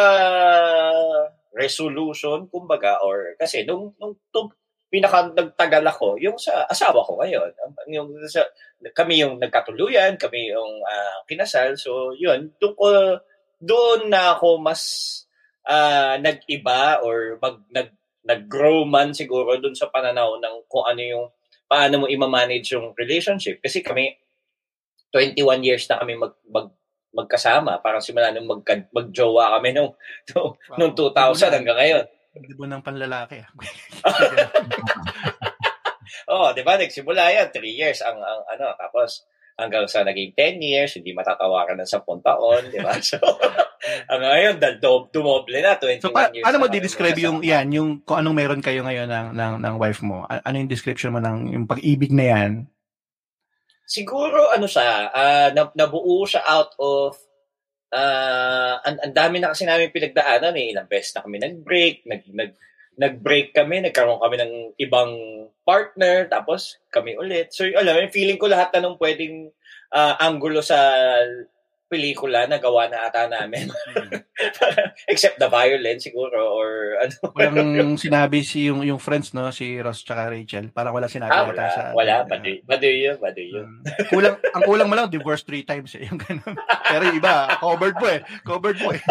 resolution, 1.52 2.48
kumbaga, 2.48 3.04
or 3.04 3.36
kasi 3.36 3.68
nung, 3.68 3.92
nung, 4.00 4.16
nung 4.32 4.50
pinaka 4.92 5.32
nagtagal 5.32 5.84
ako, 5.88 6.20
yung 6.20 6.36
sa 6.36 6.68
asawa 6.68 7.00
ko 7.08 7.16
ngayon. 7.24 7.50
Yung 7.96 8.12
sa, 8.28 8.44
kami 8.92 9.24
yung 9.24 9.40
nagkatuluyan, 9.40 10.20
kami 10.20 10.52
yung 10.52 10.84
uh, 10.84 11.18
kinasal. 11.32 11.80
So, 11.80 12.12
yun, 12.20 12.52
doon 12.60 12.76
ko, 12.76 12.88
doon 13.64 14.12
na 14.12 14.36
ako 14.36 14.60
mas 14.60 14.84
uh, 15.72 16.20
nag-iba 16.20 17.00
or 17.00 17.40
mag, 17.40 17.64
nag, 17.72 17.90
nag-grow 18.28 18.84
man 18.84 19.16
siguro 19.16 19.56
dun 19.58 19.74
sa 19.74 19.88
pananaw 19.88 20.38
ng 20.38 20.56
kung 20.68 20.84
ano 20.84 21.02
yung 21.02 21.26
paano 21.72 22.04
mo 22.04 22.06
i-manage 22.12 22.76
yung 22.76 22.92
relationship. 23.00 23.64
Kasi 23.64 23.80
kami, 23.80 24.12
21 25.16 25.64
years 25.64 25.88
na 25.88 26.04
kami 26.04 26.20
mag, 26.20 26.36
mag 26.52 26.68
magkasama. 27.12 27.84
Parang 27.84 28.00
simula 28.00 28.32
nung 28.32 28.48
mag, 28.48 28.64
magjowa 28.92 29.60
kami 29.60 29.76
nung, 29.76 29.92
nung, 30.32 30.56
wow. 30.56 30.78
nung 30.80 30.94
2000 30.96 31.60
hanggang 31.60 31.76
ngayon. 31.76 32.06
Hindi 32.32 32.54
mo 32.56 32.66
ng 32.68 32.84
panlalaki. 32.84 33.44
Ah. 33.44 33.52
Oo, 36.32 36.48
oh, 36.48 36.56
di 36.56 36.64
ba? 36.64 36.80
Nagsimula 36.80 37.28
yan, 37.36 37.52
3 37.52 37.60
years 37.68 38.00
ang, 38.00 38.16
ang 38.16 38.42
ano, 38.48 38.72
tapos 38.80 39.28
hanggang 39.62 39.86
sa 39.86 40.02
naging 40.02 40.34
10 40.34 40.58
years, 40.58 40.92
hindi 40.98 41.14
matatawaran 41.14 41.78
ng 41.78 41.86
10 41.86 42.02
taon, 42.26 42.62
di 42.74 42.82
ba? 42.82 42.98
So, 43.12 43.18
ang 44.10 44.22
ngayon, 44.22 44.56
dal 44.62 44.78
dumoble 45.10 45.58
na, 45.58 45.78
21 45.78 46.02
so, 46.02 46.14
pa- 46.14 46.30
years. 46.30 46.46
Paano 46.46 46.62
mo 46.62 46.68
di-describe 46.70 47.18
yung, 47.18 47.42
yan, 47.42 47.66
yung 47.74 47.90
kung 48.06 48.22
anong 48.22 48.38
meron 48.38 48.62
kayo 48.62 48.86
ngayon 48.86 49.10
ng, 49.10 49.28
ng, 49.34 49.54
ng 49.62 49.76
wife 49.82 50.02
mo? 50.06 50.26
Ano 50.30 50.56
yung 50.58 50.70
description 50.70 51.14
mo 51.14 51.20
ng 51.22 51.54
yung 51.54 51.66
pag-ibig 51.66 52.14
na 52.14 52.26
yan? 52.30 52.52
Siguro, 53.86 54.54
ano 54.54 54.70
siya, 54.70 55.10
uh, 55.12 55.50
nabuo 55.74 56.26
siya 56.26 56.46
out 56.46 56.74
of 56.78 57.18
uh, 57.92 58.76
ang, 58.82 58.98
ang 59.04 59.14
dami 59.14 59.38
na 59.38 59.52
kasi 59.52 59.68
namin 59.68 59.92
pinagdaanan 59.94 60.56
eh. 60.56 60.72
Ilang 60.72 60.88
beses 60.88 61.14
na 61.14 61.24
kami 61.24 61.38
nag-break, 61.38 62.08
nag, 62.08 62.22
nag, 62.32 62.52
nag-break 63.00 63.56
kami, 63.56 63.80
nagkaroon 63.82 64.20
kami 64.20 64.36
ng 64.42 64.54
ibang 64.80 65.12
partner, 65.64 66.28
tapos 66.28 66.82
kami 66.92 67.16
ulit. 67.16 67.56
So, 67.56 67.64
alam 67.64 67.96
mo, 67.96 68.12
feeling 68.12 68.40
ko 68.42 68.52
lahat 68.52 68.76
na 68.76 68.84
nung 68.84 69.00
pwedeng 69.00 69.54
uh, 69.94 70.14
angulo 70.20 70.60
sa 70.60 70.80
pelikula 71.92 72.48
na 72.48 72.56
gawa 72.56 72.88
na 72.88 73.04
ata 73.04 73.28
namin. 73.28 73.68
Except 75.12 75.36
the 75.36 75.52
violence 75.52 76.08
siguro 76.08 76.40
or 76.40 76.96
ano. 77.04 77.16
Walang 77.36 78.00
sinabi 78.00 78.48
si 78.48 78.72
yung 78.72 78.80
yung 78.88 78.96
friends 78.96 79.36
no, 79.36 79.52
si 79.52 79.76
Ross 79.84 80.08
tsaka 80.08 80.32
Rachel. 80.32 80.72
Parang 80.72 80.96
wala 80.96 81.12
sinabi 81.12 81.36
ah, 81.36 81.52
wala, 81.52 81.64
sa 81.68 81.82
wala, 81.92 82.24
uh, 82.24 82.32
baduy, 82.32 82.64
baduy 82.64 83.12
yun, 83.12 83.20
baduy 83.20 83.52
yun. 83.52 83.68
Um, 83.68 83.84
kulang, 84.08 84.40
ang 84.40 84.64
kulang 84.64 84.88
mo 84.88 84.96
lang, 84.96 85.12
divorce 85.12 85.44
three 85.44 85.68
times 85.68 85.92
eh, 86.00 86.08
yung 86.08 86.16
ganun. 86.16 86.56
Pero 86.88 87.12
yung 87.12 87.20
iba, 87.20 87.60
covered 87.60 88.00
mo 88.00 88.08
eh. 88.08 88.20
Covered 88.48 88.80
mo 88.80 88.90
eh. 88.96 89.02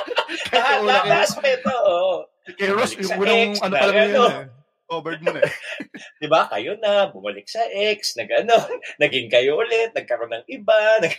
Kahit 0.54 0.86
lahat 0.86 1.04
ng 1.10 1.22
aspeto, 1.26 1.74
oo. 1.74 2.37
Kay 2.56 2.70
Ross, 2.72 2.96
yung 2.96 3.12
unang, 3.20 3.52
ano 3.60 3.74
pala 3.76 3.92
yun 3.92 4.14
eh. 4.16 4.48
Covered 4.88 5.20
mo 5.20 5.36
na 5.36 5.44
eh. 5.44 5.52
'Di 6.16 6.28
ba? 6.32 6.48
Kayo 6.48 6.80
na 6.80 7.12
bumalik 7.12 7.44
sa 7.44 7.60
ex, 7.68 8.16
nag 8.16 8.32
ano, 8.32 8.56
naging 9.02 9.28
kayo 9.28 9.60
ulit, 9.60 9.92
nagkaroon 9.92 10.32
ng 10.32 10.48
iba, 10.48 10.76
nag 11.04 11.12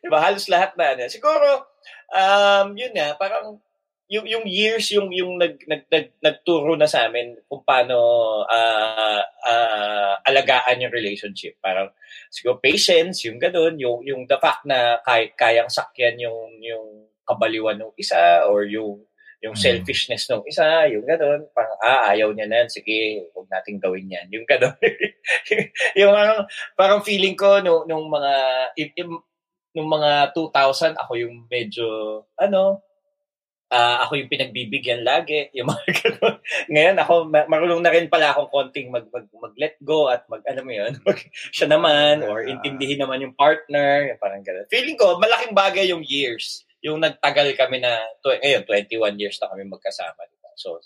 diba? 0.00 0.18
Halos 0.18 0.48
lahat 0.48 0.72
na. 0.80 0.96
Ano. 0.96 1.04
Siguro, 1.12 1.68
um, 2.08 2.72
yun 2.72 2.96
nga, 2.96 3.12
parang 3.20 3.60
yung 4.08 4.24
yung 4.24 4.48
years 4.48 4.88
yung 4.96 5.12
yung 5.12 5.36
nag, 5.36 5.60
nag, 5.68 5.84
nag 5.92 6.06
nagturo 6.24 6.80
na 6.80 6.88
sa 6.88 7.04
amin 7.12 7.36
kung 7.44 7.60
paano 7.60 7.96
uh, 8.48 9.20
uh, 9.20 10.14
alagaan 10.24 10.80
yung 10.80 10.94
relationship. 10.96 11.60
Parang 11.60 11.92
siguro 12.32 12.56
patience, 12.56 13.28
yung 13.28 13.36
ganoon, 13.36 13.76
yung 13.76 14.00
yung 14.08 14.24
the 14.24 14.40
fact 14.40 14.64
na 14.64 14.96
kay, 15.04 15.28
kayang 15.36 15.68
sakyan 15.68 16.16
yung 16.16 16.56
yung 16.64 17.04
kabaliwan 17.28 17.76
ng 17.76 17.92
isa 18.00 18.48
or 18.48 18.64
yung 18.64 19.04
yung 19.38 19.54
mm. 19.54 19.62
selfishness 19.62 20.26
ng 20.26 20.42
isa, 20.50 20.90
yung 20.90 21.06
gano'n, 21.06 21.46
parang, 21.54 21.78
ah, 21.78 22.10
ayaw 22.10 22.34
niya 22.34 22.50
na, 22.50 22.66
sige, 22.66 23.22
huwag 23.30 23.46
nating 23.46 23.78
gawin 23.78 24.10
yan. 24.10 24.26
Yung 24.34 24.46
gano'n. 24.46 24.74
yung 25.98 26.10
parang, 26.10 26.40
parang 26.74 27.00
feeling 27.06 27.38
ko, 27.38 27.62
no, 27.62 27.86
nung 27.86 28.10
mga, 28.10 28.32
im, 28.98 29.22
nung 29.78 29.88
mga 29.88 30.34
2000, 30.34 30.98
ako 30.98 31.12
yung 31.14 31.46
medyo, 31.46 31.86
ano, 32.34 32.82
uh, 33.70 33.96
ako 34.04 34.18
yung 34.18 34.32
pinagbibigyan 34.32 35.04
lagi, 35.04 35.52
yung 35.54 35.70
mga 35.70 35.84
ganun. 36.02 36.36
Ngayon, 36.72 36.96
ako, 36.98 37.12
marunong 37.30 37.82
na 37.84 37.92
rin 37.92 38.10
pala 38.10 38.34
akong 38.34 38.50
konting 38.50 38.90
mag, 38.90 39.06
mag, 39.12 39.30
mag-let 39.30 39.76
go 39.84 40.10
at 40.10 40.26
mag, 40.26 40.42
ano 40.48 40.60
mo 40.64 40.72
yun, 40.72 40.92
mag, 41.06 41.18
siya 41.54 41.70
naman, 41.70 42.24
or 42.26 42.42
intindihin 42.42 43.00
naman 43.00 43.22
yung 43.22 43.38
partner, 43.38 44.10
yung 44.10 44.20
parang 44.20 44.42
gano'n. 44.42 44.66
Feeling 44.72 44.98
ko, 44.98 45.20
malaking 45.20 45.54
bagay 45.54 45.86
yung 45.94 46.02
years. 46.02 46.66
Yung 46.88 47.04
nagtagal 47.04 47.52
kami 47.52 47.84
na, 47.84 48.00
to, 48.24 48.32
ngayon, 48.32 48.64
21 48.64 49.20
years 49.20 49.36
na 49.38 49.52
kami 49.52 49.68
magkasama. 49.68 50.24
Diba? 50.24 50.50
So, 50.56 50.80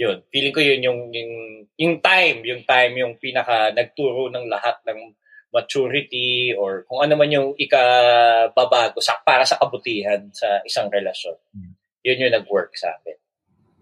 yun. 0.00 0.24
Feeling 0.32 0.54
ko 0.56 0.60
yun 0.64 0.80
yung, 0.80 1.00
yung, 1.12 1.32
yung 1.76 1.94
time, 2.00 2.40
yung 2.42 2.64
time, 2.64 2.92
yung 2.96 3.14
pinaka 3.20 3.70
nagturo 3.76 4.32
ng 4.32 4.48
lahat 4.48 4.80
ng 4.88 5.12
maturity 5.52 6.56
or 6.56 6.88
kung 6.88 7.04
ano 7.04 7.12
man 7.12 7.28
yung 7.28 7.52
ikababago 7.60 8.98
sa, 9.04 9.20
para 9.20 9.44
sa 9.44 9.60
kabutihan 9.60 10.32
sa 10.32 10.64
isang 10.64 10.88
relasyon. 10.88 11.36
Hmm. 11.52 11.76
Yun 12.02 12.24
yung 12.24 12.34
nag-work 12.34 12.72
sa 12.72 12.96
akin. 12.96 13.20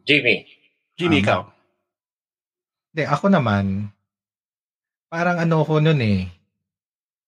Jimmy. 0.03 0.45
Jimmy, 0.99 1.23
um, 1.23 1.23
ikaw. 1.23 1.41
Hindi, 2.91 3.05
ako 3.07 3.27
naman, 3.31 3.65
parang 5.07 5.39
ano 5.39 5.63
ko 5.63 5.79
nun 5.79 6.03
eh. 6.03 6.27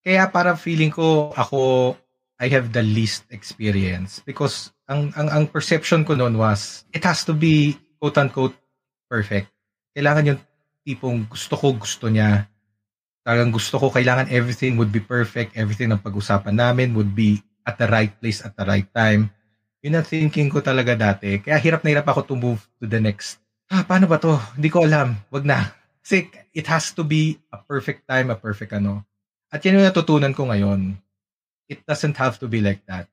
Kaya 0.02 0.26
parang 0.34 0.58
feeling 0.58 0.90
ko 0.90 1.30
ako, 1.30 1.94
I 2.42 2.50
have 2.50 2.74
the 2.74 2.82
least 2.82 3.22
experience 3.30 4.18
because 4.26 4.74
ang 4.90 5.14
ang 5.14 5.30
ang 5.30 5.44
perception 5.46 6.02
ko 6.02 6.18
noon 6.18 6.34
was 6.34 6.82
it 6.90 7.06
has 7.06 7.22
to 7.30 7.32
be 7.32 7.78
quote 8.02 8.18
unquote 8.18 8.58
perfect. 9.06 9.46
Kailangan 9.94 10.34
yung 10.34 10.40
tipong 10.82 11.30
gusto 11.30 11.54
ko 11.54 11.78
gusto 11.78 12.10
niya 12.10 12.50
Talagang 13.22 13.54
gusto 13.54 13.78
ko, 13.78 13.86
kailangan 13.86 14.26
everything 14.34 14.74
would 14.74 14.90
be 14.90 14.98
perfect. 14.98 15.54
Everything 15.54 15.94
ng 15.94 16.02
pag-usapan 16.02 16.58
namin 16.58 16.90
would 16.98 17.14
be 17.14 17.38
at 17.62 17.78
the 17.78 17.86
right 17.86 18.10
place 18.18 18.42
at 18.42 18.58
the 18.58 18.66
right 18.66 18.90
time. 18.90 19.30
Yun 19.78 20.02
ang 20.02 20.06
thinking 20.06 20.50
ko 20.50 20.58
talaga 20.58 20.98
dati. 20.98 21.38
Kaya 21.38 21.54
hirap 21.62 21.86
na 21.86 21.94
hirap 21.94 22.06
ako 22.10 22.26
to 22.26 22.34
move 22.34 22.60
to 22.82 22.90
the 22.90 22.98
next. 22.98 23.38
Ah, 23.70 23.86
paano 23.86 24.10
ba 24.10 24.18
to? 24.18 24.34
Hindi 24.58 24.68
ko 24.74 24.82
alam. 24.82 25.14
Wag 25.30 25.46
na. 25.46 25.70
Kasi 26.02 26.26
it 26.50 26.66
has 26.66 26.90
to 26.90 27.06
be 27.06 27.38
a 27.54 27.62
perfect 27.62 28.10
time, 28.10 28.34
a 28.34 28.38
perfect 28.38 28.74
ano. 28.74 29.06
At 29.54 29.62
yan 29.62 29.78
yung 29.78 29.86
natutunan 29.86 30.34
ko 30.34 30.50
ngayon. 30.50 30.98
It 31.72 31.80
doesn't 31.88 32.20
have 32.20 32.36
to 32.44 32.46
be 32.46 32.60
like 32.60 32.84
that. 32.84 33.08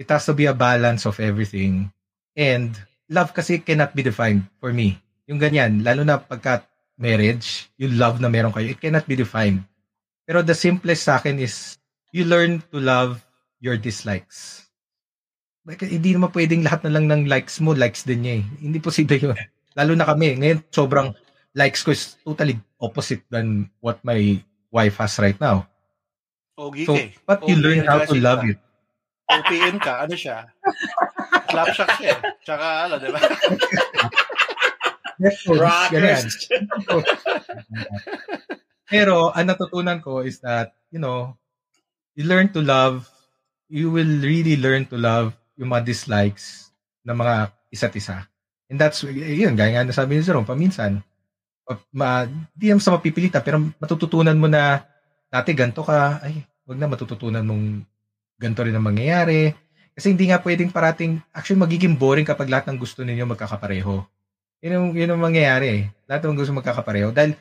It 0.00 0.08
has 0.08 0.24
to 0.28 0.34
be 0.36 0.48
a 0.48 0.56
balance 0.56 1.04
of 1.04 1.20
everything. 1.20 1.92
And 2.32 2.72
love 3.12 3.36
kasi 3.36 3.60
cannot 3.60 3.92
be 3.92 4.04
defined 4.04 4.48
for 4.60 4.72
me. 4.72 4.96
Yung 5.28 5.36
ganyan, 5.36 5.84
lalo 5.84 6.04
na 6.04 6.16
pagka 6.16 6.64
marriage, 6.96 7.68
yung 7.76 8.00
love 8.00 8.16
na 8.20 8.32
meron 8.32 8.52
kayo, 8.52 8.72
it 8.72 8.80
cannot 8.80 9.04
be 9.04 9.16
defined. 9.16 9.60
Pero 10.24 10.40
the 10.40 10.56
simplest 10.56 11.04
sa 11.04 11.20
akin 11.20 11.36
is, 11.36 11.76
you 12.10 12.24
learn 12.24 12.64
to 12.72 12.80
love 12.80 13.20
your 13.60 13.76
dislikes. 13.76 14.66
Like, 15.66 15.82
hindi 15.82 16.14
naman 16.14 16.30
pwedeng 16.32 16.62
lahat 16.62 16.86
na 16.86 16.94
lang 16.96 17.10
ng 17.10 17.22
likes 17.26 17.58
mo, 17.58 17.74
likes 17.74 18.06
din 18.06 18.22
niya 18.22 18.34
eh. 18.40 18.44
Hindi 18.62 18.78
posible 18.78 19.18
yun. 19.18 19.36
Lalo 19.76 19.92
na 19.92 20.06
kami, 20.08 20.38
ngayon 20.40 20.64
sobrang 20.72 21.12
likes 21.52 21.82
ko 21.82 21.90
is 21.92 22.16
totally 22.22 22.56
opposite 22.80 23.24
than 23.28 23.68
what 23.80 24.00
my 24.06 24.40
wife 24.70 24.96
has 25.00 25.18
right 25.18 25.36
now. 25.40 25.66
Ogi 26.56 26.88
so, 26.88 26.96
but 27.28 27.44
you 27.44 27.56
learn 27.60 27.84
how 27.84 28.00
to 28.00 28.16
love 28.16 28.40
it. 28.48 28.56
OPM 29.28 29.76
ka, 29.82 30.08
ano 30.08 30.14
siya? 30.16 30.48
Slapshot 31.52 31.90
siya 32.00 32.16
eh. 32.16 32.18
Tsaka 32.40 32.66
ano, 32.88 32.94
di 32.96 33.10
ba? 33.12 33.20
Rockers. 35.52 36.48
Pero 38.92 39.34
ang 39.34 39.46
natutunan 39.50 39.98
ko 39.98 40.22
is 40.22 40.38
that, 40.40 40.78
you 40.94 41.02
know, 41.02 41.34
you 42.14 42.24
learn 42.24 42.48
to 42.54 42.62
love, 42.62 43.10
you 43.66 43.90
will 43.90 44.22
really 44.22 44.54
learn 44.56 44.86
to 44.86 44.96
love 44.96 45.34
yung 45.58 45.74
mga 45.74 45.90
dislikes 45.90 46.70
ng 47.02 47.18
mga 47.18 47.50
isa't 47.74 47.96
isa. 47.98 48.24
And 48.70 48.78
that's, 48.78 49.02
yun, 49.02 49.58
gaya 49.58 49.74
nga 49.74 49.90
nasabi 49.90 50.16
ni 50.16 50.22
Jerome, 50.22 50.46
paminsan, 50.46 51.02
ma, 51.90 52.30
di 52.54 52.70
naman 52.70 52.82
sa 52.82 52.94
mapipilitan, 52.94 53.42
pero 53.42 53.58
matututunan 53.82 54.38
mo 54.38 54.46
na, 54.46 54.86
dati 55.30 55.50
ganto 55.52 55.82
ka, 55.82 56.22
ay, 56.22 56.42
wag 56.66 56.78
na 56.78 56.90
matututunan 56.90 57.46
mong 57.46 57.82
ganto 58.36 58.60
rin 58.62 58.76
ang 58.76 58.86
mangyayari. 58.86 59.54
Kasi 59.96 60.12
hindi 60.12 60.28
nga 60.28 60.42
pwedeng 60.44 60.68
parating, 60.68 61.22
actually 61.32 61.60
magiging 61.60 61.96
boring 61.96 62.28
kapag 62.28 62.52
lahat 62.52 62.68
ng 62.68 62.78
gusto 62.78 63.00
ninyo 63.00 63.24
magkakapareho. 63.24 64.04
Yun 64.60 64.72
yung, 64.76 64.88
yun 64.92 65.12
yung 65.16 65.24
mangyayari 65.24 65.66
eh. 65.72 65.82
Lahat 66.04 66.24
ng 66.26 66.36
gusto 66.36 66.52
magkakapareho. 66.52 67.16
Dahil, 67.16 67.32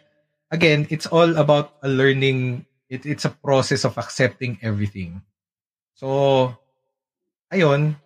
again, 0.51 0.87
it's 0.87 1.07
all 1.09 1.35
about 1.35 1.75
a 1.83 1.89
learning, 1.91 2.63
it, 2.87 3.03
it's 3.03 3.27
a 3.27 3.33
process 3.33 3.83
of 3.83 3.99
accepting 3.99 4.55
everything. 4.63 5.19
So, 5.99 6.51
ayun, 7.51 7.99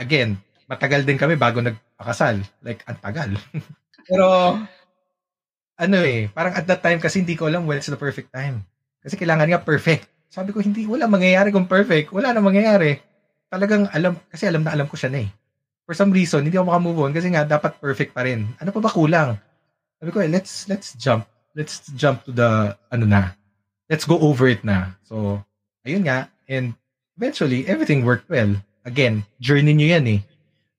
again, 0.00 0.40
matagal 0.64 1.04
din 1.04 1.20
kami 1.20 1.36
bago 1.36 1.60
nagpakasal. 1.60 2.40
Like, 2.64 2.80
ang 2.88 2.98
tagal. 3.04 3.30
Pero, 4.08 4.56
ano 5.80 5.96
eh, 6.04 6.28
parang 6.28 6.52
at 6.52 6.68
that 6.68 6.84
time 6.84 7.00
kasi 7.00 7.24
hindi 7.24 7.34
ko 7.34 7.48
alam 7.48 7.64
when's 7.64 7.88
the 7.88 7.96
perfect 7.96 8.28
time. 8.30 8.60
Kasi 9.00 9.16
kailangan 9.16 9.48
nga 9.48 9.64
perfect. 9.64 10.04
Sabi 10.28 10.52
ko, 10.52 10.60
hindi, 10.60 10.84
wala 10.84 11.08
mangyayari 11.08 11.50
kung 11.50 11.64
perfect. 11.66 12.12
Wala 12.12 12.36
na 12.36 12.44
mangyayari. 12.44 13.00
Talagang 13.48 13.88
alam, 13.90 14.14
kasi 14.28 14.46
alam 14.46 14.62
na 14.62 14.76
alam 14.76 14.86
ko 14.86 14.94
siya 14.94 15.10
na 15.10 15.24
eh 15.24 15.30
for 15.90 15.98
some 15.98 16.14
reason, 16.14 16.46
hindi 16.46 16.54
ako 16.54 16.70
makamove 16.70 17.02
on 17.02 17.10
kasi 17.10 17.34
nga, 17.34 17.42
dapat 17.42 17.74
perfect 17.82 18.14
pa 18.14 18.22
rin. 18.22 18.46
Ano 18.62 18.70
pa 18.70 18.78
ba 18.78 18.94
kulang? 18.94 19.34
Sabi 19.98 20.14
ko, 20.14 20.22
eh, 20.22 20.30
let's, 20.30 20.70
let's 20.70 20.94
jump. 20.94 21.26
Let's 21.58 21.82
jump 21.98 22.22
to 22.22 22.30
the, 22.30 22.78
ano 22.94 23.10
na. 23.10 23.34
Let's 23.90 24.06
go 24.06 24.14
over 24.22 24.46
it 24.46 24.62
na. 24.62 24.94
So, 25.02 25.42
ayun 25.82 26.06
nga. 26.06 26.30
And 26.46 26.78
eventually, 27.18 27.66
everything 27.66 28.06
worked 28.06 28.30
well. 28.30 28.54
Again, 28.86 29.26
journey 29.42 29.74
nyo 29.74 29.98
yan 29.98 30.06
eh. 30.06 30.20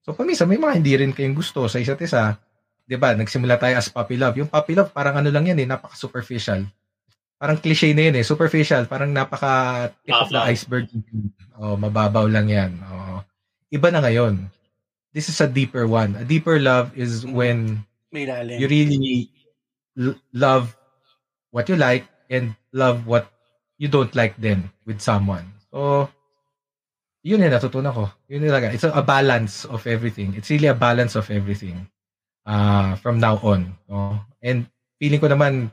So, 0.00 0.16
paminsan, 0.16 0.48
may 0.48 0.56
mga 0.56 0.80
hindi 0.80 0.96
rin 0.96 1.12
kayong 1.12 1.36
gusto 1.36 1.68
sa 1.68 1.76
isa't 1.76 2.00
isa. 2.00 2.40
'Di 2.86 2.96
ba, 2.98 3.14
nagsimula 3.14 3.58
tayo 3.58 3.78
as 3.78 3.88
puppy 3.90 4.18
love. 4.18 4.36
Yung 4.38 4.50
puppy 4.50 4.74
love, 4.74 4.90
parang 4.90 5.18
ano 5.18 5.30
lang 5.30 5.46
yan 5.46 5.58
eh, 5.62 5.68
napaka-superficial. 5.68 6.66
Parang 7.42 7.58
cliche 7.58 7.90
na 7.90 8.06
yun 8.06 8.16
eh, 8.22 8.24
superficial. 8.26 8.86
Parang 8.86 9.10
napaka 9.10 9.90
tip 10.06 10.14
of 10.14 10.30
the 10.30 10.38
iceberg. 10.38 10.86
Oh, 11.58 11.74
mababaw 11.74 12.30
lang 12.30 12.46
yan. 12.46 12.78
Oh. 12.86 13.18
Iba 13.74 13.90
na 13.90 13.98
ngayon. 13.98 14.46
This 15.10 15.26
is 15.28 15.42
a 15.42 15.50
deeper 15.50 15.84
one. 15.90 16.14
A 16.16 16.24
deeper 16.24 16.62
love 16.62 16.94
is 16.94 17.26
when 17.26 17.82
May 18.14 18.30
lalim. 18.30 18.62
you 18.62 18.66
really 18.70 19.28
l- 19.98 20.18
love 20.32 20.72
what 21.50 21.66
you 21.66 21.76
like 21.76 22.06
and 22.30 22.54
love 22.70 23.04
what 23.10 23.28
you 23.76 23.90
don't 23.90 24.14
like 24.14 24.38
then 24.38 24.70
with 24.86 25.02
someone. 25.02 25.50
So, 25.74 26.08
yun 27.26 27.42
yung 27.42 27.52
natutunan 27.52 27.92
ko. 27.92 28.06
Yun 28.30 28.46
talaga. 28.46 28.70
It's 28.70 28.86
a, 28.86 28.94
a 28.94 29.02
balance 29.02 29.66
of 29.66 29.82
everything. 29.90 30.32
It's 30.38 30.48
really 30.48 30.70
a 30.70 30.78
balance 30.78 31.18
of 31.18 31.26
everything 31.28 31.90
uh, 32.46 32.96
from 32.98 33.20
now 33.20 33.38
on. 33.42 33.76
No? 33.88 34.20
And 34.42 34.66
feeling 34.98 35.20
ko 35.20 35.28
naman 35.30 35.70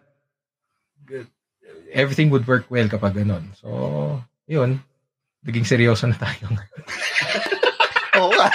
everything 1.93 2.29
would 2.29 2.45
work 2.47 2.69
well 2.69 2.87
kapag 2.87 3.17
ganun. 3.17 3.49
So, 3.57 4.21
yun. 4.45 4.81
Naging 5.45 5.65
seryoso 5.65 6.05
na 6.05 6.17
tayo. 6.19 6.51
Oo 8.19 8.31
nga. 8.35 8.51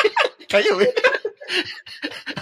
Kayo 0.47 0.79
eh. 0.85 0.93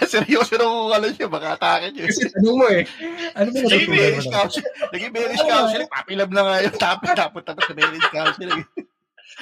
Seryoso 0.13 0.59
na 0.61 0.67
kung 0.69 0.93
ano 0.93 1.07
nyo, 1.09 1.27
baka 1.31 1.57
atake 1.57 1.87
nyo. 1.95 2.05
Kasi 2.11 2.29
tanong 2.29 2.57
mo 2.59 2.67
eh. 2.69 2.85
Ano 3.33 3.49
ba 3.49 3.59
Naging 3.65 3.89
marriage 3.89 4.29
na? 4.29 4.35
counseling. 4.37 4.73
Naging 4.93 5.13
marriage 5.15 5.45
counseling. 5.47 5.89
Papilab 5.89 6.31
na 6.35 6.43
nga 6.43 6.57
yun. 6.61 6.75
Tapos 6.77 7.09
tapos 7.17 7.41
tapos 7.47 7.65
sa 7.65 7.75
marriage 7.79 8.09
counseling. 8.13 8.65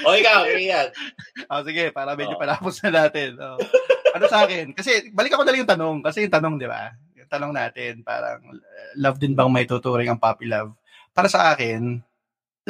O 0.07 0.15
ikaw, 0.15 0.47
Ian. 0.47 0.89
Oh, 1.51 1.67
sige, 1.67 1.91
para 1.91 2.15
medyo 2.15 2.39
Oo. 2.39 2.43
palapos 2.43 2.79
na 2.87 2.91
natin. 2.95 3.35
Oh. 3.41 3.59
Ano 4.15 4.25
sa 4.27 4.47
akin? 4.47 4.73
Kasi, 4.75 5.11
balik 5.15 5.35
ako 5.35 5.43
na 5.45 5.51
lang 5.53 5.61
yung 5.65 5.73
tanong. 5.73 5.97
Kasi 6.05 6.27
yung 6.27 6.35
tanong, 6.35 6.55
di 6.59 6.69
ba? 6.69 6.91
Yung 7.17 7.31
tanong 7.31 7.53
natin, 7.55 7.93
parang, 8.03 8.41
uh, 8.43 8.91
love 8.99 9.19
din 9.19 9.35
bang 9.35 9.51
may 9.51 9.67
tuturing 9.67 10.11
ang 10.11 10.21
puppy 10.21 10.51
love? 10.51 10.75
Para 11.15 11.29
sa 11.31 11.53
akin, 11.55 12.01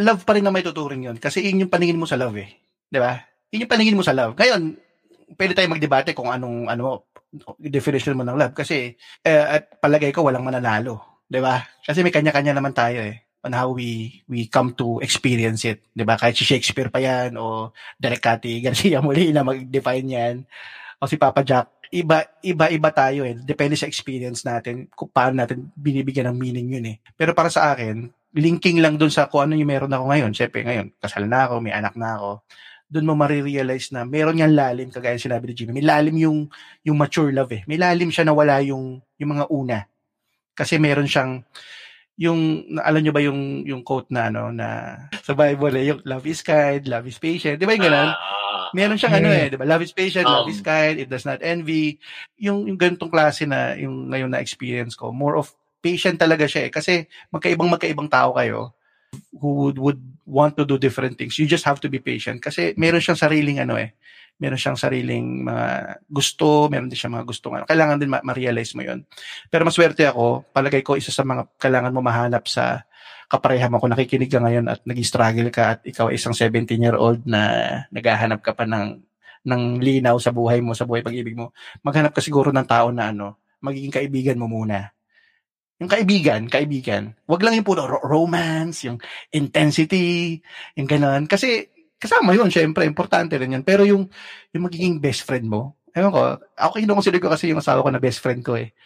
love 0.00 0.22
pa 0.24 0.36
rin 0.36 0.44
na 0.44 0.52
may 0.52 0.64
tuturing 0.64 1.08
yun. 1.10 1.16
Kasi 1.16 1.44
yun 1.44 1.66
yung 1.66 1.72
paningin 1.72 2.00
mo 2.00 2.06
sa 2.08 2.20
love 2.20 2.36
eh. 2.40 2.50
Di 2.88 2.98
ba? 3.00 3.16
Yun 3.52 3.64
yung 3.66 3.72
paningin 3.72 3.98
mo 3.98 4.04
sa 4.04 4.16
love. 4.16 4.36
Ngayon, 4.36 4.76
pwede 5.36 5.52
tayo 5.56 5.68
magdebate 5.70 6.12
kung 6.12 6.30
anong, 6.30 6.68
ano, 6.68 7.08
definition 7.58 8.18
mo 8.18 8.24
ng 8.26 8.38
love. 8.38 8.54
Kasi, 8.54 8.94
eh, 9.24 9.44
at 9.60 9.80
palagay 9.80 10.10
ko, 10.10 10.26
walang 10.26 10.44
mananalo. 10.44 11.22
Di 11.30 11.38
ba? 11.38 11.62
Kasi 11.86 12.02
may 12.02 12.12
kanya-kanya 12.12 12.58
naman 12.58 12.74
tayo 12.74 13.00
eh 13.00 13.30
on 13.44 13.56
how 13.56 13.72
we 13.72 14.20
we 14.28 14.44
come 14.46 14.76
to 14.76 15.00
experience 15.00 15.64
it. 15.64 15.80
'Di 15.96 16.04
ba? 16.04 16.20
Kahit 16.20 16.36
si 16.36 16.44
Shakespeare 16.44 16.92
pa 16.92 17.00
'yan 17.00 17.40
o 17.40 17.72
Derek 17.96 18.20
Cathy 18.20 18.60
Garcia 18.60 19.00
Molina 19.00 19.40
mag-define 19.40 20.08
'yan. 20.08 20.36
O 21.00 21.08
si 21.08 21.16
Papa 21.16 21.40
Jack, 21.40 21.88
iba 21.90 22.22
iba 22.44 22.68
iba 22.68 22.90
tayo 22.92 23.24
eh. 23.24 23.34
Depende 23.40 23.74
sa 23.74 23.88
experience 23.88 24.44
natin 24.44 24.86
kung 24.92 25.08
paano 25.08 25.40
natin 25.40 25.72
binibigyan 25.72 26.28
ng 26.30 26.36
meaning 26.36 26.68
'yun 26.76 26.86
eh. 26.92 26.96
Pero 27.16 27.32
para 27.32 27.48
sa 27.48 27.72
akin, 27.72 28.06
linking 28.36 28.78
lang 28.78 29.00
dun 29.00 29.10
sa 29.10 29.26
kung 29.26 29.48
ano 29.50 29.58
yung 29.58 29.70
meron 29.70 29.90
ako 29.90 30.04
ngayon. 30.12 30.32
Siyempre 30.36 30.62
ngayon, 30.62 30.94
kasal 31.02 31.26
na 31.26 31.48
ako, 31.48 31.64
may 31.64 31.74
anak 31.74 31.96
na 31.98 32.20
ako. 32.20 32.30
Doon 32.90 33.06
mo 33.06 33.14
marirealize 33.14 33.94
na 33.94 34.02
meron 34.02 34.34
niyang 34.34 34.54
lalim, 34.54 34.88
kagaya 34.90 35.14
sinabi 35.14 35.50
ni 35.50 35.54
Jimmy. 35.54 35.72
May 35.78 35.86
lalim 35.86 36.16
yung, 36.18 36.38
yung 36.82 36.98
mature 36.98 37.30
love 37.30 37.54
eh. 37.54 37.62
May 37.70 37.78
lalim 37.78 38.10
siya 38.10 38.26
na 38.26 38.34
wala 38.34 38.58
yung, 38.66 38.98
yung 39.14 39.30
mga 39.30 39.46
una. 39.46 39.78
Kasi 40.58 40.74
meron 40.82 41.06
siyang, 41.06 41.46
yung 42.20 42.68
alam 42.84 43.00
niyo 43.00 43.16
ba 43.16 43.24
yung 43.24 43.64
yung 43.64 43.80
quote 43.80 44.12
na 44.12 44.28
ano 44.28 44.52
na 44.52 44.92
sa 45.24 45.32
Bible 45.32 45.72
eh, 45.80 45.88
yung 45.88 46.04
love 46.04 46.28
is 46.28 46.44
kind, 46.44 46.84
love 46.84 47.08
is 47.08 47.16
patient. 47.16 47.56
'Di 47.56 47.64
ba 47.64 47.72
yung 47.72 47.88
ganun? 47.88 48.12
Meron 48.72 48.96
siyang 48.96 49.16
ano 49.18 49.28
Mm. 49.28 49.36
eh, 49.36 49.46
'di 49.50 49.56
ba? 49.58 49.66
Love 49.66 49.84
is 49.84 49.92
patient, 49.92 50.24
love 50.24 50.46
Um, 50.46 50.52
is 50.52 50.60
kind, 50.60 50.96
it 50.96 51.08
does 51.08 51.24
not 51.24 51.40
envy. 51.40 51.98
Yung 52.38 52.66
yung 52.66 52.78
ganitong 52.78 53.10
klase 53.10 53.44
na 53.44 53.74
yung 53.74 54.08
ngayon 54.08 54.30
na 54.30 54.40
experience 54.40 54.94
ko, 54.94 55.10
more 55.10 55.36
of 55.36 55.50
patient 55.80 56.20
talaga 56.20 56.44
siya 56.44 56.68
eh 56.68 56.70
kasi 56.70 56.92
magkaibang 57.32 57.72
magkaibang 57.72 58.08
tao 58.08 58.36
kayo 58.36 58.76
who 59.34 59.66
would 59.66 59.78
would 59.80 60.00
want 60.22 60.54
to 60.54 60.62
do 60.62 60.78
different 60.78 61.16
things. 61.16 61.34
You 61.40 61.48
just 61.48 61.64
have 61.64 61.80
to 61.82 61.90
be 61.90 61.98
patient 61.98 62.38
kasi 62.38 62.76
meron 62.78 63.02
siyang 63.02 63.18
sariling 63.18 63.58
ano 63.58 63.74
eh, 63.80 63.96
meron 64.38 64.60
siyang 64.60 64.78
sariling 64.78 65.42
mga 65.42 65.66
gusto, 66.06 66.68
meron 66.70 66.86
din 66.86 66.94
siyang 66.94 67.16
mga 67.18 67.26
gusto 67.26 67.50
ano. 67.50 67.66
Kailangan 67.66 67.98
din 67.98 68.12
ma- 68.12 68.22
ma-realize 68.22 68.76
mo 68.78 68.84
'yon. 68.86 69.02
Pero 69.48 69.66
maswerte 69.66 70.06
ako, 70.06 70.46
palagay 70.54 70.84
ko 70.84 70.94
isa 70.94 71.10
sa 71.10 71.26
mga 71.26 71.48
kailangan 71.58 71.90
mo 71.90 72.04
mahanap 72.04 72.44
sa 72.46 72.84
kapareha 73.30 73.70
mo 73.70 73.78
kung 73.78 73.94
nakikinig 73.94 74.26
ka 74.26 74.42
ngayon 74.42 74.66
at 74.66 74.82
nag-struggle 74.82 75.54
ka 75.54 75.78
at 75.78 75.80
ikaw 75.86 76.10
ay 76.10 76.18
isang 76.18 76.34
17-year-old 76.34 77.22
na 77.30 77.40
naghahanap 77.94 78.42
ka 78.42 78.52
pa 78.52 78.66
ng 78.66 78.98
ng 79.46 79.80
linaw 79.80 80.20
sa 80.20 80.34
buhay 80.34 80.60
mo, 80.60 80.76
sa 80.76 80.84
buhay 80.84 81.00
pag-ibig 81.00 81.32
mo. 81.32 81.54
Maghanap 81.80 82.12
ka 82.12 82.20
siguro 82.20 82.52
ng 82.52 82.66
tao 82.66 82.92
na 82.92 83.08
ano, 83.14 83.40
magiging 83.64 83.94
kaibigan 83.94 84.36
mo 84.36 84.50
muna. 84.50 84.92
Yung 85.80 85.88
kaibigan, 85.88 86.44
kaibigan. 86.44 87.16
Wag 87.24 87.40
lang 87.40 87.56
yung 87.56 87.64
puro 87.64 87.88
ro- 87.88 88.04
romance, 88.04 88.84
yung 88.84 89.00
intensity, 89.32 90.36
yung 90.76 90.84
ganun. 90.84 91.24
Kasi 91.24 91.72
kasama 91.96 92.36
yun, 92.36 92.52
syempre, 92.52 92.84
importante 92.84 93.40
rin 93.40 93.56
yun. 93.56 93.64
Pero 93.64 93.88
yung, 93.88 94.04
yung 94.52 94.64
magiging 94.68 95.00
best 95.00 95.24
friend 95.24 95.48
mo, 95.48 95.80
ewan 95.96 96.12
ko, 96.12 96.20
ako 96.52 96.72
kinukonsider 96.76 97.20
ko 97.22 97.32
kasi 97.32 97.48
yung 97.48 97.64
asawa 97.64 97.80
ko 97.80 97.88
na 97.88 98.02
best 98.02 98.20
friend 98.20 98.44
ko 98.44 98.60
eh. 98.60 98.76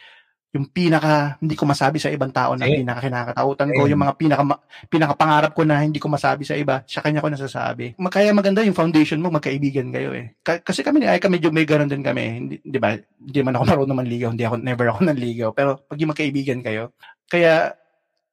Yung 0.55 0.70
pinaka, 0.70 1.34
hindi 1.42 1.59
ko 1.59 1.66
masabi 1.66 1.98
sa 1.98 2.14
ibang 2.14 2.30
tao 2.30 2.55
na 2.55 2.70
pinaka 2.70 3.02
kinakatautan 3.02 3.74
ko, 3.74 3.90
yung 3.90 4.02
mga 4.07 4.14
pinaka, 4.14 4.42
pinaka 4.86 5.14
pangarap 5.18 5.52
ko 5.52 5.66
na 5.66 5.82
hindi 5.82 5.98
ko 5.98 6.07
masabi 6.07 6.46
sa 6.46 6.55
iba, 6.55 6.86
sa 6.86 7.02
kanya 7.02 7.18
ko 7.18 7.26
nasasabi. 7.26 7.98
Magkaya 7.98 8.30
maganda 8.30 8.62
yung 8.62 8.78
foundation 8.78 9.18
mo, 9.18 9.34
magkaibigan 9.34 9.90
kayo 9.90 10.14
eh. 10.14 10.38
Ka- 10.46 10.62
kasi 10.62 10.86
kami 10.86 11.02
ni 11.02 11.11
Aika, 11.11 11.26
medyo 11.26 11.50
may 11.50 11.66
ganun 11.66 11.90
din 11.90 12.07
kami. 12.07 12.22
Hindi, 12.22 12.55
di 12.62 12.78
ba? 12.78 12.94
Hindi 12.94 13.40
man 13.42 13.59
ako 13.59 13.64
marunong 13.74 13.98
manligaw, 13.98 14.30
hindi 14.30 14.46
ako, 14.46 14.57
never 14.62 14.86
ako 14.94 15.00
nanligaw. 15.11 15.50
Pero 15.50 15.70
pag 15.90 15.98
yung 15.98 16.14
magkaibigan 16.14 16.62
kayo, 16.62 16.94
kaya 17.26 17.74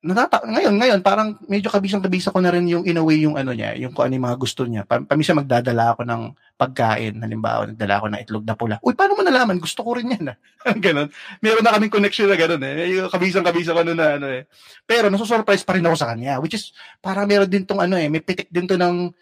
natata 0.01 0.41
ngayon 0.49 0.81
ngayon 0.81 0.99
parang 1.05 1.37
medyo 1.45 1.69
kabisang-kabisa 1.69 2.33
ko 2.33 2.41
na 2.41 2.49
rin 2.49 2.65
yung 2.65 2.81
in 2.89 2.97
a 2.97 3.03
way 3.05 3.21
yung 3.21 3.37
ano 3.37 3.53
niya, 3.53 3.77
yung 3.77 3.93
kung 3.93 4.09
ano 4.09 4.17
yung 4.17 4.25
mga 4.25 4.39
gusto 4.41 4.65
niya. 4.65 4.81
Pa, 4.81 4.97
paminsan 4.97 5.37
magdadala 5.37 5.93
ako 5.93 6.01
ng 6.09 6.21
pagkain, 6.57 7.21
halimbawa 7.21 7.69
nagdala 7.69 7.93
ako 8.01 8.05
ng 8.09 8.19
itlog 8.25 8.45
na 8.49 8.55
pula. 8.57 8.75
Uy, 8.81 8.97
paano 8.97 9.13
mo 9.13 9.21
nalaman? 9.21 9.61
Gusto 9.61 9.85
ko 9.85 9.93
rin 9.93 10.09
yan. 10.09 10.33
Ah. 10.33 10.37
ganun. 10.85 11.13
Meron 11.37 11.61
na 11.61 11.77
kaming 11.77 11.93
connection 11.93 12.25
na 12.25 12.33
ganun 12.33 12.65
eh. 12.65 12.97
Yung 12.97 13.13
kabisang-kabisa 13.13 13.77
ko 13.77 13.81
na 13.85 14.17
ano 14.17 14.27
eh. 14.33 14.49
Pero 14.89 15.13
nasusurprise 15.13 15.61
pa 15.61 15.77
rin 15.77 15.85
ako 15.85 15.93
sa 15.93 16.09
kanya, 16.09 16.41
which 16.41 16.57
is 16.57 16.73
parang 16.97 17.29
meron 17.29 17.45
din 17.45 17.61
tong 17.61 17.81
ano 17.81 17.93
eh, 17.93 18.09
may 18.09 18.25
pitik 18.25 18.49
din 18.49 18.65
to 18.65 18.81
ng 18.81 19.13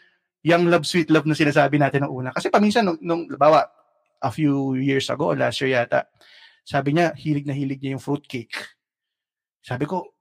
young 0.48 0.64
love, 0.72 0.88
sweet 0.88 1.12
love 1.12 1.28
na 1.28 1.36
sinasabi 1.36 1.76
natin 1.76 2.08
ng 2.08 2.12
una. 2.12 2.32
Kasi 2.32 2.48
paminsan 2.48 2.88
nung, 2.88 3.00
nung 3.04 3.28
bawa, 3.36 3.68
a 4.20 4.32
few 4.32 4.76
years 4.76 5.08
ago, 5.08 5.32
last 5.32 5.64
year 5.64 5.80
yata, 5.80 6.08
sabi 6.68 6.96
niya, 6.96 7.16
hilig 7.16 7.48
na 7.48 7.56
hilig 7.56 7.80
niya 7.80 7.96
yung 7.96 8.04
fruitcake. 8.04 8.52
Sabi 9.64 9.88
ko, 9.88 10.19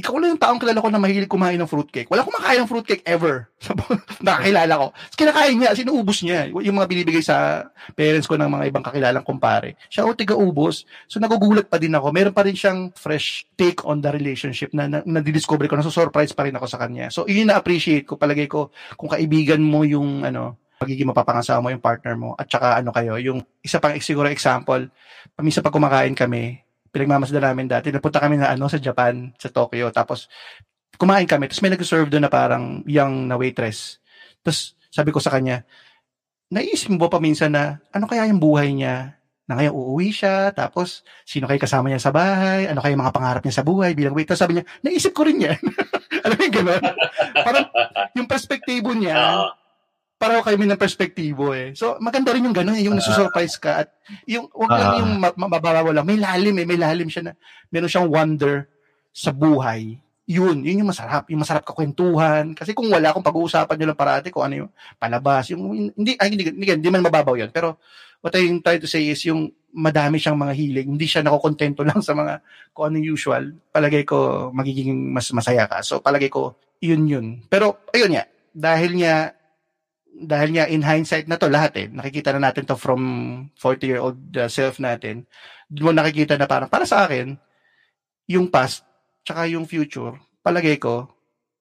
ikaw 0.00 0.16
lang 0.16 0.32
yung 0.32 0.40
taong 0.40 0.56
kilala 0.56 0.80
ko 0.80 0.88
na 0.88 0.96
mahilig 0.96 1.28
kumain 1.28 1.60
ng 1.60 1.68
fruitcake. 1.68 2.08
Wala 2.08 2.24
kumakain 2.24 2.64
ng 2.64 2.70
fruitcake 2.72 3.04
ever. 3.04 3.52
Nakakilala 4.24 4.72
ko. 4.80 4.86
Kinakain 5.12 5.56
niya, 5.60 5.76
sinuubos 5.76 6.24
niya. 6.24 6.48
Yung 6.48 6.76
mga 6.80 6.88
binibigay 6.88 7.20
sa 7.20 7.68
parents 7.92 8.24
ko 8.24 8.40
ng 8.40 8.48
mga 8.48 8.64
ibang 8.72 8.80
kakilalang 8.80 9.20
kumpare. 9.20 9.76
Siya 9.92 10.08
o 10.08 10.16
tiga-ubos. 10.16 10.88
So 11.04 11.20
nagugulat 11.20 11.68
pa 11.68 11.76
din 11.76 11.92
ako. 11.92 12.16
Meron 12.16 12.32
pa 12.32 12.48
rin 12.48 12.56
siyang 12.56 12.96
fresh 12.96 13.44
take 13.60 13.84
on 13.84 14.00
the 14.00 14.08
relationship 14.08 14.72
na, 14.72 14.88
na 14.88 15.04
nadidiscover 15.04 15.68
ko. 15.68 15.76
Nasusurprise 15.76 16.32
pa 16.32 16.48
rin 16.48 16.56
ako 16.56 16.66
sa 16.66 16.80
kanya. 16.80 17.12
So 17.12 17.28
yun 17.28 17.52
na-appreciate 17.52 18.08
ko. 18.08 18.16
Palagay 18.16 18.48
ko, 18.48 18.72
kung 18.96 19.12
kaibigan 19.12 19.60
mo 19.60 19.84
yung 19.84 20.24
ano, 20.24 20.56
magiging 20.80 21.12
mapapangasawa 21.12 21.60
mo 21.60 21.68
yung 21.68 21.84
partner 21.84 22.16
mo 22.16 22.32
at 22.40 22.48
saka 22.48 22.80
ano 22.80 22.88
kayo, 22.88 23.20
yung 23.20 23.44
isa 23.60 23.76
pang 23.76 23.92
siguro 24.00 24.32
example, 24.32 24.88
paminsan 25.36 25.60
pag 25.60 25.76
kumakain 25.76 26.16
kami, 26.16 26.64
pinagmamasdan 26.90 27.42
namin 27.42 27.70
dati, 27.70 27.94
napunta 27.94 28.18
kami 28.18 28.38
na 28.38 28.50
ano 28.50 28.66
sa 28.66 28.78
Japan, 28.78 29.30
sa 29.38 29.48
Tokyo, 29.50 29.90
tapos 29.94 30.26
kumain 31.00 31.24
kami, 31.24 31.48
tapos 31.48 31.62
may 31.64 31.72
nag-serve 31.72 32.10
doon 32.10 32.28
na 32.28 32.32
parang 32.32 32.84
young 32.84 33.30
na 33.30 33.38
waitress. 33.40 34.02
Tapos 34.42 34.76
sabi 34.90 35.14
ko 35.14 35.22
sa 35.22 35.32
kanya, 35.32 35.64
naisip 36.50 36.90
mo 36.90 37.06
paminsan 37.06 37.54
na 37.54 37.78
ano 37.94 38.10
kaya 38.10 38.26
yung 38.26 38.42
buhay 38.42 38.74
niya? 38.74 39.16
Na 39.50 39.58
ngayon 39.58 39.74
uuwi 39.74 40.14
siya, 40.14 40.54
tapos 40.54 41.02
sino 41.26 41.50
kayo 41.50 41.58
kasama 41.58 41.90
niya 41.90 41.98
sa 41.98 42.14
bahay, 42.14 42.70
ano 42.70 42.78
yung 42.82 43.02
mga 43.02 43.14
pangarap 43.14 43.42
niya 43.42 43.58
sa 43.58 43.66
buhay 43.66 43.98
bilang 43.98 44.14
waitress. 44.14 44.42
Sabi 44.42 44.58
niya, 44.58 44.64
naisip 44.82 45.10
ko 45.10 45.26
rin 45.26 45.42
yan. 45.42 45.58
Alam 46.26 46.36
mo 46.36 46.42
yung 46.46 46.56
gano'n? 46.62 46.82
Parang 47.34 47.66
yung 48.14 48.28
perspektibo 48.30 48.94
niya, 48.94 49.50
pareho 50.20 50.44
kayo 50.44 50.60
ng 50.60 50.76
perspektibo 50.76 51.56
eh. 51.56 51.72
So, 51.72 51.96
maganda 51.96 52.36
rin 52.36 52.44
yung 52.44 52.52
gano'n, 52.52 52.76
eh, 52.76 52.84
yung 52.84 53.00
nasusurprise 53.00 53.56
ka 53.56 53.80
at 53.80 53.88
yung, 54.28 54.52
wag 54.52 54.68
lang 54.68 54.84
Ah. 54.92 54.98
yung 55.00 55.10
ma- 55.16 55.32
ma- 55.32 55.48
mababaw 55.56 55.96
lang. 55.96 56.04
May 56.04 56.20
lalim 56.20 56.60
eh, 56.60 56.66
may 56.68 56.76
lalim 56.76 57.08
siya 57.08 57.24
na, 57.24 57.32
meron 57.72 57.88
siyang 57.88 58.12
wonder 58.12 58.68
sa 59.16 59.32
buhay. 59.32 59.96
Yun, 60.28 60.60
yun 60.62 60.84
yung 60.84 60.92
masarap. 60.92 61.24
Yung 61.32 61.40
masarap 61.40 61.64
kakwentuhan. 61.64 62.52
Kasi 62.52 62.76
kung 62.76 62.92
wala, 62.92 63.16
kung 63.16 63.24
pag-uusapan 63.24 63.74
nyo 63.80 63.86
lang 63.90 63.98
parati 63.98 64.28
kung 64.28 64.44
ano 64.44 64.54
yung 64.62 64.70
palabas, 65.00 65.50
yung, 65.50 65.90
hindi, 65.96 66.14
ay, 66.20 66.28
hindi, 66.30 66.44
hindi, 66.52 66.68
hindi 66.68 66.90
man 66.92 67.02
mababaw 67.02 67.34
yun. 67.40 67.48
Pero, 67.50 67.80
what 68.20 68.36
I'm 68.36 68.60
trying 68.60 68.84
to 68.84 68.86
say 68.86 69.08
is 69.08 69.24
yung 69.24 69.48
madami 69.72 70.20
siyang 70.20 70.36
mga 70.36 70.52
hilig. 70.52 70.86
Hindi 70.86 71.08
siya 71.08 71.24
nakokontento 71.24 71.80
lang 71.88 72.04
sa 72.04 72.12
mga 72.12 72.44
kung 72.76 72.92
ano 72.92 73.00
usual. 73.00 73.56
Palagay 73.72 74.04
ko, 74.04 74.52
magiging 74.52 74.92
mas 75.10 75.32
masaya 75.32 75.64
ka. 75.64 75.80
So, 75.80 76.04
palagay 76.04 76.28
ko, 76.28 76.60
yun 76.78 77.08
yun. 77.08 77.26
Pero, 77.48 77.88
ayun 77.90 78.14
nga, 78.14 78.28
dahil 78.52 79.00
nga, 79.00 79.32
dahil 80.10 80.52
nga 80.52 80.66
in 80.68 80.82
hindsight 80.84 81.30
na 81.30 81.40
to 81.40 81.46
lahat 81.48 81.72
eh, 81.80 81.86
nakikita 81.88 82.34
na 82.34 82.50
natin 82.50 82.66
to 82.66 82.76
from 82.76 83.02
40-year-old 83.56 84.20
uh, 84.36 84.50
self 84.50 84.82
natin, 84.82 85.24
doon 85.70 85.94
mo 85.94 86.02
nakikita 86.02 86.34
na 86.36 86.50
parang, 86.50 86.68
para 86.68 86.84
sa 86.84 87.06
akin, 87.06 87.38
yung 88.26 88.50
past, 88.50 88.84
tsaka 89.22 89.48
yung 89.48 89.64
future, 89.64 90.18
palagay 90.44 90.76
ko, 90.76 91.08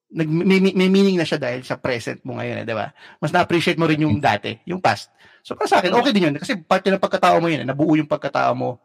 nag, 0.09 0.25
may, 0.25 0.59
may 0.59 0.89
meaning 0.89 1.15
na 1.15 1.25
siya 1.25 1.37
dahil 1.37 1.61
sa 1.61 1.77
present 1.77 2.19
mo 2.25 2.41
ngayon, 2.41 2.61
eh, 2.61 2.65
di 2.65 2.73
ba? 2.73 2.89
Mas 3.21 3.29
na-appreciate 3.29 3.77
mo 3.77 3.85
rin 3.85 4.01
yung 4.01 4.17
dati, 4.17 4.57
yung 4.65 4.81
past. 4.81 5.13
So, 5.45 5.53
para 5.53 5.69
sa 5.69 5.79
akin, 5.79 5.93
okay 5.93 6.11
din 6.11 6.29
yun. 6.29 6.35
Kasi 6.35 6.57
parte 6.59 6.89
ng 6.89 7.01
pagkatao 7.01 7.37
mo 7.37 7.47
yun, 7.47 7.63
eh, 7.63 7.67
nabuo 7.67 7.93
yung 7.93 8.09
pagkatao 8.09 8.57
mo 8.57 8.81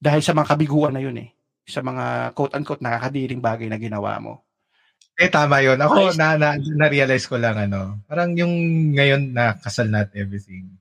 dahil 0.00 0.24
sa 0.24 0.32
mga 0.32 0.56
kabiguan 0.56 0.92
na 0.96 1.04
yun 1.04 1.16
eh. 1.20 1.32
Sa 1.64 1.80
mga 1.80 2.36
quote-unquote 2.36 2.84
nakakadiring 2.84 3.40
bagay 3.40 3.68
na 3.68 3.80
ginawa 3.80 4.16
mo. 4.20 4.44
Eh, 5.14 5.30
tama 5.30 5.62
yun. 5.62 5.78
Ako, 5.78 6.10
na, 6.18 6.34
na, 6.34 6.58
na-realize 6.58 7.30
ko 7.30 7.38
lang, 7.38 7.54
ano, 7.54 8.02
parang 8.10 8.34
yung 8.34 8.50
ngayon 8.98 9.30
na 9.30 9.54
kasal 9.54 9.86
na 9.86 10.02
everything, 10.10 10.74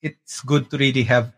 it's 0.00 0.40
good 0.40 0.72
to 0.72 0.80
really 0.80 1.04
have, 1.04 1.28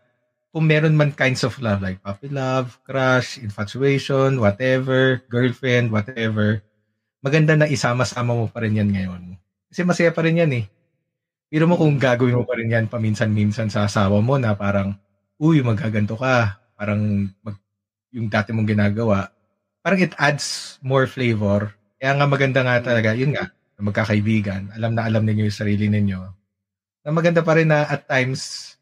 kung 0.55 0.67
meron 0.67 0.95
man 0.95 1.11
kinds 1.11 1.43
of 1.43 1.55
love, 1.59 1.83
like 1.83 1.99
puppy 1.99 2.31
love, 2.31 2.79
crush, 2.87 3.35
infatuation, 3.35 4.39
whatever, 4.39 5.19
girlfriend, 5.27 5.91
whatever, 5.91 6.63
maganda 7.19 7.59
na 7.59 7.67
isama-sama 7.67 8.31
mo 8.31 8.47
pa 8.47 8.63
rin 8.63 8.79
yan 8.79 8.91
ngayon. 8.95 9.35
Kasi 9.67 9.83
masaya 9.83 10.15
pa 10.15 10.23
rin 10.23 10.39
yan 10.39 10.51
eh. 10.55 10.65
Pero 11.51 11.67
mo 11.67 11.75
kung 11.75 11.99
gagawin 11.99 12.39
mo 12.39 12.47
pa 12.47 12.55
rin 12.55 12.71
yan 12.71 12.87
paminsan-minsan 12.87 13.67
sa 13.67 13.91
asawa 13.91 14.23
mo 14.23 14.39
na 14.39 14.55
parang, 14.55 14.95
uy, 15.35 15.59
magaganto 15.59 16.15
ka. 16.15 16.63
Parang 16.79 17.27
mag, 17.43 17.59
yung 18.15 18.31
dati 18.31 18.55
mong 18.55 18.71
ginagawa. 18.71 19.27
Parang 19.83 19.99
it 19.99 20.15
adds 20.15 20.79
more 20.79 21.07
flavor 21.11 21.75
kaya 22.01 22.17
nga 22.17 22.25
maganda 22.25 22.65
nga 22.65 22.81
talaga, 22.81 23.13
yun 23.13 23.37
nga, 23.37 23.53
magkakaibigan, 23.77 24.73
alam 24.73 24.97
na 24.97 25.05
alam 25.05 25.21
ninyo 25.21 25.45
yung 25.45 25.53
sarili 25.53 25.85
ninyo. 25.85 26.17
Na 27.05 27.13
maganda 27.13 27.45
pa 27.45 27.53
rin 27.53 27.69
na 27.69 27.85
at 27.85 28.09
times, 28.09 28.73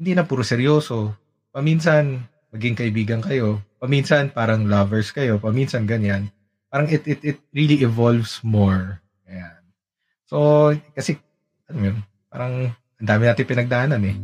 hindi 0.00 0.16
na 0.16 0.24
puro 0.24 0.40
seryoso. 0.40 1.12
Paminsan, 1.52 2.24
maging 2.48 2.80
kaibigan 2.80 3.20
kayo. 3.20 3.60
Paminsan, 3.76 4.32
parang 4.32 4.64
lovers 4.64 5.12
kayo. 5.12 5.36
Paminsan, 5.36 5.84
ganyan. 5.84 6.32
Parang 6.72 6.88
it, 6.88 7.04
it, 7.04 7.20
it 7.20 7.38
really 7.52 7.84
evolves 7.84 8.40
more. 8.40 9.04
Ayan. 9.28 9.60
So, 10.24 10.72
kasi, 10.96 11.20
ano 11.68 11.92
yun, 11.92 11.98
parang 12.32 12.72
ang 12.72 13.08
dami 13.08 13.28
natin 13.28 13.44
pinagdaanan 13.44 14.02
eh. 14.08 14.16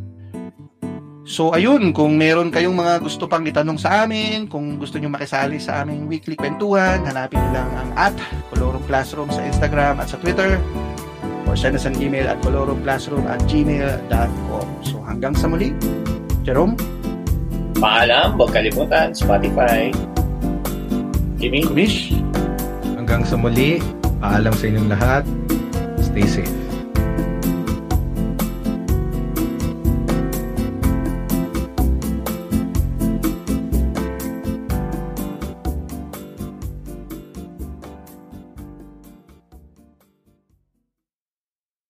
So 1.26 1.50
ayun, 1.50 1.90
kung 1.90 2.14
meron 2.14 2.54
kayong 2.54 2.78
mga 2.78 3.02
gusto 3.02 3.26
pang 3.26 3.42
itanong 3.42 3.82
sa 3.82 4.06
amin, 4.06 4.46
kung 4.46 4.78
gusto 4.78 4.94
nyo 5.02 5.10
makisali 5.10 5.58
sa 5.58 5.82
aming 5.82 6.06
weekly 6.06 6.38
kwentuhan, 6.38 7.02
hanapin 7.02 7.42
nyo 7.42 7.50
lang 7.50 7.70
ang 7.74 7.90
at 7.98 8.14
Colorum 8.54 8.86
Classroom 8.86 9.26
sa 9.34 9.42
Instagram 9.42 9.98
at 9.98 10.06
sa 10.06 10.22
Twitter 10.22 10.62
or 11.50 11.58
send 11.58 11.74
us 11.74 11.82
an 11.82 11.98
email 11.98 12.30
at 12.30 12.38
colorumclassroom 12.46 13.26
at 13.26 13.42
gmail.com. 13.50 14.66
So 14.86 15.02
hanggang 15.02 15.34
sa 15.34 15.50
muli, 15.50 15.74
Jerome? 16.46 16.78
Paalam, 17.82 18.38
huwag 18.38 18.54
kalimutan, 18.54 19.10
Spotify. 19.10 19.90
Jimmy? 21.42 21.66
Kumish? 21.66 22.14
Hanggang 22.94 23.26
sa 23.26 23.34
muli, 23.34 23.82
paalam 24.22 24.54
sa 24.54 24.64
inyong 24.70 24.88
lahat. 24.94 25.22
Stay 25.98 26.22
safe. 26.22 26.65